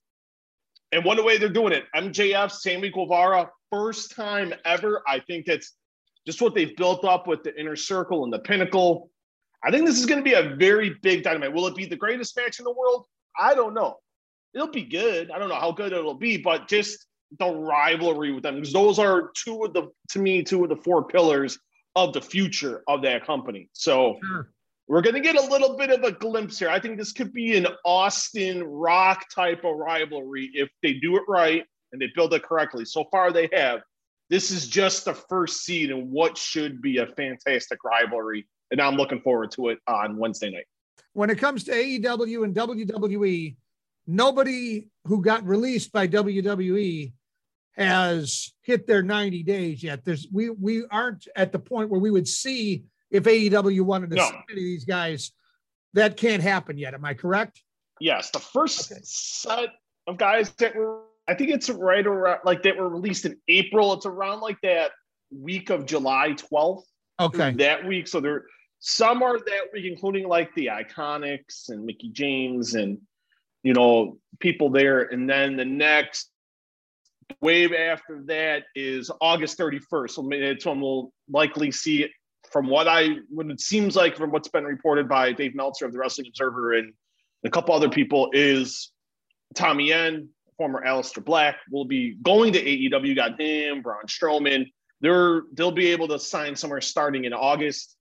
And 0.93 1.05
what 1.05 1.19
a 1.19 1.23
way 1.23 1.39
they're 1.39 1.49
doing 1.49 1.73
it. 1.73 1.85
MJF, 1.95 2.51
Sammy 2.51 2.91
Guevara, 2.91 3.51
first 3.71 4.15
time 4.15 4.55
ever. 4.65 5.03
I 5.07 5.21
think 5.21 5.47
that's 5.47 5.73
just 6.27 6.41
what 6.41 6.55
they've 6.55 6.77
built 6.77 7.05
up 7.05 7.27
with 7.27 7.43
the 7.43 7.59
inner 7.59 7.77
circle 7.77 8.25
and 8.25 8.33
the 8.33 8.39
pinnacle. 8.39 9.11
I 9.65 9.71
think 9.71 9.87
this 9.87 9.99
is 9.99 10.07
going 10.07 10.23
to 10.23 10.25
be 10.25 10.35
a 10.35 10.55
very 10.57 10.97
big 11.03 11.23
dynamite. 11.23 11.53
Will 11.53 11.67
it 11.67 11.77
be 11.77 11.87
the 11.87 11.97
greatest 11.97 12.37
match 12.37 12.59
in 12.59 12.65
the 12.65 12.73
world? 12.73 13.07
I 13.39 13.55
don't 13.55 13.75
know. 13.75 13.97
It'll 14.55 14.69
be 14.69 14.85
good. 14.85 15.31
I 15.31 15.39
don't 15.39 15.49
know 15.49 15.57
how 15.57 15.73
good 15.73 15.93
it'll 15.93 16.15
be, 16.15 16.37
but 16.39 16.69
just 16.69 17.07
the 17.39 17.51
rivalry 17.51 18.33
with 18.33 18.43
them 18.43 18.55
because 18.55 18.73
those 18.73 18.99
are 18.99 19.31
two 19.35 19.65
of 19.65 19.73
the 19.73 19.89
to 20.11 20.19
me 20.19 20.43
two 20.43 20.63
of 20.63 20.69
the 20.69 20.77
four 20.77 21.05
pillars 21.05 21.59
of 21.97 22.13
the 22.13 22.21
future 22.21 22.83
of 22.87 23.03
that 23.03 23.27
company. 23.27 23.69
So 23.73 24.19
Sure. 24.23 24.51
we're 24.87 25.01
going 25.03 25.15
to 25.15 25.21
get 25.21 25.35
a 25.37 25.47
little 25.51 25.77
bit 25.77 25.91
of 25.91 26.05
a 26.05 26.13
glimpse 26.13 26.59
here. 26.59 26.69
I 26.69 26.79
think 26.79 26.99
this 26.99 27.13
could 27.13 27.33
be 27.33 27.57
an 27.57 27.67
Austin 27.85 28.63
Rock 28.63 29.27
type 29.35 29.65
of 29.65 29.77
rivalry 29.77 30.51
if 30.55 30.69
they 30.83 30.93
do 30.93 31.17
it 31.17 31.23
right 31.27 31.65
and 31.93 32.01
they 32.01 32.09
build 32.15 32.35
it 32.35 32.43
correctly. 32.43 32.85
So 32.85 33.05
far, 33.11 33.33
they 33.33 33.49
have. 33.53 33.81
This 34.29 34.51
is 34.51 34.69
just 34.69 35.05
the 35.07 35.15
first 35.15 35.65
seed 35.65 35.91
in 35.91 36.11
what 36.11 36.37
should 36.37 36.83
be 36.83 36.99
a 36.99 37.07
fantastic 37.07 37.83
rivalry. 37.83 38.47
And 38.71 38.81
I'm 38.81 38.97
looking 38.97 39.21
forward 39.21 39.53
to 39.53 39.71
it 39.71 39.79
on 39.87 40.17
Wednesday 40.19 40.51
night. 40.51 40.67
When 41.15 41.31
it 41.31 41.39
comes 41.39 41.65
to 41.65 41.73
AEW 41.73 42.45
and 42.45 42.55
WWE, 42.55 43.57
nobody 44.07 44.89
who 45.07 45.23
got 45.23 45.45
released 45.47 45.93
by 45.93 46.07
WWE 46.09 47.13
has 47.77 48.53
hit 48.63 48.87
their 48.87 49.03
90 49.03 49.43
days 49.43 49.83
yet. 49.83 50.05
There's 50.05 50.27
we 50.33 50.51
we 50.51 50.85
aren't 50.91 51.29
at 51.37 51.53
the 51.53 51.59
point 51.59 51.91
where 51.91 52.01
we 52.01 52.11
would 52.11 52.27
see 52.29 52.85
if 53.11 53.25
AEW 53.25 53.83
wanted 53.83 54.11
to 54.11 54.17
No. 54.17 54.23
sign 54.25 54.43
any 54.51 54.61
of 54.61 54.65
these 54.65 54.85
guys. 54.85 55.33
That 55.95 56.17
can't 56.17 56.43
happen 56.43 56.79
yet. 56.79 56.95
Am 56.95 57.05
I 57.05 57.15
correct? 57.15 57.63
Yes, 58.01 58.31
the 58.31 58.39
first 58.41 58.91
Okay. 58.93 59.01
set 59.05 59.69
of 60.07 60.19
guys 60.19 60.51
that 60.55 60.75
were 60.75 61.03
I 61.29 61.35
think 61.35 61.51
it's 61.51 61.69
right 61.69 62.07
around 62.07 62.41
like 62.45 62.63
that 62.63 62.77
were 62.77 62.89
released 62.89 63.25
in 63.25 63.37
April. 63.49 63.93
It's 63.95 64.07
around 64.07 64.41
like 64.41 64.61
that 64.63 64.93
week 65.31 65.71
of 65.71 65.85
July 65.85 66.35
12th. 66.35 66.85
Okay. 67.19 67.53
That 67.55 67.85
week. 67.85 68.07
So 68.09 68.21
there 68.21 68.45
some 68.79 69.23
are 69.23 69.39
that 69.39 69.63
week, 69.73 69.87
including 69.87 70.29
like 70.29 70.55
the 70.55 70.67
Iconics 70.67 71.69
and 71.71 71.85
Mickie 71.85 72.11
James 72.11 72.75
and 72.75 72.99
you 73.63 73.73
know 73.75 74.19
people 74.39 74.71
there. 74.71 75.03
And 75.03 75.29
then 75.29 75.57
the 75.57 75.65
next 75.65 76.31
wave 77.41 77.73
after 77.73 78.23
that 78.27 78.65
is 78.75 79.11
August 79.21 79.59
31st. 79.59 80.11
So 80.11 80.29
it's 80.31 80.67
when 80.67 80.81
we'll 80.81 81.13
likely 81.29 81.71
see 81.71 82.03
it 82.03 82.11
from 82.51 82.69
what 82.69 82.89
I 82.89 83.17
what 83.29 83.47
it 83.47 83.61
seems 83.61 83.97
like 83.97 84.17
from 84.17 84.31
what's 84.31 84.49
been 84.49 84.65
reported 84.65 85.09
by 85.09 85.33
Dave 85.33 85.55
Meltzer 85.55 85.87
of 85.87 85.93
the 85.93 85.99
Wrestling 85.99 86.29
Observer 86.29 86.75
and 86.75 86.93
a 87.45 87.51
couple 87.51 87.75
other 87.75 87.89
people 87.89 88.31
is 88.33 88.91
Tommy 89.55 89.93
End, 89.93 90.29
former 90.57 90.83
Aleister 90.85 91.25
Black, 91.25 91.57
will 91.71 91.85
be 91.85 92.17
going 92.23 92.53
to 92.53 92.63
AEW. 92.63 93.17
Got 93.17 93.41
him, 93.41 93.83
Braun 93.83 94.07
Strowman. 94.07 94.67
They're 95.01 95.43
they'll 95.53 95.73
be 95.73 95.89
able 95.89 96.09
to 96.09 96.19
sign 96.19 96.57
somewhere 96.57 96.81
starting 96.81 97.25
in 97.25 97.33
August. 97.33 97.97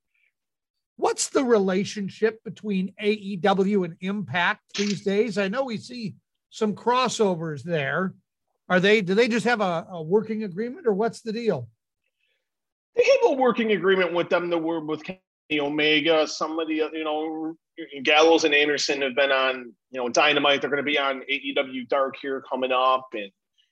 What's 0.97 1.29
the 1.29 1.43
relationship 1.43 2.41
between 2.45 2.93
AEW 3.01 3.83
and 3.83 3.95
Impact 3.99 4.61
these 4.77 5.03
days? 5.03 5.37
I 5.37 5.49
know 5.49 5.65
we 5.65 5.77
see 5.77 6.15
some 6.51 6.73
crossovers 6.73 7.63
there. 7.63 8.13
Are 8.69 8.79
they 8.79 9.01
do 9.01 9.13
they 9.13 9.27
just 9.27 9.45
have 9.45 9.61
a, 9.61 9.85
a 9.89 10.01
working 10.01 10.43
agreement 10.43 10.87
or 10.87 10.93
what's 10.93 11.21
the 11.21 11.31
deal? 11.31 11.69
They 12.95 13.03
have 13.03 13.31
a 13.31 13.35
working 13.35 13.73
agreement 13.73 14.13
with 14.13 14.29
them 14.29 14.49
that 14.49 14.57
we're 14.57 14.79
with 14.79 15.03
Kenny 15.03 15.19
Omega. 15.59 16.27
Some 16.27 16.57
of 16.59 16.67
the 16.67 16.75
you 16.75 17.03
know 17.03 17.55
Gallows 18.03 18.43
and 18.43 18.53
Anderson 18.53 19.01
have 19.01 19.15
been 19.15 19.31
on 19.31 19.73
you 19.91 20.01
know 20.01 20.09
Dynamite. 20.09 20.61
They're 20.61 20.69
going 20.69 20.83
to 20.83 20.91
be 20.91 20.97
on 20.97 21.21
AEW 21.31 21.87
Dark 21.89 22.15
here 22.21 22.43
coming 22.49 22.71
up, 22.71 23.07
and 23.13 23.31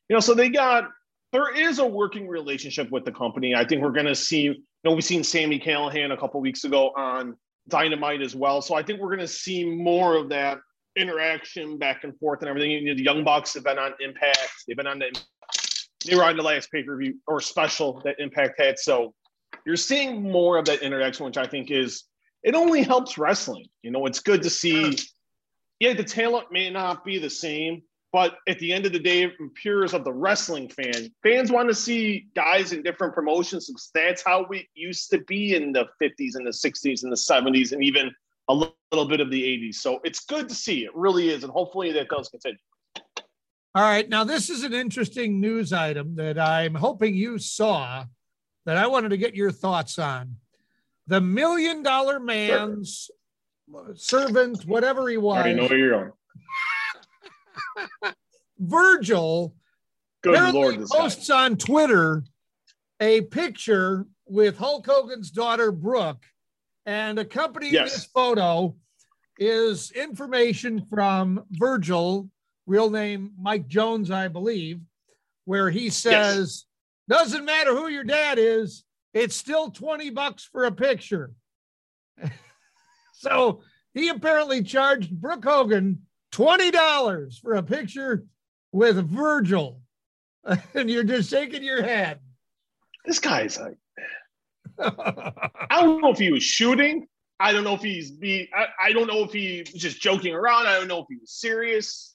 you 0.09 0.15
know 0.15 0.19
so 0.19 0.33
they 0.33 0.49
got 0.49 0.89
there 1.33 1.51
is 1.51 1.79
a 1.79 1.85
working 1.85 2.27
relationship 2.27 2.91
with 2.91 3.05
the 3.05 3.11
company. 3.11 3.55
I 3.55 3.65
think 3.65 3.81
we're 3.81 3.91
going 3.91 4.05
to 4.05 4.15
see, 4.15 4.41
you 4.43 4.55
know, 4.83 4.91
we've 4.91 5.03
seen 5.03 5.23
Sami 5.23 5.59
Callihan 5.59 6.13
a 6.13 6.17
couple 6.17 6.39
weeks 6.39 6.63
ago 6.63 6.91
on 6.95 7.35
Dynamite 7.69 8.21
as 8.21 8.35
well. 8.35 8.61
So 8.61 8.75
I 8.75 8.83
think 8.83 9.01
we're 9.01 9.07
going 9.07 9.19
to 9.19 9.27
see 9.27 9.65
more 9.65 10.15
of 10.15 10.29
that 10.29 10.59
interaction 10.95 11.77
back 11.77 12.03
and 12.03 12.17
forth 12.19 12.41
and 12.41 12.49
everything. 12.49 12.71
You 12.71 12.85
know, 12.85 12.95
the 12.95 13.03
Young 13.03 13.23
Bucks 13.23 13.53
have 13.53 13.63
been 13.63 13.79
on 13.79 13.93
Impact. 13.99 14.51
They've 14.67 14.77
been 14.77 14.87
on 14.87 14.99
the, 14.99 15.19
they 16.05 16.15
were 16.15 16.23
on 16.23 16.37
the 16.37 16.43
last 16.43 16.71
pay 16.71 16.83
per 16.83 16.97
view 16.97 17.15
or 17.27 17.39
special 17.39 18.01
that 18.05 18.15
Impact 18.19 18.59
had. 18.59 18.79
So 18.79 19.13
you're 19.65 19.75
seeing 19.75 20.21
more 20.21 20.57
of 20.57 20.65
that 20.65 20.81
interaction, 20.81 21.25
which 21.25 21.37
I 21.37 21.47
think 21.47 21.71
is, 21.71 22.03
it 22.43 22.55
only 22.55 22.83
helps 22.83 23.17
wrestling. 23.17 23.65
You 23.81 23.91
know, 23.91 24.05
it's 24.05 24.19
good 24.19 24.43
to 24.43 24.49
see. 24.49 24.97
Yeah, 25.79 25.93
the 25.93 26.03
talent 26.03 26.47
may 26.51 26.69
not 26.69 27.03
be 27.03 27.17
the 27.17 27.29
same, 27.29 27.81
but 28.11 28.37
at 28.47 28.59
the 28.59 28.71
end 28.71 28.85
of 28.85 28.93
the 28.93 28.99
day, 28.99 29.29
from 29.35 29.49
pures 29.49 29.93
of 29.93 30.03
the 30.03 30.13
wrestling 30.13 30.69
fan, 30.69 31.09
fans 31.23 31.51
want 31.51 31.67
to 31.69 31.75
see 31.75 32.27
guys 32.35 32.71
in 32.71 32.83
different 32.83 33.15
promotions. 33.15 33.69
That's 33.93 34.23
how 34.23 34.45
we 34.47 34.69
used 34.75 35.09
to 35.09 35.19
be 35.19 35.55
in 35.55 35.71
the 35.71 35.87
50s 36.01 36.35
and 36.35 36.45
the 36.45 36.51
60s 36.51 37.03
and 37.03 37.11
the 37.11 37.17
70s 37.17 37.71
and 37.71 37.83
even 37.83 38.13
a 38.49 38.53
little 38.53 39.07
bit 39.07 39.19
of 39.19 39.29
the 39.29 39.41
80s. 39.41 39.75
So 39.75 39.99
it's 40.03 40.25
good 40.25 40.49
to 40.49 40.55
see. 40.55 40.85
It 40.85 40.95
really 40.95 41.29
is. 41.29 41.43
And 41.43 41.51
hopefully 41.51 41.91
that 41.93 42.09
does 42.09 42.29
continue. 42.29 42.57
All 43.75 43.83
right. 43.83 44.07
Now, 44.07 44.23
this 44.23 44.49
is 44.49 44.63
an 44.63 44.73
interesting 44.73 45.39
news 45.39 45.73
item 45.73 46.15
that 46.15 46.37
I'm 46.37 46.75
hoping 46.75 47.15
you 47.15 47.39
saw 47.39 48.05
that 48.65 48.77
I 48.77 48.87
wanted 48.87 49.09
to 49.09 49.17
get 49.17 49.35
your 49.35 49.51
thoughts 49.51 49.97
on. 49.97 50.37
The 51.07 51.19
million 51.19 51.83
dollar 51.83 52.19
man's 52.19 53.09
sure. 53.69 53.93
servant, 53.95 54.65
whatever 54.65 55.09
he 55.09 55.17
was. 55.17 55.37
I 55.37 55.39
already 55.39 55.55
know 55.55 55.67
where 55.67 55.77
you're 55.77 55.91
going. 55.91 56.11
Virgil 58.59 59.55
Good 60.21 60.53
Lord, 60.53 60.85
posts 60.87 61.27
guy. 61.27 61.45
on 61.45 61.57
Twitter 61.57 62.23
a 63.01 63.21
picture 63.21 64.05
with 64.25 64.57
Hulk 64.57 64.85
Hogan's 64.85 65.31
daughter 65.31 65.71
Brooke, 65.71 66.23
and 66.85 67.19
accompanying 67.19 67.73
yes. 67.73 67.93
this 67.93 68.05
photo 68.05 68.75
is 69.37 69.91
information 69.91 70.85
from 70.89 71.43
Virgil, 71.51 72.29
real 72.65 72.89
name 72.89 73.31
Mike 73.39 73.67
Jones, 73.67 74.11
I 74.11 74.27
believe, 74.27 74.79
where 75.45 75.69
he 75.69 75.89
says, 75.89 76.65
yes. 77.09 77.19
"Doesn't 77.19 77.45
matter 77.45 77.71
who 77.75 77.87
your 77.87 78.03
dad 78.03 78.37
is, 78.37 78.83
it's 79.13 79.35
still 79.35 79.71
twenty 79.71 80.09
bucks 80.09 80.43
for 80.43 80.65
a 80.65 80.71
picture." 80.71 81.31
so 83.13 83.61
he 83.93 84.09
apparently 84.09 84.63
charged 84.63 85.11
Brooke 85.11 85.45
Hogan 85.45 86.03
$20 86.33 87.39
for 87.39 87.53
a 87.53 87.63
picture 87.63 88.25
with 88.71 89.07
Virgil. 89.07 89.79
and 90.73 90.89
you're 90.89 91.03
just 91.03 91.29
shaking 91.29 91.63
your 91.63 91.83
head. 91.83 92.19
This 93.05 93.19
guy's 93.19 93.57
like, 93.57 93.77
I 94.79 95.81
don't 95.81 96.01
know 96.01 96.11
if 96.11 96.19
he 96.19 96.31
was 96.31 96.43
shooting. 96.43 97.07
I 97.39 97.51
don't 97.51 97.63
know 97.63 97.73
if 97.73 97.81
he's 97.81 98.11
be. 98.11 98.49
I, 98.55 98.67
I 98.87 98.93
don't 98.93 99.07
know 99.07 99.23
if 99.23 99.31
he 99.31 99.65
was 99.73 99.81
just 99.81 99.99
joking 100.01 100.33
around. 100.33 100.67
I 100.67 100.75
don't 100.75 100.87
know 100.87 100.99
if 100.99 101.07
he 101.09 101.17
was 101.17 101.31
serious. 101.31 102.13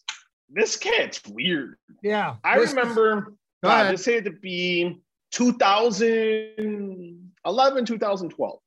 This 0.50 0.76
kid's 0.76 1.20
weird. 1.28 1.76
Yeah. 2.02 2.36
I 2.42 2.56
remember 2.56 3.34
uh, 3.62 3.90
this 3.90 4.06
had 4.06 4.24
to 4.24 4.30
be 4.30 4.98
2011, 5.32 7.84
2012. 7.84 8.58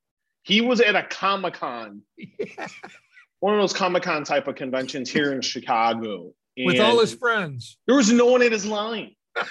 He 0.44 0.62
was 0.62 0.82
at 0.82 0.96
a 0.96 1.04
Comic 1.04 1.56
Con. 1.56 2.02
Yeah 2.18 2.68
one 3.42 3.56
of 3.56 3.60
those 3.60 3.74
Comic 3.74 4.04
Con 4.04 4.24
type 4.24 4.48
of 4.48 4.56
conventions 4.56 5.10
here 5.10 5.34
in 5.34 5.42
Chicago. 5.42 6.32
With 6.58 6.80
all 6.80 7.00
his 7.00 7.14
friends. 7.14 7.78
There 7.88 7.96
was 7.96 8.12
no 8.12 8.28
one 8.28 8.42
in 8.42 8.52
his 8.52 8.66
line. 8.66 9.16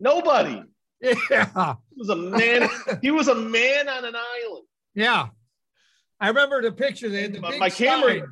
Nobody. 0.00 0.62
Yeah. 1.00 1.74
He 1.90 2.00
was 2.00 2.10
a 2.10 2.16
man. 2.16 2.68
he 3.00 3.10
was 3.10 3.28
a 3.28 3.34
man 3.34 3.88
on 3.88 4.04
an 4.04 4.14
island. 4.14 4.66
Yeah. 4.94 5.28
I 6.20 6.28
remember 6.28 6.60
the 6.60 6.72
picture. 6.72 7.08
They 7.08 7.22
had 7.22 7.32
the 7.32 7.40
big 7.40 7.58
my 7.58 7.70
camera. 7.70 8.20
Sign. 8.20 8.28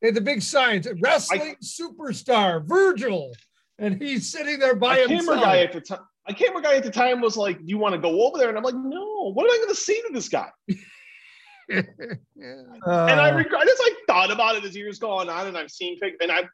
They 0.00 0.08
had 0.08 0.14
the 0.14 0.20
big 0.20 0.42
signs. 0.42 0.86
Wrestling 1.00 1.40
I, 1.40 1.56
superstar 1.62 2.66
Virgil, 2.66 3.32
and 3.78 4.00
he's 4.00 4.30
sitting 4.30 4.58
there 4.58 4.74
by 4.74 4.96
my 4.96 5.00
himself. 5.00 5.38
Camera 5.40 5.40
guy 5.40 5.58
at 5.62 5.72
the 5.72 5.80
time. 5.80 6.00
My 6.28 6.34
camera 6.34 6.62
guy 6.62 6.76
at 6.76 6.82
the 6.82 6.90
time 6.90 7.20
was 7.20 7.36
like, 7.36 7.58
"Do 7.58 7.64
you 7.66 7.78
want 7.78 7.94
to 7.94 8.00
go 8.00 8.26
over 8.26 8.38
there?" 8.38 8.48
And 8.48 8.58
I'm 8.58 8.64
like, 8.64 8.74
"No. 8.74 9.32
What 9.32 9.44
am 9.44 9.50
I 9.50 9.56
going 9.56 9.68
to 9.68 9.74
see 9.80 10.02
to 10.06 10.12
this 10.12 10.28
guy?" 10.28 10.50
uh, 10.70 11.82
and 12.36 13.20
I 13.20 13.30
regret. 13.30 13.62
I 13.62 13.64
just 13.64 13.82
like 13.82 13.94
thought 14.06 14.30
about 14.30 14.56
it 14.56 14.64
as 14.64 14.76
years 14.76 14.98
going 14.98 15.28
on, 15.28 15.46
and 15.46 15.56
I've 15.56 15.70
seen 15.70 15.98
pic, 15.98 16.16
and 16.20 16.30
I'm 16.30 16.48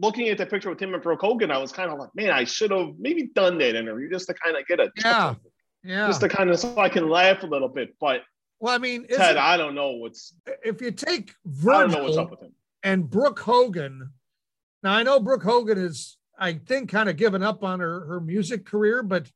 looking 0.00 0.28
at 0.28 0.38
the 0.38 0.46
picture 0.46 0.70
with 0.70 0.80
him 0.80 0.94
and 0.94 1.02
Brooke 1.02 1.20
Hogan. 1.20 1.50
I 1.50 1.58
was 1.58 1.72
kind 1.72 1.90
of 1.90 1.98
like, 1.98 2.10
man, 2.14 2.30
I 2.30 2.44
should 2.44 2.70
have 2.70 2.94
maybe 2.98 3.30
done 3.34 3.58
that 3.58 3.76
interview 3.76 4.10
just 4.10 4.26
to 4.28 4.34
kind 4.34 4.56
of 4.56 4.66
get 4.66 4.80
a 4.80 4.90
yeah, 4.96 5.34
yeah, 5.84 6.06
just 6.06 6.20
to 6.22 6.28
kind 6.28 6.50
of 6.50 6.58
so 6.58 6.78
I 6.78 6.88
can 6.88 7.08
laugh 7.08 7.42
a 7.42 7.46
little 7.46 7.68
bit. 7.68 7.94
But 8.00 8.22
well, 8.58 8.74
I 8.74 8.78
mean, 8.78 9.06
Ted, 9.06 9.36
I 9.36 9.56
don't 9.56 9.74
know 9.74 9.92
what's 9.92 10.34
if 10.64 10.80
you 10.80 10.90
take 10.90 11.32
Virgil 11.44 12.36
and 12.82 13.08
Brooke 13.08 13.40
Hogan. 13.40 14.10
Now 14.82 14.94
I 14.94 15.02
know 15.02 15.20
Brooke 15.20 15.42
Hogan 15.42 15.78
is, 15.78 16.16
I 16.38 16.54
think, 16.54 16.90
kind 16.90 17.08
of 17.08 17.16
given 17.16 17.42
up 17.42 17.62
on 17.62 17.80
her 17.80 18.06
her 18.06 18.20
music 18.20 18.64
career, 18.64 19.02
but 19.02 19.30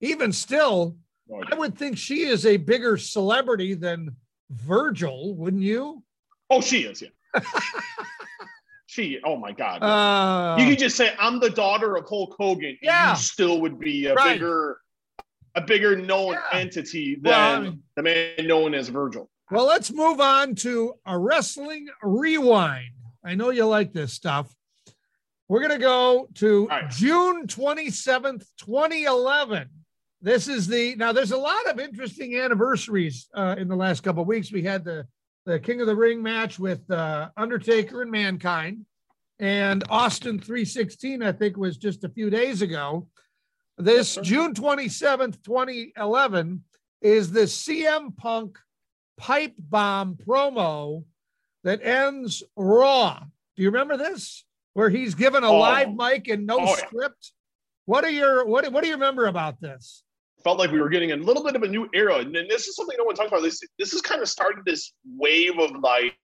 even 0.00 0.32
still, 0.32 0.96
oh, 1.30 1.38
yeah. 1.38 1.44
I 1.52 1.54
would 1.56 1.76
think 1.76 1.98
she 1.98 2.26
is 2.26 2.46
a 2.46 2.56
bigger 2.56 2.96
celebrity 2.96 3.74
than 3.74 4.16
Virgil, 4.50 5.34
wouldn't 5.34 5.62
you? 5.62 6.02
Oh, 6.50 6.60
she 6.60 6.84
is, 6.84 7.02
yeah. 7.02 7.08
she, 8.88 9.18
oh 9.22 9.36
my 9.36 9.52
God. 9.52 9.82
Uh, 9.82 10.56
you 10.58 10.70
could 10.70 10.78
just 10.78 10.96
say, 10.96 11.12
I'm 11.18 11.40
the 11.40 11.50
daughter 11.50 11.94
of 11.94 12.08
Hulk 12.08 12.34
Hogan. 12.38 12.78
Yeah. 12.80 13.10
You 13.10 13.16
still 13.16 13.60
would 13.60 13.78
be 13.78 14.06
a 14.06 14.14
right. 14.14 14.32
bigger, 14.32 14.78
a 15.54 15.60
bigger 15.60 15.94
known 15.94 16.32
yeah. 16.32 16.58
entity 16.58 17.16
than 17.20 17.62
well, 17.62 17.74
the 17.96 18.02
man 18.02 18.46
known 18.46 18.74
as 18.74 18.88
Virgil. 18.88 19.28
Well, 19.50 19.66
let's 19.66 19.92
move 19.92 20.22
on 20.22 20.54
to 20.56 20.94
a 21.04 21.18
wrestling 21.18 21.88
rewind. 22.02 22.92
I 23.22 23.34
know 23.34 23.50
you 23.50 23.66
like 23.66 23.92
this 23.92 24.14
stuff. 24.14 24.50
We're 25.48 25.60
going 25.60 25.78
to 25.78 25.84
go 25.84 26.28
to 26.36 26.66
right. 26.68 26.88
June 26.88 27.46
27th, 27.46 28.46
2011. 28.56 29.68
This 30.22 30.48
is 30.48 30.66
the 30.66 30.94
now. 30.96 31.12
There's 31.12 31.32
a 31.32 31.38
lot 31.38 31.68
of 31.68 31.78
interesting 31.78 32.36
anniversaries 32.38 33.28
uh, 33.34 33.54
in 33.56 33.68
the 33.68 33.76
last 33.76 34.02
couple 34.02 34.22
of 34.22 34.28
weeks. 34.28 34.50
We 34.50 34.62
had 34.62 34.82
the 34.82 35.06
the 35.48 35.58
King 35.58 35.80
of 35.80 35.86
the 35.86 35.96
Ring 35.96 36.22
match 36.22 36.58
with 36.58 36.88
uh, 36.90 37.30
Undertaker 37.34 38.02
and 38.02 38.10
Mankind, 38.10 38.84
and 39.38 39.82
Austin 39.88 40.38
316. 40.38 41.22
I 41.22 41.32
think 41.32 41.56
was 41.56 41.78
just 41.78 42.04
a 42.04 42.10
few 42.10 42.28
days 42.28 42.60
ago. 42.60 43.08
This 43.78 44.18
June 44.22 44.52
27th, 44.52 45.42
2011, 45.42 46.64
is 47.00 47.32
the 47.32 47.44
CM 47.44 48.14
Punk 48.14 48.58
pipe 49.16 49.54
bomb 49.58 50.16
promo 50.16 51.04
that 51.64 51.82
ends 51.82 52.42
Raw. 52.54 53.18
Do 53.56 53.62
you 53.62 53.70
remember 53.70 53.96
this? 53.96 54.44
Where 54.74 54.90
he's 54.90 55.14
given 55.14 55.44
a 55.44 55.48
oh. 55.48 55.58
live 55.58 55.94
mic 55.94 56.28
and 56.28 56.46
no 56.46 56.58
oh, 56.60 56.74
script. 56.74 57.32
What 57.86 58.04
are 58.04 58.10
your 58.10 58.44
what 58.44 58.70
What 58.70 58.82
do 58.82 58.88
you 58.88 58.96
remember 58.96 59.24
about 59.24 59.62
this? 59.62 60.02
Felt 60.42 60.58
like 60.58 60.70
we 60.70 60.80
were 60.80 60.88
getting 60.88 61.12
a 61.12 61.16
little 61.16 61.44
bit 61.44 61.56
of 61.56 61.62
a 61.62 61.68
new 61.68 61.88
era. 61.94 62.16
And 62.18 62.34
this 62.34 62.68
is 62.68 62.76
something 62.76 62.96
no 62.98 63.04
one 63.04 63.14
talks 63.14 63.28
about. 63.28 63.42
This 63.42 63.60
this 63.78 63.92
is 63.92 64.00
kind 64.02 64.22
of 64.22 64.28
started 64.28 64.64
this 64.64 64.92
wave 65.04 65.58
of 65.58 65.72
like 65.82 66.14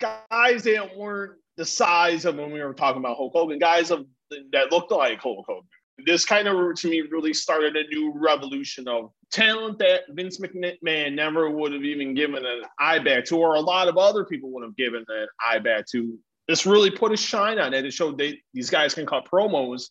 guys 0.00 0.64
that 0.64 0.96
weren't 0.96 1.38
the 1.56 1.64
size 1.64 2.24
of 2.24 2.36
when 2.36 2.50
we 2.50 2.62
were 2.62 2.74
talking 2.74 3.00
about 3.00 3.16
Hulk 3.16 3.32
Hogan, 3.34 3.58
guys 3.58 3.90
of 3.90 4.06
that 4.52 4.72
looked 4.72 4.90
like 4.90 5.20
Hulk 5.20 5.44
Hogan. 5.46 5.68
This 6.04 6.24
kind 6.24 6.48
of, 6.48 6.74
to 6.74 6.88
me, 6.88 7.02
really 7.02 7.34
started 7.34 7.76
a 7.76 7.86
new 7.88 8.12
revolution 8.16 8.88
of 8.88 9.12
talent 9.30 9.78
that 9.78 10.02
Vince 10.08 10.40
McMahon 10.40 11.14
never 11.14 11.50
would 11.50 11.72
have 11.72 11.84
even 11.84 12.14
given 12.14 12.44
an 12.44 12.62
eye 12.78 12.98
back 12.98 13.26
to, 13.26 13.36
or 13.36 13.54
a 13.54 13.60
lot 13.60 13.88
of 13.88 13.98
other 13.98 14.24
people 14.24 14.50
would 14.50 14.64
have 14.64 14.76
given 14.76 15.04
an 15.08 15.26
eye 15.40 15.58
back 15.58 15.86
to. 15.92 16.18
This 16.48 16.66
really 16.66 16.90
put 16.90 17.12
a 17.12 17.16
shine 17.16 17.58
on 17.58 17.72
it. 17.72 17.84
It 17.84 17.92
showed 17.92 18.18
they, 18.18 18.40
these 18.52 18.70
guys 18.70 18.94
can 18.94 19.06
cut 19.06 19.28
promos. 19.30 19.90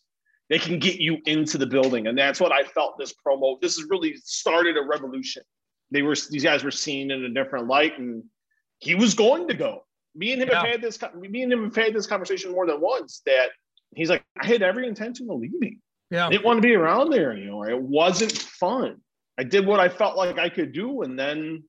They 0.52 0.58
can 0.58 0.78
get 0.78 1.00
you 1.00 1.16
into 1.24 1.56
the 1.56 1.64
building. 1.64 2.08
And 2.08 2.18
that's 2.18 2.38
what 2.38 2.52
I 2.52 2.62
felt 2.62 2.98
this 2.98 3.14
promo. 3.26 3.58
This 3.62 3.76
has 3.76 3.88
really 3.88 4.16
started 4.22 4.76
a 4.76 4.82
revolution. 4.82 5.42
They 5.90 6.02
were, 6.02 6.14
these 6.28 6.44
guys 6.44 6.62
were 6.62 6.70
seen 6.70 7.10
in 7.10 7.24
a 7.24 7.30
different 7.30 7.68
light 7.68 7.98
and 7.98 8.22
he 8.78 8.94
was 8.94 9.14
going 9.14 9.48
to 9.48 9.54
go. 9.54 9.86
Me 10.14 10.34
and 10.34 10.42
him 10.42 10.50
yeah. 10.52 10.60
have 10.60 10.66
had 10.66 10.82
this, 10.82 10.98
me 11.18 11.42
and 11.42 11.50
him 11.50 11.64
have 11.64 11.74
had 11.74 11.94
this 11.94 12.06
conversation 12.06 12.52
more 12.52 12.66
than 12.66 12.82
once 12.82 13.22
that 13.24 13.48
he's 13.94 14.10
like, 14.10 14.22
I 14.42 14.46
had 14.46 14.60
every 14.60 14.86
intention 14.86 15.26
of 15.30 15.38
leaving. 15.38 15.80
Yeah. 16.10 16.26
I 16.26 16.30
didn't 16.32 16.44
want 16.44 16.58
to 16.58 16.68
be 16.68 16.74
around 16.74 17.08
there 17.08 17.32
anymore. 17.32 17.70
It 17.70 17.80
wasn't 17.80 18.32
fun. 18.32 18.98
I 19.38 19.44
did 19.44 19.64
what 19.64 19.80
I 19.80 19.88
felt 19.88 20.18
like 20.18 20.38
I 20.38 20.50
could 20.50 20.74
do. 20.74 21.00
And 21.00 21.18
then 21.18 21.64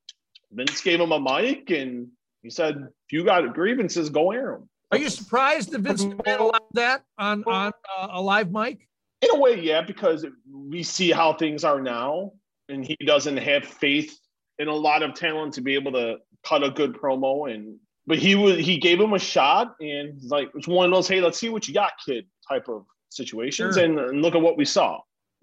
Vince 0.51 0.81
gave 0.81 0.99
him 0.99 1.13
a 1.13 1.21
mic 1.21 1.69
and 1.69 2.09
he 2.41 2.49
said, 2.49 2.75
if 2.75 3.13
you 3.13 3.23
got 3.23 3.53
grievances, 3.53 4.09
go 4.09 4.31
air 4.31 4.57
them. 4.59 4.69
Are 4.93 4.97
you 4.97 5.09
surprised 5.09 5.71
that 5.71 5.81
Vince 5.81 6.05
McMahon 6.05 6.39
allowed 6.39 6.61
that 6.73 7.03
on, 7.17 7.43
on 7.45 7.71
uh, 7.97 8.07
a 8.11 8.21
live 8.21 8.51
mic? 8.51 8.87
In 9.21 9.29
a 9.31 9.39
way, 9.39 9.59
yeah, 9.59 9.81
because 9.81 10.25
we 10.51 10.83
see 10.83 11.11
how 11.11 11.33
things 11.33 11.63
are 11.63 11.81
now. 11.81 12.33
And 12.69 12.85
he 12.85 12.95
doesn't 13.05 13.37
have 13.37 13.65
faith 13.65 14.17
in 14.59 14.67
a 14.67 14.73
lot 14.73 15.03
of 15.03 15.13
talent 15.13 15.53
to 15.55 15.61
be 15.61 15.73
able 15.73 15.91
to 15.93 16.17
cut 16.43 16.63
a 16.63 16.69
good 16.69 16.93
promo 16.93 17.51
and 17.53 17.77
but 18.05 18.17
he 18.17 18.35
was 18.35 18.57
he 18.57 18.77
gave 18.77 18.99
him 18.99 19.13
a 19.13 19.19
shot 19.19 19.75
and 19.79 20.17
it's 20.17 20.29
like 20.29 20.51
it's 20.55 20.67
one 20.67 20.85
of 20.85 20.91
those 20.91 21.07
hey 21.07 21.21
let's 21.21 21.37
see 21.37 21.49
what 21.49 21.67
you 21.67 21.73
got 21.73 21.93
kid 22.05 22.25
type 22.47 22.67
of 22.67 22.85
situations 23.09 23.75
sure. 23.75 23.83
and, 23.83 23.97
and, 23.97 24.21
look 24.21 24.35
at 24.35 24.41
what 24.41 24.57
we 24.57 24.65
saw 24.65 24.99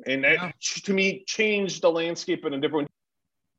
and 0.07 0.25
that 0.25 0.35
yeah. 0.35 0.53
to 0.61 0.93
me 0.93 1.25
changed 1.27 1.83
the 1.83 1.91
landscape 1.91 2.45
in 2.45 2.55
a 2.55 2.61
different 2.61 2.89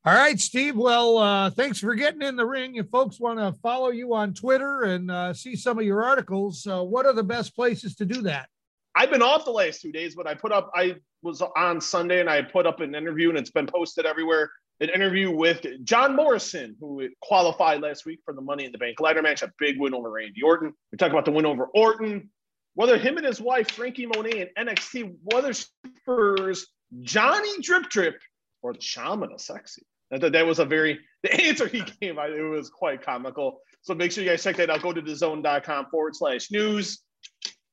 all 0.04 0.16
right 0.16 0.40
steve 0.40 0.76
well 0.76 1.18
uh 1.18 1.50
thanks 1.52 1.80
for 1.80 1.94
getting 1.94 2.24
in 2.24 2.36
the 2.36 2.46
ring 2.46 2.76
if 2.76 2.90
folks 2.90 3.20
want 3.20 3.38
to 3.38 3.54
follow 3.62 3.90
you 3.90 4.14
on 4.14 4.34
twitter 4.34 4.82
and 4.82 5.12
uh, 5.12 5.32
see 5.34 5.56
some 5.56 5.78
of 5.78 5.86
your 5.86 6.04
articles 6.04 6.66
uh, 6.66 6.84
what 6.84 7.06
are 7.06 7.14
the 7.14 7.24
best 7.24 7.56
places 7.56 7.96
to 7.96 8.06
do 8.06 8.22
that 8.24 8.50
i've 8.96 9.12
been 9.12 9.22
off 9.22 9.46
the 9.46 9.52
last 9.52 9.82
two 9.82 9.92
days 9.92 10.16
but 10.16 10.26
i 10.26 10.34
put 10.34 10.52
up 10.52 10.72
i 10.74 10.96
was 11.22 11.44
on 11.56 11.80
sunday 11.80 12.20
and 12.20 12.30
i 12.30 12.42
put 12.42 12.66
up 12.66 12.80
an 12.80 12.96
interview 12.96 13.30
and 13.30 13.38
it's 13.38 13.52
been 13.52 13.68
posted 13.68 14.06
everywhere 14.06 14.50
an 14.82 14.90
interview 14.90 15.30
with 15.30 15.64
John 15.84 16.16
Morrison, 16.16 16.76
who 16.80 17.08
qualified 17.22 17.82
last 17.82 18.04
week 18.04 18.20
for 18.26 18.34
the 18.34 18.42
Money 18.42 18.66
in 18.66 18.72
the 18.72 18.80
Bank 18.80 19.00
ladder 19.00 19.22
match, 19.22 19.44
a 19.44 19.54
big 19.60 19.80
win 19.80 19.94
over 19.94 20.10
Randy 20.10 20.42
Orton. 20.42 20.74
We 20.92 20.98
talk 20.98 21.12
about 21.12 21.24
the 21.24 21.32
win 21.32 21.46
over 21.46 21.66
Orton, 21.76 22.32
whether 22.74 22.98
him 22.98 23.18
and 23.18 23.26
his 23.26 23.40
wife, 23.40 23.70
Franky 23.70 24.08
Monet, 24.08 24.50
and 24.56 24.70
NXT, 24.70 25.18
whether 25.22 25.54
spurs 25.54 26.66
Johnny 27.02 27.62
Drip 27.62 27.92
Drip 27.92 28.16
or 28.64 28.74
the 28.74 28.82
Shaman 28.82 29.32
of 29.32 29.40
Sexy. 29.40 29.84
That, 30.12 30.32
that 30.32 30.46
was 30.46 30.60
a 30.60 30.66
very, 30.66 31.00
the 31.24 31.34
answer 31.34 31.68
he 31.68 31.84
gave, 32.00 32.18
I, 32.18 32.28
it 32.28 32.42
was 32.42 32.70
quite 32.70 33.02
comical. 33.02 33.62
So 33.82 33.96
make 33.96 34.12
sure 34.12 34.24
you 34.24 34.30
guys 34.30 34.44
check 34.44 34.58
that 34.58 34.70
out. 34.70 34.82
Go 34.82 34.94
to 34.94 35.02
thezone.com 35.02 35.88
forward 35.90 36.16
slash 36.16 36.52
news. 36.52 37.02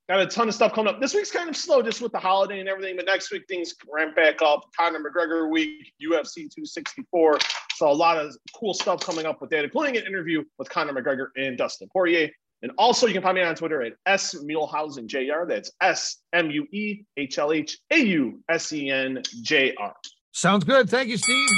Got 0.08 0.20
a 0.20 0.26
ton 0.26 0.48
of 0.48 0.54
stuff 0.54 0.72
coming 0.72 0.94
up. 0.94 1.02
This 1.02 1.12
week's 1.12 1.30
kind 1.30 1.50
of 1.50 1.56
slow 1.56 1.82
just 1.82 2.00
with 2.00 2.12
the 2.12 2.18
holiday 2.18 2.60
and 2.60 2.68
everything, 2.68 2.96
but 2.96 3.04
next 3.04 3.30
week 3.30 3.42
things 3.46 3.74
ramp 3.92 4.16
back 4.16 4.40
up. 4.40 4.64
Conor 4.74 5.00
McGregor 5.00 5.50
week, 5.50 5.92
UFC 6.02 6.48
264. 6.48 7.38
So 7.74 7.90
a 7.90 7.92
lot 7.92 8.16
of 8.16 8.34
cool 8.56 8.72
stuff 8.72 9.00
coming 9.00 9.26
up 9.26 9.42
with 9.42 9.50
that, 9.50 9.64
including 9.64 9.98
an 9.98 10.06
interview 10.06 10.42
with 10.58 10.70
Conor 10.70 10.94
McGregor 10.94 11.26
and 11.36 11.58
Dustin 11.58 11.90
Poirier. 11.92 12.30
And 12.62 12.72
also, 12.78 13.06
you 13.06 13.12
can 13.12 13.22
find 13.22 13.36
me 13.36 13.42
on 13.42 13.54
Twitter 13.54 13.82
at 13.82 13.92
S 14.06 14.34
Muehlhausen 14.34 15.06
Jr. 15.06 15.46
That's 15.46 15.70
S 15.80 16.22
M 16.32 16.50
U 16.50 16.66
E 16.72 17.04
H 17.18 17.38
L 17.38 17.52
H 17.52 17.78
A 17.92 17.98
U 17.98 18.42
S 18.48 18.72
E 18.72 18.90
N 18.90 19.22
J 19.42 19.74
R. 19.78 19.94
Sounds 20.32 20.64
good. 20.64 20.88
Thank 20.88 21.08
you, 21.08 21.18
Steve. 21.18 21.48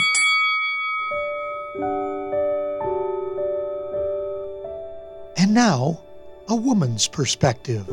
And 5.51 5.57
now, 5.57 6.01
a 6.47 6.55
woman's 6.55 7.09
perspective. 7.09 7.89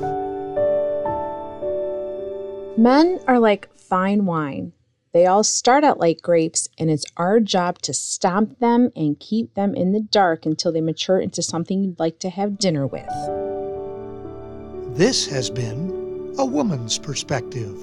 Men 2.78 3.20
are 3.28 3.40
like 3.40 3.76
fine 3.76 4.28
wine. 4.28 4.74
They 5.12 5.26
all 5.26 5.44
start 5.44 5.84
out 5.84 6.00
like 6.00 6.22
grapes, 6.22 6.68
and 6.78 6.92
it's 6.92 7.08
our 7.18 7.40
job 7.40 7.80
to 7.80 7.96
stomp 7.96 8.60
them 8.60 8.92
and 8.96 9.20
keep 9.20 9.56
them 9.56 9.74
in 9.74 9.92
the 9.92 10.02
dark 10.02 10.46
until 10.46 10.72
they 10.72 10.82
mature 10.82 11.20
into 11.20 11.42
something 11.42 11.84
you'd 11.84 12.00
like 12.00 12.20
to 12.20 12.30
have 12.30 12.60
dinner 12.60 12.86
with. 12.86 13.10
This 14.96 15.26
has 15.26 15.50
been 15.50 16.36
a 16.38 16.46
woman's 16.46 17.00
perspective. 17.00 17.76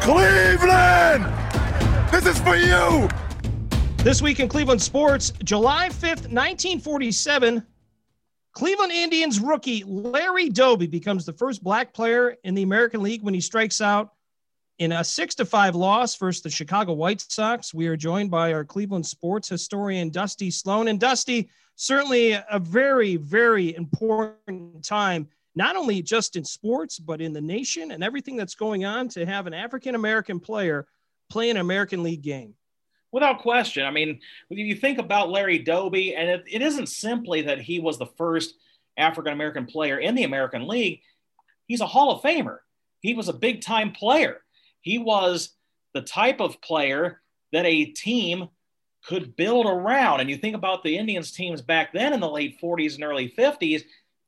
Cleveland! 0.00 1.24
This 2.12 2.26
is 2.26 2.38
for 2.38 2.54
you! 2.54 3.08
This 4.04 4.20
week 4.20 4.38
in 4.38 4.48
Cleveland 4.50 4.82
sports, 4.82 5.32
July 5.44 5.88
5th, 5.88 6.28
1947, 6.28 7.64
Cleveland 8.52 8.92
Indians 8.92 9.40
rookie 9.40 9.82
Larry 9.82 10.50
Doby 10.50 10.86
becomes 10.86 11.24
the 11.24 11.32
first 11.32 11.64
black 11.64 11.94
player 11.94 12.36
in 12.44 12.54
the 12.54 12.64
American 12.64 13.02
League 13.02 13.22
when 13.22 13.32
he 13.32 13.40
strikes 13.40 13.80
out 13.80 14.12
in 14.78 14.92
a 14.92 15.02
six 15.02 15.34
to 15.36 15.46
five 15.46 15.74
loss 15.74 16.16
versus 16.16 16.42
the 16.42 16.50
Chicago 16.50 16.92
White 16.92 17.22
Sox. 17.22 17.72
We 17.72 17.86
are 17.86 17.96
joined 17.96 18.30
by 18.30 18.52
our 18.52 18.62
Cleveland 18.62 19.06
sports 19.06 19.48
historian, 19.48 20.10
Dusty 20.10 20.50
Sloan. 20.50 20.88
And 20.88 21.00
Dusty, 21.00 21.48
certainly 21.74 22.32
a 22.32 22.58
very, 22.60 23.16
very 23.16 23.74
important 23.74 24.84
time, 24.84 25.28
not 25.54 25.76
only 25.76 26.02
just 26.02 26.36
in 26.36 26.44
sports, 26.44 26.98
but 26.98 27.22
in 27.22 27.32
the 27.32 27.40
nation 27.40 27.90
and 27.90 28.04
everything 28.04 28.36
that's 28.36 28.54
going 28.54 28.84
on 28.84 29.08
to 29.08 29.24
have 29.24 29.46
an 29.46 29.54
African 29.54 29.94
American 29.94 30.40
player 30.40 30.86
play 31.30 31.48
an 31.48 31.56
American 31.56 32.02
League 32.02 32.20
game 32.20 32.54
without 33.14 33.38
question. 33.38 33.86
I 33.86 33.92
mean, 33.92 34.18
you 34.50 34.74
think 34.74 34.98
about 34.98 35.30
Larry 35.30 35.60
Doby, 35.60 36.16
and 36.16 36.28
it, 36.28 36.44
it 36.50 36.62
isn't 36.62 36.88
simply 36.88 37.42
that 37.42 37.60
he 37.60 37.78
was 37.78 37.96
the 37.96 38.06
first 38.18 38.54
African 38.96 39.32
American 39.32 39.66
player 39.66 39.98
in 39.98 40.16
the 40.16 40.24
American 40.24 40.66
League, 40.66 41.00
he's 41.66 41.80
a 41.80 41.86
Hall 41.86 42.10
of 42.10 42.22
Famer. 42.22 42.58
He 43.00 43.14
was 43.14 43.28
a 43.28 43.32
big 43.32 43.60
time 43.60 43.92
player. 43.92 44.40
He 44.80 44.98
was 44.98 45.50
the 45.94 46.02
type 46.02 46.40
of 46.40 46.60
player 46.60 47.22
that 47.52 47.64
a 47.64 47.86
team 47.86 48.48
could 49.04 49.36
build 49.36 49.66
around. 49.66 50.20
And 50.20 50.28
you 50.28 50.36
think 50.36 50.56
about 50.56 50.82
the 50.82 50.98
Indians 50.98 51.30
teams 51.30 51.62
back 51.62 51.92
then 51.92 52.14
in 52.14 52.20
the 52.20 52.28
late 52.28 52.60
40s 52.60 52.96
and 52.96 53.04
early 53.04 53.32
50s, 53.38 53.82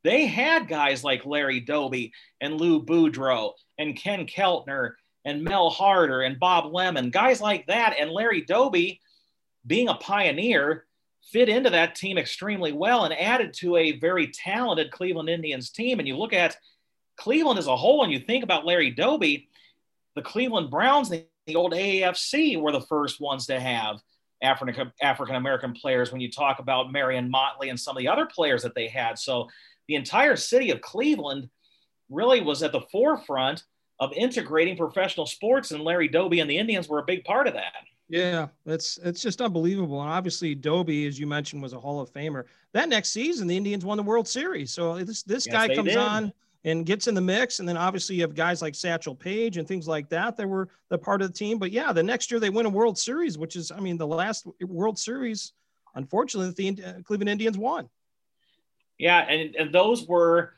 they 0.05 0.27
had 0.27 0.69
guys 0.69 1.03
like 1.03 1.27
Larry 1.27 1.59
Doby 1.59 2.13
and 2.41 2.61
Lou 2.61 2.85
Boudreau 2.85 3.53
and 3.79 3.97
Ken 3.97 4.27
Keltner 4.27 4.93
and 5.27 5.43
Mel 5.43 5.69
Harder 5.69 6.23
and 6.23 6.39
Bob 6.39 6.73
Lemon, 6.73 7.11
guys 7.11 7.41
like 7.41 7.67
that, 7.67 7.97
and 7.99 8.11
Larry 8.11 8.43
Doby, 8.43 9.01
being 9.67 9.89
a 9.89 9.95
pioneer, 9.95 10.87
fit 11.33 11.49
into 11.49 11.69
that 11.71 11.97
team 11.97 12.17
extremely 12.17 12.73
well 12.73 13.05
and 13.05 13.13
added 13.13 13.53
to 13.53 13.77
a 13.77 13.99
very 13.99 14.29
talented 14.29 14.93
Cleveland 14.93 15.29
Indians 15.29 15.71
team. 15.71 15.99
And 15.99 16.07
you 16.07 16.17
look 16.17 16.33
at 16.33 16.57
Cleveland 17.17 17.59
as 17.59 17.67
a 17.67 17.77
whole, 17.77 18.05
and 18.05 18.13
you 18.13 18.21
think 18.21 18.45
about 18.45 18.65
Larry 18.65 18.93
Doby, 18.93 19.49
the 20.15 20.23
Cleveland 20.23 20.71
Browns, 20.71 21.11
the, 21.11 21.27
the 21.47 21.57
old 21.57 21.73
AAFC, 21.73 22.61
were 22.61 22.71
the 22.71 22.81
first 22.83 23.21
ones 23.21 23.47
to 23.47 23.59
have 23.59 24.01
African 24.41 24.93
African 25.03 25.35
American 25.35 25.73
players. 25.73 26.13
When 26.13 26.21
you 26.21 26.31
talk 26.31 26.61
about 26.61 26.93
Marion 26.93 27.29
Motley 27.29 27.71
and 27.71 27.81
some 27.81 27.97
of 27.97 28.01
the 28.01 28.09
other 28.09 28.27
players 28.27 28.63
that 28.63 28.77
they 28.77 28.87
had, 28.87 29.19
so 29.19 29.49
the 29.89 29.97
entire 29.97 30.37
city 30.37 30.71
of 30.71 30.81
Cleveland 30.81 31.49
really 32.09 32.41
was 32.41 32.63
at 32.63 32.71
the 32.71 32.83
forefront 32.93 33.65
of 33.99 34.13
integrating 34.13 34.77
professional 34.77 35.27
sports, 35.27 35.71
and 35.71 35.83
Larry 35.83 36.09
Doby 36.09 36.41
and 36.41 36.51
the 36.51 36.59
Indians 36.59 36.89
were 36.89 36.99
a 36.99 37.05
big 37.05 37.25
part 37.25 37.47
of 37.47 37.55
that. 37.55 37.73
Yeah, 38.09 38.49
it's 38.67 38.99
it's 39.03 39.21
just 39.21 39.41
unbelievable. 39.41 40.01
And 40.01 40.11
obviously, 40.11 40.55
Doby, 40.55 41.07
as 41.07 41.19
you 41.19 41.27
mentioned, 41.27 41.63
was 41.63 41.73
a 41.73 41.81
Hall 41.81 42.01
of 42.01 42.13
Famer. 42.13 42.45
That 42.73 42.89
next 42.89 43.11
season, 43.11 43.49
the 43.49 43.57
Indians 43.57 43.85
won 43.85 43.97
the 43.97 44.03
World 44.03 44.29
Series. 44.29 44.71
So 44.71 45.03
this 45.03 45.23
this 45.23 45.47
yes, 45.47 45.53
guy 45.53 45.75
comes 45.75 45.89
did. 45.89 45.97
on 45.97 46.33
and 46.67 46.85
gets 46.85 47.07
in 47.07 47.15
the 47.15 47.21
mix, 47.21 47.61
and 47.61 47.69
then 47.69 47.77
obviously 47.77 48.17
you 48.17 48.23
have 48.23 48.35
guys 48.35 48.61
like 48.61 48.75
Satchel 48.75 49.15
Paige 49.15 49.57
and 49.57 49.67
things 49.67 49.87
like 49.87 50.09
that 50.09 50.37
that 50.37 50.49
were 50.49 50.69
the 50.89 50.99
part 50.99 51.23
of 51.23 51.29
the 51.29 51.33
team. 51.33 51.59
But 51.59 51.71
yeah, 51.71 51.93
the 51.93 52.03
next 52.03 52.31
year 52.31 52.41
they 52.41 52.51
win 52.51 52.67
a 52.67 52.71
World 52.71 52.99
Series, 52.99 53.39
which 53.39 53.55
is, 53.55 53.71
I 53.71 53.79
mean, 53.79 53.97
the 53.97 54.07
last 54.07 54.47
World 54.61 54.99
Series, 54.99 55.53
unfortunately, 55.95 56.49
that 56.49 56.57
the 56.77 56.85
uh, 56.85 57.03
Cleveland 57.03 57.31
Indians 57.31 57.57
won. 57.57 57.89
Yeah, 58.99 59.21
and, 59.21 59.55
and 59.55 59.73
those 59.73 60.09
were 60.09 60.55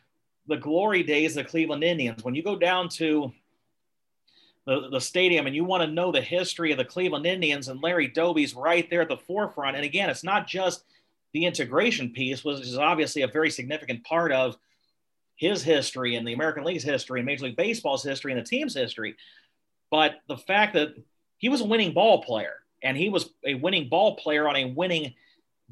the 0.49 0.57
glory 0.57 1.03
days 1.03 1.37
of 1.37 1.45
the 1.45 1.51
Cleveland 1.51 1.85
Indians. 1.85 2.25
When 2.25 2.35
you 2.35 2.43
go 2.43 2.57
down 2.57 2.89
to 2.91 3.33
the, 4.67 4.89
the 4.91 5.01
stadium 5.01 5.47
and 5.47 5.55
you 5.55 5.65
want 5.65 5.83
to 5.83 5.91
know 5.91 6.11
the 6.11 6.21
history 6.21 6.73
of 6.73 6.79
the 6.79 6.85
Cleveland 6.85 7.27
Indians, 7.27 7.69
and 7.69 7.83
Larry 7.83 8.09
Doby's 8.09 8.55
right 8.55 8.89
there 8.91 9.03
at 9.03 9.09
the 9.09 9.17
forefront. 9.17 9.77
And 9.77 9.85
again, 9.85 10.11
it's 10.11 10.25
not 10.25 10.47
just 10.47 10.85
the 11.33 11.47
integration 11.47 12.11
piece, 12.11 12.45
which 12.45 12.61
is 12.61 12.77
obviously 12.77 13.23
a 13.23 13.29
very 13.29 13.51
significant 13.51 14.05
part 14.05 14.33
of 14.33 14.57
his 15.37 15.63
history 15.63 16.17
and 16.17 16.27
the 16.27 16.33
American 16.33 16.65
League's 16.65 16.83
history 16.83 17.21
and 17.21 17.27
Major 17.27 17.45
League 17.45 17.57
Baseball's 17.57 18.03
history 18.03 18.33
and 18.33 18.41
the 18.41 18.45
team's 18.45 18.75
history. 18.75 19.17
But 19.91 20.17
the 20.29 20.37
fact 20.37 20.75
that 20.75 20.95
he 21.39 21.49
was 21.49 21.61
a 21.61 21.67
winning 21.67 21.95
ball 21.95 22.23
player 22.23 22.57
and 22.83 22.97
he 22.97 23.09
was 23.09 23.31
a 23.45 23.55
winning 23.55 23.89
ball 23.89 24.17
player 24.17 24.49
on 24.49 24.57
a 24.57 24.67
winning 24.67 25.15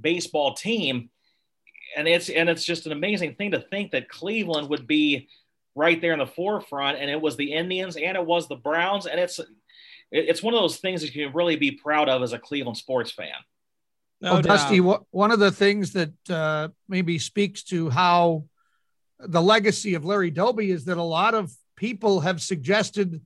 baseball 0.01 0.55
team 0.55 1.11
and 1.97 2.09
it's 2.09 2.29
and 2.29 2.49
it's 2.49 2.65
just 2.65 2.87
an 2.87 2.93
amazing 2.93 3.35
thing 3.35 3.53
to 3.53 3.61
think 3.61 3.93
that 3.93 4.09
Cleveland 4.09 4.69
would 4.69 4.87
be 4.87 5.29
right 5.75 6.01
there 6.01 6.13
in 6.13 6.19
the 6.19 6.27
forefront, 6.27 6.99
and 6.99 7.11
it 7.11 7.21
was 7.21 7.37
the 7.37 7.53
Indians 7.53 7.97
and 7.97 8.17
it 8.17 8.25
was 8.25 8.49
the 8.49 8.57
Browns, 8.57 9.07
and 9.07 9.21
it's 9.21 9.39
it's 10.11 10.43
one 10.43 10.55
of 10.55 10.61
those 10.61 10.79
things 10.79 11.01
that 11.01 11.15
you 11.15 11.27
can 11.27 11.35
really 11.35 11.57
be 11.57 11.73
proud 11.73 12.09
of 12.09 12.23
as 12.23 12.33
a 12.33 12.39
Cleveland 12.39 12.77
sports 12.77 13.11
fan. 13.11 13.35
No 14.21 14.35
well, 14.35 14.43
Dusty, 14.43 14.79
one 14.79 15.31
of 15.31 15.39
the 15.39 15.51
things 15.51 15.93
that 15.93 16.13
uh, 16.31 16.69
maybe 16.89 17.19
speaks 17.19 17.63
to 17.65 17.91
how 17.91 18.45
the 19.19 19.43
legacy 19.43 19.95
of 19.95 20.05
Larry 20.05 20.31
Doby 20.31 20.71
is 20.71 20.87
that 20.87 20.97
a 20.97 21.03
lot 21.03 21.35
of 21.35 21.53
people 21.77 22.21
have 22.21 22.41
suggested 22.41 23.21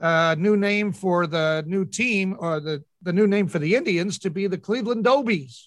a 0.00 0.36
new 0.36 0.56
name 0.56 0.92
for 0.92 1.26
the 1.26 1.64
new 1.66 1.84
team 1.84 2.36
or 2.38 2.60
the, 2.60 2.84
the 3.02 3.12
new 3.12 3.26
name 3.26 3.48
for 3.48 3.58
the 3.58 3.74
Indians 3.74 4.18
to 4.20 4.30
be 4.30 4.46
the 4.46 4.58
Cleveland 4.58 5.04
Dobies. 5.04 5.66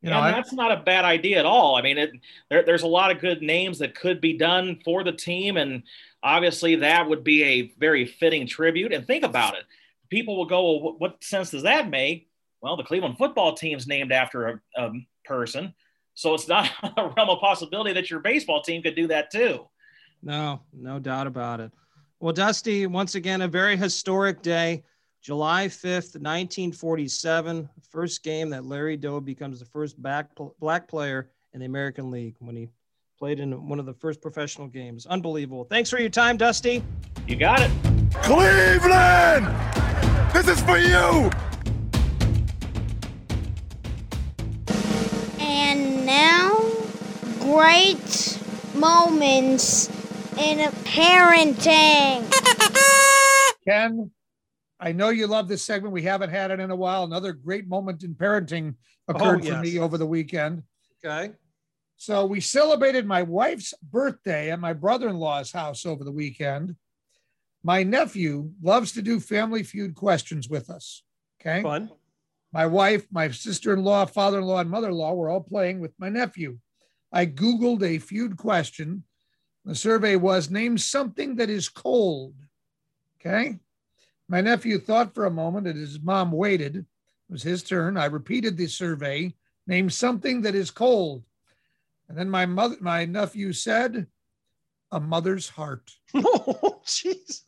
You 0.00 0.10
know, 0.10 0.22
and 0.22 0.34
that's 0.34 0.52
not 0.52 0.70
a 0.70 0.76
bad 0.76 1.04
idea 1.04 1.40
at 1.40 1.46
all. 1.46 1.74
I 1.74 1.82
mean, 1.82 1.98
it, 1.98 2.12
there, 2.50 2.62
there's 2.62 2.84
a 2.84 2.88
lot 2.88 3.10
of 3.10 3.20
good 3.20 3.42
names 3.42 3.80
that 3.80 3.96
could 3.96 4.20
be 4.20 4.34
done 4.34 4.78
for 4.84 5.02
the 5.02 5.10
team, 5.10 5.56
and 5.56 5.82
obviously 6.22 6.76
that 6.76 7.08
would 7.08 7.24
be 7.24 7.42
a 7.42 7.72
very 7.78 8.06
fitting 8.06 8.46
tribute. 8.46 8.92
And 8.92 9.04
think 9.06 9.24
about 9.24 9.54
it: 9.54 9.64
people 10.08 10.36
will 10.36 10.46
go, 10.46 10.78
well, 10.78 10.94
"What 10.98 11.24
sense 11.24 11.50
does 11.50 11.64
that 11.64 11.90
make?" 11.90 12.28
Well, 12.60 12.76
the 12.76 12.84
Cleveland 12.84 13.18
football 13.18 13.54
team's 13.54 13.88
named 13.88 14.12
after 14.12 14.46
a, 14.46 14.60
a 14.76 14.90
person, 15.24 15.74
so 16.14 16.32
it's 16.34 16.46
not 16.46 16.70
a 16.96 17.08
realm 17.16 17.30
of 17.30 17.40
possibility 17.40 17.92
that 17.94 18.08
your 18.08 18.20
baseball 18.20 18.62
team 18.62 18.82
could 18.82 18.94
do 18.94 19.08
that 19.08 19.32
too. 19.32 19.66
No, 20.22 20.60
no 20.72 21.00
doubt 21.00 21.26
about 21.26 21.58
it. 21.58 21.72
Well, 22.20 22.32
Dusty, 22.32 22.86
once 22.86 23.14
again, 23.14 23.42
a 23.42 23.48
very 23.48 23.76
historic 23.76 24.42
day. 24.42 24.84
July 25.28 25.66
5th, 25.66 26.16
1947, 26.16 27.68
first 27.90 28.22
game 28.22 28.48
that 28.48 28.64
Larry 28.64 28.96
Doe 28.96 29.20
becomes 29.20 29.58
the 29.58 29.66
first 29.66 30.02
back, 30.02 30.30
black 30.58 30.88
player 30.88 31.28
in 31.52 31.60
the 31.60 31.66
American 31.66 32.10
League 32.10 32.36
when 32.38 32.56
he 32.56 32.70
played 33.18 33.38
in 33.38 33.68
one 33.68 33.78
of 33.78 33.84
the 33.84 33.92
first 33.92 34.22
professional 34.22 34.66
games. 34.66 35.04
Unbelievable. 35.04 35.64
Thanks 35.64 35.90
for 35.90 35.98
your 35.98 36.08
time, 36.08 36.38
Dusty. 36.38 36.82
You 37.26 37.36
got 37.36 37.60
it. 37.60 37.70
Cleveland! 38.14 39.54
This 40.32 40.48
is 40.48 40.62
for 40.62 40.78
you! 40.78 41.30
And 45.38 46.06
now, 46.06 46.58
great 47.40 48.40
moments 48.74 49.90
in 50.38 50.70
parenting. 50.84 52.24
Ken, 53.68 54.10
I 54.80 54.92
know 54.92 55.08
you 55.08 55.26
love 55.26 55.48
this 55.48 55.64
segment. 55.64 55.92
We 55.92 56.02
haven't 56.02 56.30
had 56.30 56.50
it 56.50 56.60
in 56.60 56.70
a 56.70 56.76
while. 56.76 57.04
Another 57.04 57.32
great 57.32 57.68
moment 57.68 58.04
in 58.04 58.14
parenting 58.14 58.74
oh, 59.08 59.14
occurred 59.14 59.42
oh, 59.42 59.44
yes. 59.44 59.54
for 59.54 59.62
me 59.62 59.78
over 59.78 59.98
the 59.98 60.06
weekend. 60.06 60.62
Okay. 61.04 61.32
So 61.96 62.24
we 62.26 62.40
celebrated 62.40 63.06
my 63.06 63.22
wife's 63.22 63.74
birthday 63.82 64.52
at 64.52 64.60
my 64.60 64.72
brother-in-law's 64.72 65.50
house 65.50 65.84
over 65.84 66.04
the 66.04 66.12
weekend. 66.12 66.76
My 67.64 67.82
nephew 67.82 68.52
loves 68.62 68.92
to 68.92 69.02
do 69.02 69.18
family 69.18 69.64
feud 69.64 69.96
questions 69.96 70.48
with 70.48 70.70
us. 70.70 71.02
Okay. 71.40 71.60
Fun. 71.62 71.90
My 72.52 72.66
wife, 72.66 73.06
my 73.10 73.30
sister-in-law, 73.30 74.06
father-in-law, 74.06 74.60
and 74.60 74.70
mother-in-law 74.70 75.14
were 75.14 75.28
all 75.28 75.40
playing 75.40 75.80
with 75.80 75.92
my 75.98 76.08
nephew. 76.08 76.58
I 77.12 77.26
Googled 77.26 77.82
a 77.82 77.98
feud 77.98 78.36
question. 78.36 79.02
The 79.64 79.74
survey 79.74 80.16
was 80.16 80.50
name 80.50 80.78
something 80.78 81.36
that 81.36 81.50
is 81.50 81.68
cold. 81.68 82.34
Okay. 83.20 83.58
My 84.28 84.40
nephew 84.40 84.78
thought 84.78 85.14
for 85.14 85.24
a 85.24 85.30
moment 85.30 85.66
and 85.66 85.78
his 85.78 86.00
mom 86.00 86.32
waited. 86.32 86.76
It 86.76 86.84
was 87.30 87.42
his 87.42 87.62
turn. 87.62 87.96
I 87.96 88.06
repeated 88.06 88.56
the 88.56 88.66
survey. 88.66 89.34
Name 89.66 89.90
something 89.90 90.42
that 90.42 90.54
is 90.54 90.70
cold. 90.70 91.24
And 92.08 92.16
then 92.16 92.30
my 92.30 92.46
mother, 92.46 92.76
my 92.80 93.04
nephew 93.04 93.52
said, 93.52 94.06
a 94.90 95.00
mother's 95.00 95.48
heart. 95.48 95.90
Oh, 96.14 96.80
jeez. 96.86 97.42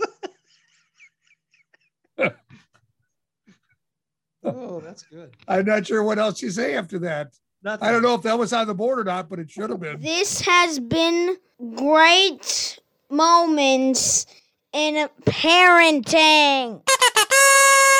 oh, 4.45 4.81
that's 4.81 5.03
good. 5.05 5.31
I'm 5.49 5.65
not 5.65 5.87
sure 5.87 6.03
what 6.03 6.19
else 6.19 6.43
you 6.43 6.51
say 6.51 6.75
after 6.75 6.99
that. 7.01 7.33
Nothing. 7.63 7.89
I 7.89 7.91
don't 7.91 8.03
know 8.03 8.15
if 8.15 8.23
that 8.23 8.39
was 8.39 8.53
on 8.53 8.67
the 8.67 8.75
board 8.75 8.99
or 8.99 9.05
not, 9.05 9.31
but 9.31 9.39
it 9.39 9.51
should 9.51 9.71
have 9.71 9.81
been. 9.81 10.01
This 10.01 10.43
has 10.43 10.79
been 10.79 11.37
great 11.75 12.79
moments 13.11 14.27
in 14.73 15.09
parenting. 15.25 16.83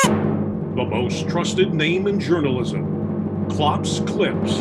The 0.05 0.87
most 0.89 1.29
trusted 1.29 1.75
name 1.75 2.07
in 2.07 2.21
journalism, 2.21 3.49
Klopp's 3.51 4.01
Clips. 4.01 4.61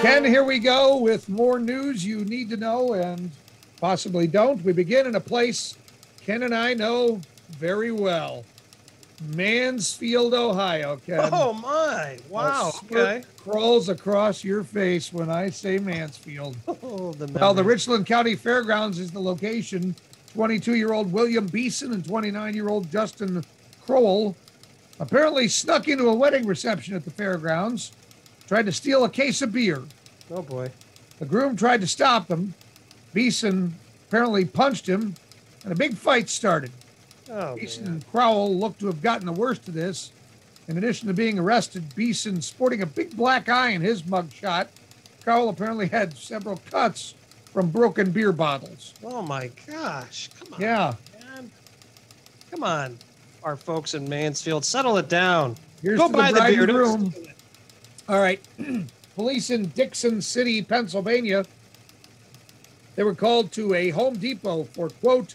Ken, 0.00 0.24
here 0.24 0.44
we 0.44 0.58
go 0.58 0.96
with 0.96 1.28
more 1.28 1.58
news 1.58 2.04
you 2.04 2.24
need 2.24 2.48
to 2.50 2.56
know 2.56 2.94
and 2.94 3.30
possibly 3.80 4.26
don't. 4.26 4.64
We 4.64 4.72
begin 4.72 5.06
in 5.06 5.14
a 5.14 5.20
place 5.20 5.76
Ken 6.24 6.42
and 6.42 6.54
I 6.54 6.74
know 6.74 7.20
very 7.50 7.90
well. 7.90 8.44
Mansfield, 9.34 10.32
Ohio, 10.34 11.00
Ken. 11.04 11.28
Oh 11.32 11.52
my! 11.52 12.18
Wow. 12.28 12.72
Okay. 12.84 13.22
Crawls 13.38 13.88
across 13.88 14.44
your 14.44 14.62
face 14.62 15.12
when 15.12 15.28
I 15.30 15.50
say 15.50 15.78
Mansfield. 15.78 16.56
Oh, 16.90 17.12
the 17.12 17.26
well, 17.32 17.54
the 17.54 17.64
Richland 17.64 18.06
County 18.06 18.34
Fairgrounds 18.36 18.98
is 18.98 19.10
the 19.10 19.20
location. 19.20 19.94
22-year-old 20.36 21.12
William 21.12 21.46
Beeson 21.46 21.92
and 21.92 22.04
29-year-old 22.04 22.90
Justin 22.90 23.44
Crowell 23.84 24.36
apparently 25.00 25.48
snuck 25.48 25.88
into 25.88 26.08
a 26.08 26.14
wedding 26.14 26.46
reception 26.46 26.94
at 26.94 27.04
the 27.04 27.10
fairgrounds, 27.10 27.92
tried 28.46 28.66
to 28.66 28.72
steal 28.72 29.04
a 29.04 29.10
case 29.10 29.42
of 29.42 29.52
beer. 29.52 29.82
Oh 30.30 30.42
boy! 30.42 30.70
The 31.18 31.26
groom 31.26 31.56
tried 31.56 31.80
to 31.80 31.86
stop 31.86 32.28
them. 32.28 32.54
Beeson 33.12 33.74
apparently 34.08 34.44
punched 34.44 34.88
him, 34.88 35.14
and 35.64 35.72
a 35.72 35.76
big 35.76 35.96
fight 35.96 36.28
started. 36.28 36.70
Oh, 37.30 37.56
Beeson 37.56 37.84
man. 37.84 37.92
and 37.94 38.10
Crowell 38.10 38.54
look 38.56 38.78
to 38.78 38.86
have 38.86 39.02
gotten 39.02 39.26
the 39.26 39.32
worst 39.32 39.68
of 39.68 39.74
this. 39.74 40.12
In 40.66 40.76
addition 40.76 41.08
to 41.08 41.14
being 41.14 41.38
arrested, 41.38 41.94
Beeson 41.94 42.42
sporting 42.42 42.82
a 42.82 42.86
big 42.86 43.16
black 43.16 43.48
eye 43.48 43.70
in 43.70 43.80
his 43.80 44.02
mugshot. 44.02 44.68
Crowell 45.24 45.48
apparently 45.48 45.88
had 45.88 46.16
several 46.16 46.58
cuts 46.70 47.14
from 47.52 47.70
broken 47.70 48.10
beer 48.10 48.32
bottles. 48.32 48.94
Oh 49.02 49.22
my 49.22 49.50
gosh. 49.66 50.28
Come 50.38 50.54
on. 50.54 50.60
Yeah. 50.60 50.94
Man. 51.34 51.50
Come 52.50 52.62
on, 52.62 52.98
our 53.42 53.56
folks 53.56 53.94
in 53.94 54.08
Mansfield. 54.08 54.64
Settle 54.64 54.96
it 54.98 55.08
down. 55.08 55.56
Here's 55.82 55.98
Go 55.98 56.08
buy 56.08 56.32
the, 56.32 56.40
the 56.40 56.46
beer. 56.46 56.66
Room. 56.66 57.12
All 58.08 58.20
right. 58.20 58.40
Police 59.14 59.50
in 59.50 59.66
Dickson 59.70 60.22
City, 60.22 60.62
Pennsylvania. 60.62 61.44
They 62.94 63.02
were 63.02 63.14
called 63.14 63.52
to 63.52 63.74
a 63.74 63.90
Home 63.90 64.16
Depot 64.16 64.64
for, 64.64 64.88
quote, 64.90 65.34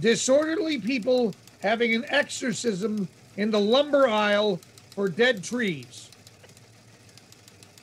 disorderly 0.00 0.78
people 0.78 1.34
having 1.62 1.94
an 1.94 2.04
exorcism 2.08 3.08
in 3.36 3.50
the 3.50 3.60
lumber 3.60 4.06
aisle 4.08 4.60
for 4.90 5.08
dead 5.08 5.42
trees. 5.42 6.10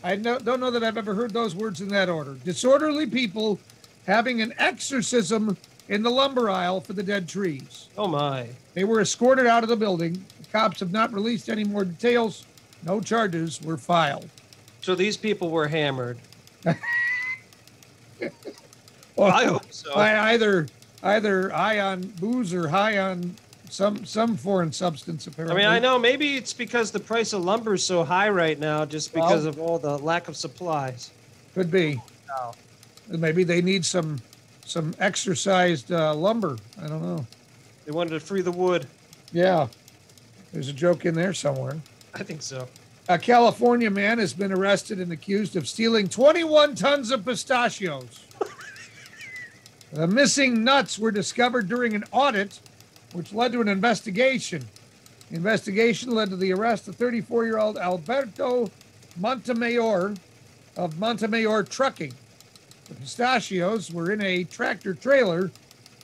I 0.03 0.15
don't 0.17 0.59
know 0.59 0.71
that 0.71 0.83
I've 0.83 0.97
ever 0.97 1.13
heard 1.13 1.31
those 1.31 1.55
words 1.55 1.79
in 1.79 1.87
that 1.89 2.09
order. 2.09 2.33
Disorderly 2.43 3.07
people 3.07 3.59
having 4.05 4.41
an 4.41 4.53
exorcism 4.57 5.57
in 5.87 6.03
the 6.03 6.09
lumber 6.09 6.49
aisle 6.49 6.81
for 6.81 6.93
the 6.93 7.03
dead 7.03 7.27
trees. 7.27 7.87
Oh, 7.97 8.07
my. 8.07 8.49
They 8.73 8.83
were 8.83 8.99
escorted 8.99 9.47
out 9.47 9.63
of 9.63 9.69
the 9.69 9.77
building. 9.77 10.13
The 10.41 10.49
cops 10.51 10.79
have 10.81 10.91
not 10.91 11.13
released 11.13 11.49
any 11.49 11.63
more 11.63 11.85
details. 11.85 12.45
No 12.83 12.99
charges 12.99 13.61
were 13.61 13.77
filed. 13.77 14.29
So 14.81 14.95
these 14.95 15.15
people 15.15 15.49
were 15.49 15.67
hammered. 15.67 16.17
well, 16.65 16.75
I 19.31 19.45
hope 19.45 19.71
so. 19.71 19.93
I 19.93 20.33
either 20.33 20.67
either 21.03 21.49
high 21.49 21.79
on 21.79 22.01
booze 22.01 22.53
or 22.53 22.69
high 22.69 22.97
on 22.97 23.35
some 23.69 24.05
some 24.05 24.37
foreign 24.37 24.71
substance 24.71 25.27
apparently. 25.27 25.63
I 25.63 25.67
mean, 25.67 25.75
I 25.75 25.79
know 25.79 25.99
maybe 25.99 26.35
it's 26.37 26.53
because 26.53 26.91
the 26.91 26.99
price 26.99 27.33
of 27.33 27.43
lumber 27.43 27.73
is 27.73 27.85
so 27.85 28.03
high 28.03 28.29
right 28.29 28.57
now, 28.57 28.85
just 28.85 29.13
because 29.13 29.43
well, 29.43 29.49
of 29.49 29.59
all 29.59 29.79
the 29.79 29.97
lack 29.97 30.27
of 30.27 30.35
supplies. 30.35 31.11
Could 31.53 31.71
be. 31.71 32.01
Oh. 32.35 32.53
Maybe 33.09 33.43
they 33.43 33.61
need 33.61 33.83
some 33.85 34.21
some 34.65 34.93
exercised 34.99 35.91
uh, 35.91 36.13
lumber. 36.13 36.57
I 36.81 36.87
don't 36.87 37.01
know. 37.01 37.25
They 37.85 37.91
wanted 37.91 38.11
to 38.11 38.19
free 38.19 38.41
the 38.41 38.51
wood. 38.51 38.87
Yeah, 39.31 39.67
there's 40.51 40.69
a 40.69 40.73
joke 40.73 41.05
in 41.05 41.15
there 41.15 41.33
somewhere. 41.33 41.77
I 42.13 42.23
think 42.23 42.41
so. 42.41 42.67
A 43.09 43.17
California 43.17 43.89
man 43.89 44.19
has 44.19 44.33
been 44.33 44.53
arrested 44.53 44.99
and 44.99 45.11
accused 45.11 45.57
of 45.57 45.67
stealing 45.67 46.07
21 46.07 46.75
tons 46.75 47.11
of 47.11 47.25
pistachios. 47.25 48.21
The 49.93 50.07
missing 50.07 50.63
nuts 50.63 50.97
were 50.97 51.11
discovered 51.11 51.69
during 51.69 51.93
an 51.93 52.03
audit, 52.11 52.59
which 53.13 53.31
led 53.31 53.51
to 53.51 53.61
an 53.61 53.67
investigation. 53.67 54.65
The 55.29 55.35
investigation 55.35 56.09
led 56.09 56.31
to 56.31 56.35
the 56.35 56.51
arrest 56.51 56.87
of 56.87 56.95
34 56.95 57.45
year 57.45 57.59
old 57.59 57.77
Alberto 57.77 58.71
Montemayor 59.17 60.15
of 60.75 60.97
Montemayor 60.97 61.61
Trucking. 61.61 62.11
The 62.89 62.95
pistachios 62.95 63.91
were 63.91 64.11
in 64.11 64.21
a 64.21 64.43
tractor 64.45 64.95
trailer 64.95 65.51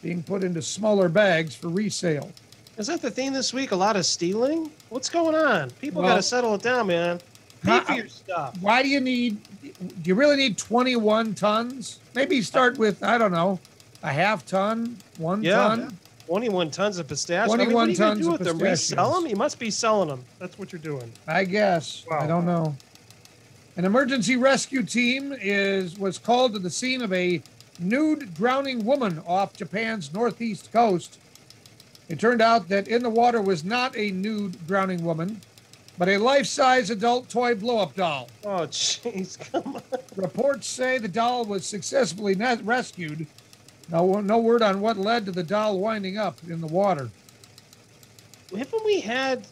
being 0.04 0.22
put 0.22 0.44
into 0.44 0.62
smaller 0.62 1.10
bags 1.10 1.56
for 1.56 1.70
resale. 1.70 2.32
Is 2.78 2.86
that 2.88 3.02
the 3.02 3.10
theme 3.10 3.34
this 3.34 3.54
week? 3.56 3.72
A 3.72 3.76
lot 3.76 3.98
of 3.98 4.06
stealing? 4.06 4.70
What's 4.90 5.10
going 5.10 5.34
on? 5.36 5.72
People 5.72 6.04
Well- 6.04 6.12
got 6.12 6.18
to 6.18 6.22
settle 6.24 6.54
it 6.54 6.62
down, 6.62 6.86
man. 6.88 7.20
Pay 7.64 7.80
for 7.82 7.94
your 7.94 8.08
stuff. 8.08 8.56
Why 8.62 8.82
do 8.84 8.88
you 8.88 9.02
need? 9.02 9.38
Do 9.62 10.08
you 10.08 10.16
really 10.16 10.38
need 10.38 10.58
21 10.58 11.34
tons? 11.34 12.00
Maybe 12.16 12.42
start 12.42 12.76
uh, 12.76 12.80
with 12.80 13.04
I 13.04 13.18
don't 13.18 13.34
know, 13.34 13.60
a 14.04 14.12
half 14.12 14.46
ton, 14.46 14.98
one 15.18 15.44
Yeah. 15.44 15.56
ton. 15.70 15.98
21 16.28 16.70
tons 16.70 17.00
of 17.00 17.08
pistachios. 17.08 17.52
I 17.54 17.58
mean, 17.58 17.72
21 17.72 17.74
what 17.74 17.88
are 17.88 17.92
you 17.92 17.98
gonna 17.98 18.10
tons 18.12 18.20
do 18.22 18.28
of 18.28 18.40
with 18.40 18.48
them? 18.48 18.60
pistachios. 18.60 18.92
Resell 18.92 19.14
them? 19.22 19.30
You 19.30 19.36
must 19.36 19.58
be 19.58 19.72
selling 19.72 20.10
them. 20.10 20.24
That's 20.38 20.60
what 20.60 20.72
you're 20.72 20.80
doing. 20.82 21.12
I 21.28 21.44
guess. 21.44 22.06
I 22.12 22.28
don't 22.28 22.46
know. 22.46 22.76
An 23.78 23.86
emergency 23.86 24.36
rescue 24.36 24.84
team 24.84 25.34
is 25.42 25.98
was 25.98 26.18
called 26.20 26.54
to 26.54 26.60
the 26.60 26.70
scene 26.70 27.02
of 27.02 27.12
a 27.14 27.42
nude 27.80 28.34
drowning 28.36 28.86
woman 28.86 29.24
off 29.26 29.54
Japan's 29.54 30.14
northeast 30.14 30.72
coast. 30.72 31.18
It 32.10 32.20
turned 32.20 32.42
out 32.42 32.68
that 32.70 32.88
in 32.88 33.02
the 33.02 33.10
water 33.10 33.42
was 33.42 33.64
not 33.64 33.96
a 33.98 34.12
nude 34.12 34.68
drowning 34.68 35.04
woman, 35.04 35.42
but 35.98 36.10
a 36.10 36.18
life-size 36.18 36.90
adult 36.90 37.30
toy 37.30 37.56
blow-up 37.56 37.96
doll. 37.96 38.28
Oh, 38.44 38.68
jeez, 38.68 39.38
come 39.52 39.78
on. 39.78 39.84
Reports 40.16 40.68
say 40.68 40.98
the 40.98 41.08
doll 41.08 41.46
was 41.46 41.66
successfully 41.66 42.36
rescued. 42.36 43.26
No, 43.92 44.22
no 44.22 44.38
word 44.38 44.62
on 44.62 44.82
what 44.82 44.98
led 44.98 45.26
to 45.26 45.32
the 45.32 45.44
doll 45.44 45.80
winding 45.80 46.18
up 46.18 46.38
in 46.48 46.62
the 46.62 46.68
water. 46.68 47.10
Haven't 48.56 48.86
we 48.86 49.00
had 49.00 49.46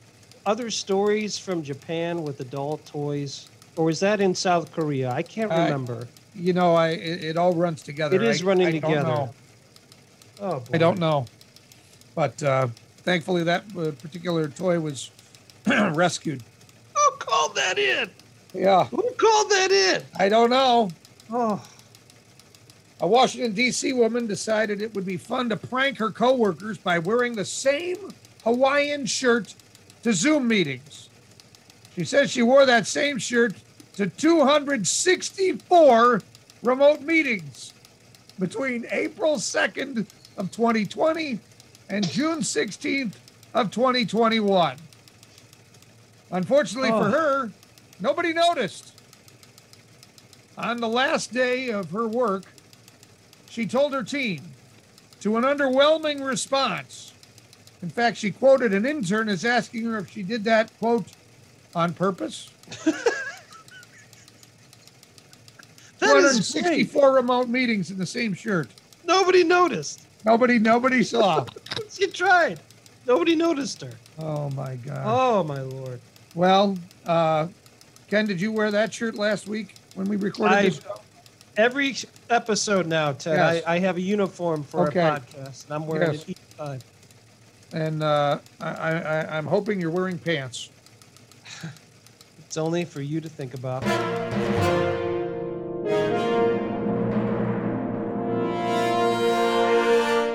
other 0.45 0.69
stories 0.69 1.37
from 1.37 1.63
Japan 1.63 2.23
with 2.23 2.39
adult 2.39 2.85
toys? 2.85 3.47
Or 3.75 3.85
was 3.85 3.99
that 3.99 4.21
in 4.21 4.33
South 4.33 4.71
Korea? 4.71 5.11
I 5.11 5.21
can't 5.21 5.51
Uh, 5.51 5.55
remember. 5.63 6.07
You 6.35 6.53
know, 6.53 6.75
I 6.75 6.89
it, 6.89 7.23
it 7.23 7.37
all 7.37 7.53
runs 7.53 7.81
together. 7.81 8.15
It 8.15 8.23
is 8.23 8.41
I- 8.41 8.45
running 8.45 8.67
I 8.67 8.71
don't 8.73 8.81
together. 8.81 9.07
know. 9.09 9.33
Oh, 10.39 10.63
I 10.71 10.77
don't 10.77 10.99
know, 10.99 11.25
but 12.13 12.41
uh, 12.43 12.67
thankfully 12.97 13.43
that 13.43 13.63
uh, 13.75 13.89
particular 13.99 14.47
toy 14.47 14.79
was 14.79 15.09
rescued. 15.67 16.43
Who 16.95 17.11
called 17.17 17.55
that 17.55 17.79
in? 17.79 18.07
Yeah. 18.53 18.83
Who 18.85 19.01
called 19.17 19.49
that 19.49 19.71
in? 19.71 20.03
I 20.19 20.29
don't 20.29 20.51
know. 20.51 20.89
Oh. 21.31 21.59
A 22.99 23.07
Washington 23.07 23.51
D.C. 23.53 23.93
woman 23.93 24.25
decided 24.25 24.81
it 24.81 24.95
would 24.95 25.05
be 25.05 25.17
fun 25.17 25.49
to 25.49 25.55
prank 25.57 25.99
her 25.99 26.09
coworkers 26.09 26.79
by 26.79 26.97
wearing 26.97 27.35
the 27.35 27.45
same 27.45 27.97
Hawaiian 28.43 29.05
shirt 29.05 29.53
to 30.03 30.13
Zoom 30.13 30.47
meetings. 30.47 31.09
She 31.95 32.03
says 32.05 32.31
she 32.31 32.41
wore 32.41 32.65
that 32.65 32.87
same 32.87 33.17
shirt 33.19 33.53
to 33.97 34.07
264 34.07 36.21
remote 36.63 37.01
meetings 37.01 37.73
between 38.39 38.87
April 38.91 39.35
2nd 39.35 40.07
of 40.37 40.49
2020 40.51 41.39
and 41.89 42.07
June 42.09 42.39
16th 42.39 43.13
of 43.53 43.69
2021. 43.71 44.75
Unfortunately 46.31 46.89
for 46.89 47.07
Oh. 47.07 47.11
her, 47.11 47.51
nobody 47.99 48.33
noticed. 48.33 48.93
On 50.57 50.77
the 50.77 50.87
last 50.89 51.31
day 51.33 51.69
of 51.69 51.91
her 51.91 52.07
work, 52.07 52.43
she 53.57 53.65
told 53.65 53.91
her 53.91 54.03
team 54.03 54.39
to 55.19 55.35
an 55.35 55.43
underwhelming 55.43 56.23
response. 56.23 57.11
In 57.81 57.89
fact, 57.89 58.17
she 58.17 58.29
quoted 58.29 58.71
an 58.71 58.85
intern 58.85 59.29
as 59.29 59.43
asking 59.43 59.85
her 59.85 59.97
if 59.97 60.11
she 60.11 60.21
did 60.21 60.43
that, 60.43 60.69
quote, 60.77 61.07
on 61.73 61.93
purpose. 61.93 62.51
That 65.99 66.15
is 66.17 66.51
264 66.51 67.11
remote 67.11 67.49
meetings 67.49 67.89
in 67.89 67.97
the 67.97 68.05
same 68.05 68.35
shirt. 68.35 68.67
Nobody 69.03 69.43
noticed. 69.43 70.05
Nobody, 70.23 70.59
nobody 70.59 71.03
saw. 71.03 71.43
she 71.89 72.05
tried. 72.05 72.59
Nobody 73.07 73.35
noticed 73.35 73.81
her. 73.81 73.91
Oh 74.19 74.51
my 74.51 74.75
God. 74.75 75.01
Oh 75.03 75.43
my 75.43 75.61
lord. 75.61 75.99
Well, 76.35 76.77
uh, 77.07 77.47
Ken, 78.09 78.27
did 78.27 78.39
you 78.39 78.51
wear 78.51 78.69
that 78.69 78.93
shirt 78.93 79.15
last 79.15 79.47
week 79.47 79.73
when 79.95 80.07
we 80.07 80.17
recorded 80.17 80.55
I, 80.55 80.61
this? 80.69 80.81
every 81.57 81.95
episode 82.29 82.87
now, 82.87 83.13
Ted, 83.13 83.37
Yes. 83.37 83.63
I, 83.65 83.75
I 83.75 83.79
have 83.79 83.97
a 83.97 84.01
uniform 84.01 84.63
for 84.63 84.87
Okay. 84.87 85.01
our 85.01 85.19
podcast, 85.19 85.65
and 85.65 85.73
I'm 85.73 85.87
wearing 85.87 86.13
Yes. 86.13 86.23
it 86.23 86.29
each 86.29 86.57
time. 86.57 86.79
And 87.73 88.01
uh, 88.03 88.39
I, 88.61 88.69
I, 88.69 89.37
I'm 89.37 89.45
hoping 89.45 89.79
you're 89.81 89.91
wearing 89.91 90.17
pants. 90.17 90.69
It's 92.47 92.55
only 92.55 92.85
for 92.85 93.01
you 93.01 93.19
to 93.19 93.27
think 93.27 93.53
about. 93.55 93.83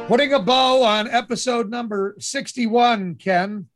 Putting 0.09 0.35
a 0.35 0.39
bow 0.39 0.83
on 0.83 1.09
episode 1.09 1.71
number 1.71 2.15
61, 2.19 3.15
Ken. 3.15 3.67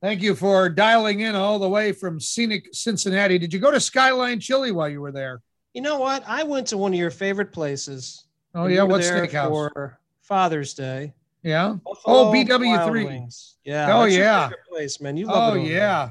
Thank 0.00 0.20
you 0.22 0.34
for 0.34 0.68
dialing 0.68 1.20
in 1.20 1.36
all 1.36 1.60
the 1.60 1.68
way 1.68 1.92
from 1.92 2.18
scenic 2.18 2.70
Cincinnati. 2.72 3.38
Did 3.38 3.52
you 3.54 3.60
go 3.60 3.70
to 3.70 3.78
Skyline 3.78 4.40
Chili 4.40 4.72
while 4.72 4.88
you 4.88 5.00
were 5.00 5.12
there? 5.12 5.40
You 5.74 5.80
know 5.82 5.98
what? 5.98 6.22
I 6.26 6.42
went 6.42 6.66
to 6.68 6.76
one 6.78 6.92
of 6.92 6.98
your 6.98 7.10
favorite 7.10 7.52
places. 7.52 8.24
Oh, 8.54 8.66
yeah, 8.66 8.82
what 8.82 9.00
steakhouse? 9.00 9.48
For 9.72 9.98
Father's 10.20 10.74
Day. 10.74 11.14
Yeah. 11.42 11.76
Buffalo 11.84 12.28
Oh, 12.28 12.32
BW3. 12.32 13.54
Yeah. 13.64 13.96
Oh, 13.96 14.02
that's 14.02 14.14
yeah. 14.14 14.50
place, 14.68 15.00
man. 15.00 15.16
You 15.16 15.26
love 15.26 15.54
Oh, 15.54 15.56
it. 15.56 15.64
there. 15.64 15.72
yeah. 15.72 16.10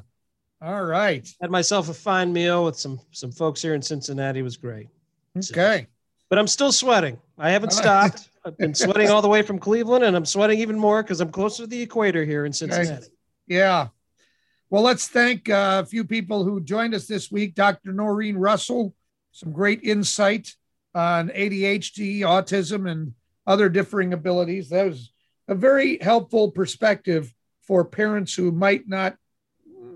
All 0.61 0.83
right. 0.83 1.27
Had 1.39 1.51
myself 1.51 1.89
a 1.89 1.93
fine 1.93 2.33
meal 2.33 2.65
with 2.65 2.77
some 2.77 2.99
some 3.11 3.31
folks 3.31 3.61
here 3.61 3.73
in 3.73 3.81
Cincinnati. 3.81 4.39
It 4.39 4.43
was 4.43 4.57
great. 4.57 4.89
Okay. 5.37 5.87
But 6.29 6.37
I'm 6.39 6.47
still 6.47 6.71
sweating. 6.71 7.19
I 7.37 7.49
haven't 7.51 7.71
stopped. 7.73 8.29
I've 8.45 8.57
been 8.57 8.73
sweating 8.75 9.09
all 9.09 9.21
the 9.21 9.27
way 9.27 9.41
from 9.43 9.59
Cleveland, 9.59 10.03
and 10.03 10.15
I'm 10.15 10.25
sweating 10.25 10.59
even 10.59 10.77
more 10.77 11.03
because 11.03 11.21
I'm 11.21 11.31
closer 11.31 11.63
to 11.63 11.67
the 11.67 11.81
equator 11.81 12.25
here 12.25 12.45
in 12.45 12.53
Cincinnati. 12.53 13.05
Yeah. 13.47 13.87
Well, 14.69 14.81
let's 14.83 15.07
thank 15.07 15.49
uh, 15.49 15.81
a 15.83 15.85
few 15.85 16.03
people 16.03 16.43
who 16.43 16.61
joined 16.61 16.93
us 16.95 17.05
this 17.05 17.31
week. 17.31 17.55
Dr. 17.55 17.91
Noreen 17.93 18.37
Russell, 18.37 18.93
some 19.31 19.51
great 19.51 19.83
insight 19.83 20.55
on 20.93 21.29
ADHD, 21.29 22.19
autism, 22.19 22.89
and 22.89 23.13
other 23.47 23.69
differing 23.69 24.13
abilities. 24.13 24.69
That 24.69 24.87
was 24.87 25.11
a 25.47 25.55
very 25.55 25.97
helpful 25.99 26.51
perspective 26.51 27.33
for 27.61 27.85
parents 27.85 28.33
who 28.33 28.51
might 28.51 28.87
not, 28.87 29.15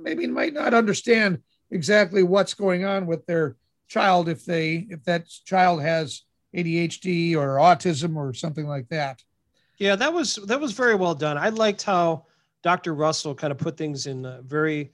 maybe 0.02 0.28
might 0.28 0.54
not 0.54 0.74
understand 0.74 1.42
exactly 1.72 2.24
what's 2.24 2.54
going 2.54 2.86
on 2.86 3.06
with 3.06 3.26
their 3.26 3.56
child 3.88 4.30
if 4.30 4.46
they 4.46 4.88
if 4.90 5.04
that 5.04 5.28
child 5.46 5.82
has 5.82 6.24
ADHD 6.56 7.36
or 7.36 7.58
autism 7.58 8.16
or 8.16 8.34
something 8.34 8.68
like 8.68 8.88
that. 8.90 9.24
Yeah, 9.78 9.96
that 9.96 10.14
was 10.14 10.36
that 10.48 10.62
was 10.62 10.72
very 10.72 10.96
well 10.96 11.16
done. 11.16 11.38
I 11.38 11.50
liked 11.50 11.84
how 11.84 12.26
Dr. 12.64 12.96
Russell 12.96 13.36
kind 13.36 13.52
of 13.52 13.58
put 13.58 13.78
things 13.78 14.08
in 14.08 14.42
very 14.46 14.92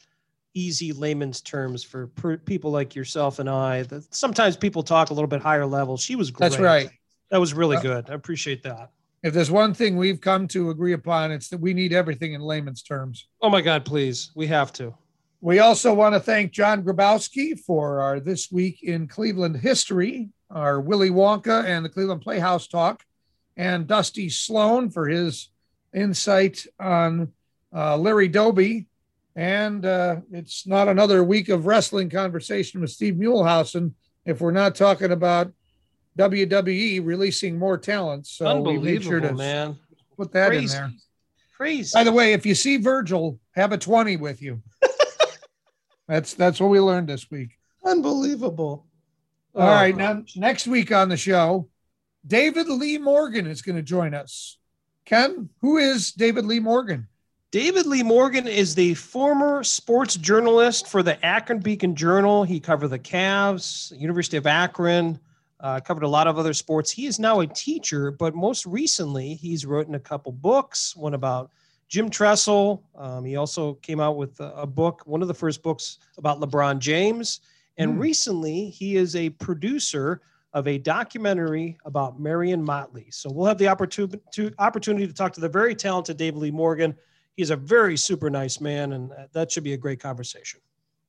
easy 0.54 0.92
layman's 0.92 1.42
terms 1.42 1.84
for 1.84 2.08
per- 2.08 2.38
people 2.38 2.72
like 2.72 2.96
yourself 2.96 3.40
and 3.40 3.50
I. 3.50 3.84
That 3.84 4.14
sometimes 4.14 4.58
people 4.58 4.84
talk 4.84 5.10
a 5.10 5.14
little 5.14 5.28
bit 5.28 5.42
higher 5.42 5.66
level. 5.66 5.98
She 5.98 6.16
was 6.16 6.32
great. 6.32 6.52
That's 6.52 6.62
right. 6.62 6.90
That 7.30 7.40
was 7.40 7.54
really 7.54 7.78
good. 7.78 8.10
I 8.10 8.14
appreciate 8.14 8.64
that. 8.64 8.92
If 9.24 9.34
there's 9.34 9.52
one 9.52 9.74
thing 9.74 9.98
we've 9.98 10.20
come 10.20 10.48
to 10.50 10.72
agree 10.72 10.94
upon, 10.94 11.32
it's 11.32 11.48
that 11.50 11.60
we 11.60 11.74
need 11.74 11.94
everything 11.94 12.34
in 12.34 12.42
layman's 12.42 12.82
terms. 12.82 13.28
Oh 13.42 13.50
my 13.50 13.62
God, 13.62 13.86
please, 13.86 14.32
we 14.36 14.48
have 14.48 14.74
to. 14.74 14.94
We 15.42 15.60
also 15.60 15.94
want 15.94 16.14
to 16.14 16.20
thank 16.20 16.52
John 16.52 16.84
Grabowski 16.84 17.60
for 17.60 18.02
our 18.02 18.20
This 18.20 18.52
Week 18.52 18.84
in 18.84 19.08
Cleveland 19.08 19.58
History, 19.58 20.30
our 20.50 20.82
Willy 20.82 21.10
Wonka 21.10 21.66
and 21.66 21.86
the 21.86 21.90
Cleveland 21.90 22.22
Playhouse 22.22 22.68
Talk, 22.68 23.04
and 23.58 23.88
Dusty 23.88 24.30
Sloan 24.30 24.90
for 24.90 25.08
his 25.08 25.50
insight 25.94 26.66
on 26.80 27.32
uh, 27.74 27.98
Larry 27.98 28.28
Doby. 28.28 28.88
And 29.42 29.88
uh, 29.88 30.18
it's 30.32 30.68
not 30.68 30.88
another 30.88 31.24
week 31.24 31.50
of 31.50 31.66
wrestling 31.66 32.12
conversation 32.12 32.80
with 32.80 32.92
Steve 32.92 33.16
Muehlhausen 33.16 33.94
if 34.24 34.40
we're 34.40 34.52
not 34.52 34.76
talking 34.76 35.12
about 35.12 35.52
WWE 36.16 37.04
releasing 37.04 37.58
more 37.58 37.80
talent. 37.80 38.28
So 38.28 38.62
we 38.62 38.78
made 38.78 39.04
sure 39.04 39.20
to 39.20 39.34
man. 39.34 39.80
put 40.16 40.32
that 40.34 40.50
Crazy. 40.50 40.78
in 40.78 40.84
there. 40.84 40.92
Crazy. 41.58 41.92
By 41.92 42.04
the 42.04 42.12
way, 42.12 42.34
if 42.34 42.46
you 42.46 42.54
see 42.54 42.78
Virgil, 42.78 43.40
have 43.56 43.72
a 43.72 43.80
20 43.80 44.18
with 44.18 44.44
you. 44.44 44.62
that's 46.08 46.36
that's 46.36 46.60
what 46.60 46.70
we 46.70 46.80
learned 46.80 47.10
this 47.10 47.32
week. 47.32 47.58
Unbelievable. 47.84 48.86
All 49.56 49.68
right, 49.68 49.98
now 49.98 50.24
next 50.36 50.68
week 50.68 50.92
on 50.92 51.10
the 51.10 51.18
show, 51.18 51.68
David 52.28 52.70
Lee 52.70 53.00
Morgan 53.00 53.48
is 53.48 53.64
going 53.64 53.76
to 53.76 53.82
join 53.82 54.14
us. 54.14 54.60
Ken, 55.04 55.50
who 55.62 55.78
is 55.78 56.12
David 56.12 56.46
Lee 56.46 56.60
Morgan? 56.60 57.08
David 57.52 57.86
Lee 57.86 58.02
Morgan 58.02 58.48
is 58.48 58.76
the 58.76 58.94
former 58.94 59.62
sports 59.62 60.16
journalist 60.16 60.88
for 60.88 61.04
the 61.04 61.24
Akron 61.26 61.60
Beacon 61.60 61.96
Journal. 61.98 62.46
He 62.46 62.62
covered 62.62 62.88
the 62.88 63.00
Cavs, 63.00 63.92
University 64.00 64.38
of 64.38 64.48
Akron, 64.48 65.20
uh, 65.60 65.82
covered 65.82 66.04
a 66.04 66.08
lot 66.08 66.28
of 66.28 66.40
other 66.40 66.54
sports. 66.54 66.90
He 66.90 67.08
is 67.08 67.20
now 67.20 67.42
a 67.42 67.48
teacher, 67.48 68.10
but 68.10 68.34
most 68.34 68.66
recently, 68.66 69.34
he's 69.34 69.66
written 69.66 69.96
a 69.96 70.00
couple 70.00 70.32
books, 70.32 70.96
one 70.96 71.14
about 71.14 71.52
Jim 71.90 72.10
Tressel. 72.10 72.84
Um, 72.96 73.26
he 73.26 73.36
also 73.36 73.74
came 73.76 74.00
out 74.00 74.16
with 74.16 74.40
a, 74.40 74.54
a 74.56 74.66
book, 74.66 75.02
one 75.06 75.22
of 75.22 75.28
the 75.28 75.34
first 75.34 75.62
books 75.62 75.98
about 76.18 76.40
LeBron 76.40 76.80
James. 76.80 77.42
And 77.78 77.96
Hmm. 77.96 78.00
recently, 78.00 78.70
he 78.70 78.96
is 78.96 79.18
a 79.18 79.30
producer 79.30 80.22
of 80.54 80.70
a 80.70 80.78
documentary 80.78 81.78
about 81.84 82.18
Marion 82.18 82.64
Motley. 82.64 83.08
So 83.12 83.30
we'll 83.30 83.46
have 83.46 83.58
the 83.58 83.68
opportunity 83.68 84.22
to, 84.36 84.54
opportunity 84.58 85.06
to 85.06 85.14
talk 85.14 85.34
to 85.34 85.42
the 85.42 85.50
very 85.50 85.76
talented 85.76 86.16
David 86.16 86.40
Lee 86.40 86.52
Morgan. 86.52 86.96
He's 87.36 87.50
a 87.50 87.56
very 87.56 87.98
super 87.98 88.30
nice 88.30 88.62
man, 88.62 88.94
and 88.94 89.12
that 89.34 89.52
should 89.52 89.64
be 89.64 89.74
a 89.74 89.78
great 89.78 90.00
conversation. 90.00 90.60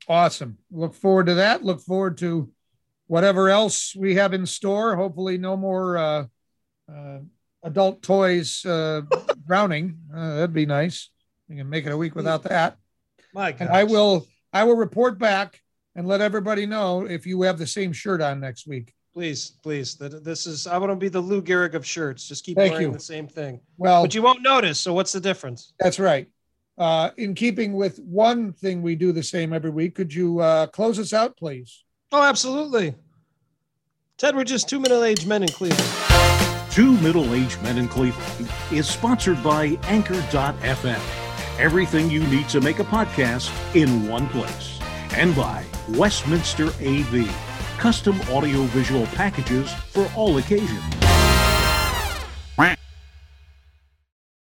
Awesome. 0.08 0.58
Look 0.70 0.94
forward 0.94 1.26
to 1.26 1.34
that. 1.34 1.64
Look 1.64 1.80
forward 1.80 2.18
to 2.18 2.50
whatever 3.06 3.48
else 3.48 3.94
we 3.94 4.14
have 4.16 4.32
in 4.32 4.46
store. 4.46 4.96
Hopefully, 4.96 5.38
no 5.38 5.56
more 5.56 5.96
uh, 5.96 6.24
uh, 6.92 7.18
adult 7.62 8.02
toys 8.02 8.64
uh, 8.64 9.02
drowning. 9.46 9.98
Uh, 10.14 10.36
that'd 10.36 10.52
be 10.52 10.66
nice. 10.66 11.10
We 11.48 11.56
can 11.56 11.68
make 11.68 11.86
it 11.86 11.92
a 11.92 11.96
week 11.96 12.14
without 12.14 12.42
that. 12.44 12.76
My. 13.34 13.54
And 13.58 13.68
I 13.68 13.84
will. 13.84 14.26
I 14.52 14.64
will 14.64 14.76
report 14.76 15.18
back 15.18 15.60
and 15.94 16.06
let 16.06 16.20
everybody 16.20 16.66
know 16.66 17.06
if 17.06 17.26
you 17.26 17.42
have 17.42 17.58
the 17.58 17.66
same 17.66 17.92
shirt 17.92 18.20
on 18.20 18.40
next 18.40 18.66
week. 18.66 18.92
Please, 19.12 19.52
please. 19.62 19.94
This 19.96 20.46
is. 20.46 20.66
I 20.66 20.78
want 20.78 20.90
to 20.90 20.96
be 20.96 21.08
the 21.08 21.20
Lou 21.20 21.42
Gehrig 21.42 21.74
of 21.74 21.84
shirts. 21.84 22.26
Just 22.26 22.44
keep 22.44 22.56
Thank 22.56 22.72
wearing 22.72 22.88
you. 22.88 22.92
the 22.92 23.00
same 23.00 23.28
thing. 23.28 23.60
Well, 23.76 24.02
but 24.02 24.14
you 24.14 24.22
won't 24.22 24.42
notice. 24.42 24.80
So 24.80 24.94
what's 24.94 25.12
the 25.12 25.20
difference? 25.20 25.74
That's 25.78 25.98
right. 25.98 26.28
Uh, 26.78 27.10
in 27.18 27.34
keeping 27.34 27.74
with 27.74 27.98
one 27.98 28.54
thing 28.54 28.80
we 28.80 28.94
do 28.94 29.12
the 29.12 29.22
same 29.22 29.52
every 29.52 29.70
week, 29.70 29.94
could 29.94 30.14
you 30.14 30.40
uh, 30.40 30.66
close 30.68 30.98
us 30.98 31.12
out, 31.12 31.36
please? 31.36 31.84
Oh, 32.10 32.22
absolutely. 32.22 32.94
Ted, 34.16 34.34
we're 34.34 34.44
just 34.44 34.68
two 34.68 34.80
middle-aged 34.80 35.26
men 35.26 35.42
in 35.42 35.48
Cleveland. 35.50 36.12
Two 36.72 36.96
Middle 37.00 37.34
Aged 37.34 37.62
Men 37.62 37.76
in 37.76 37.86
Cleveland 37.86 38.48
is 38.70 38.88
sponsored 38.88 39.42
by 39.42 39.78
Anchor.fm. 39.82 41.00
Everything 41.58 42.10
you 42.10 42.24
need 42.28 42.48
to 42.48 42.62
make 42.62 42.78
a 42.78 42.84
podcast 42.84 43.52
in 43.76 44.08
one 44.08 44.26
place. 44.28 44.78
And 45.10 45.36
by 45.36 45.66
Westminster 45.90 46.68
AV, 46.80 47.28
custom 47.82 48.16
audio-visual 48.30 49.06
packages 49.06 49.74
for 49.90 50.08
all 50.14 50.38
occasions. 50.38 50.84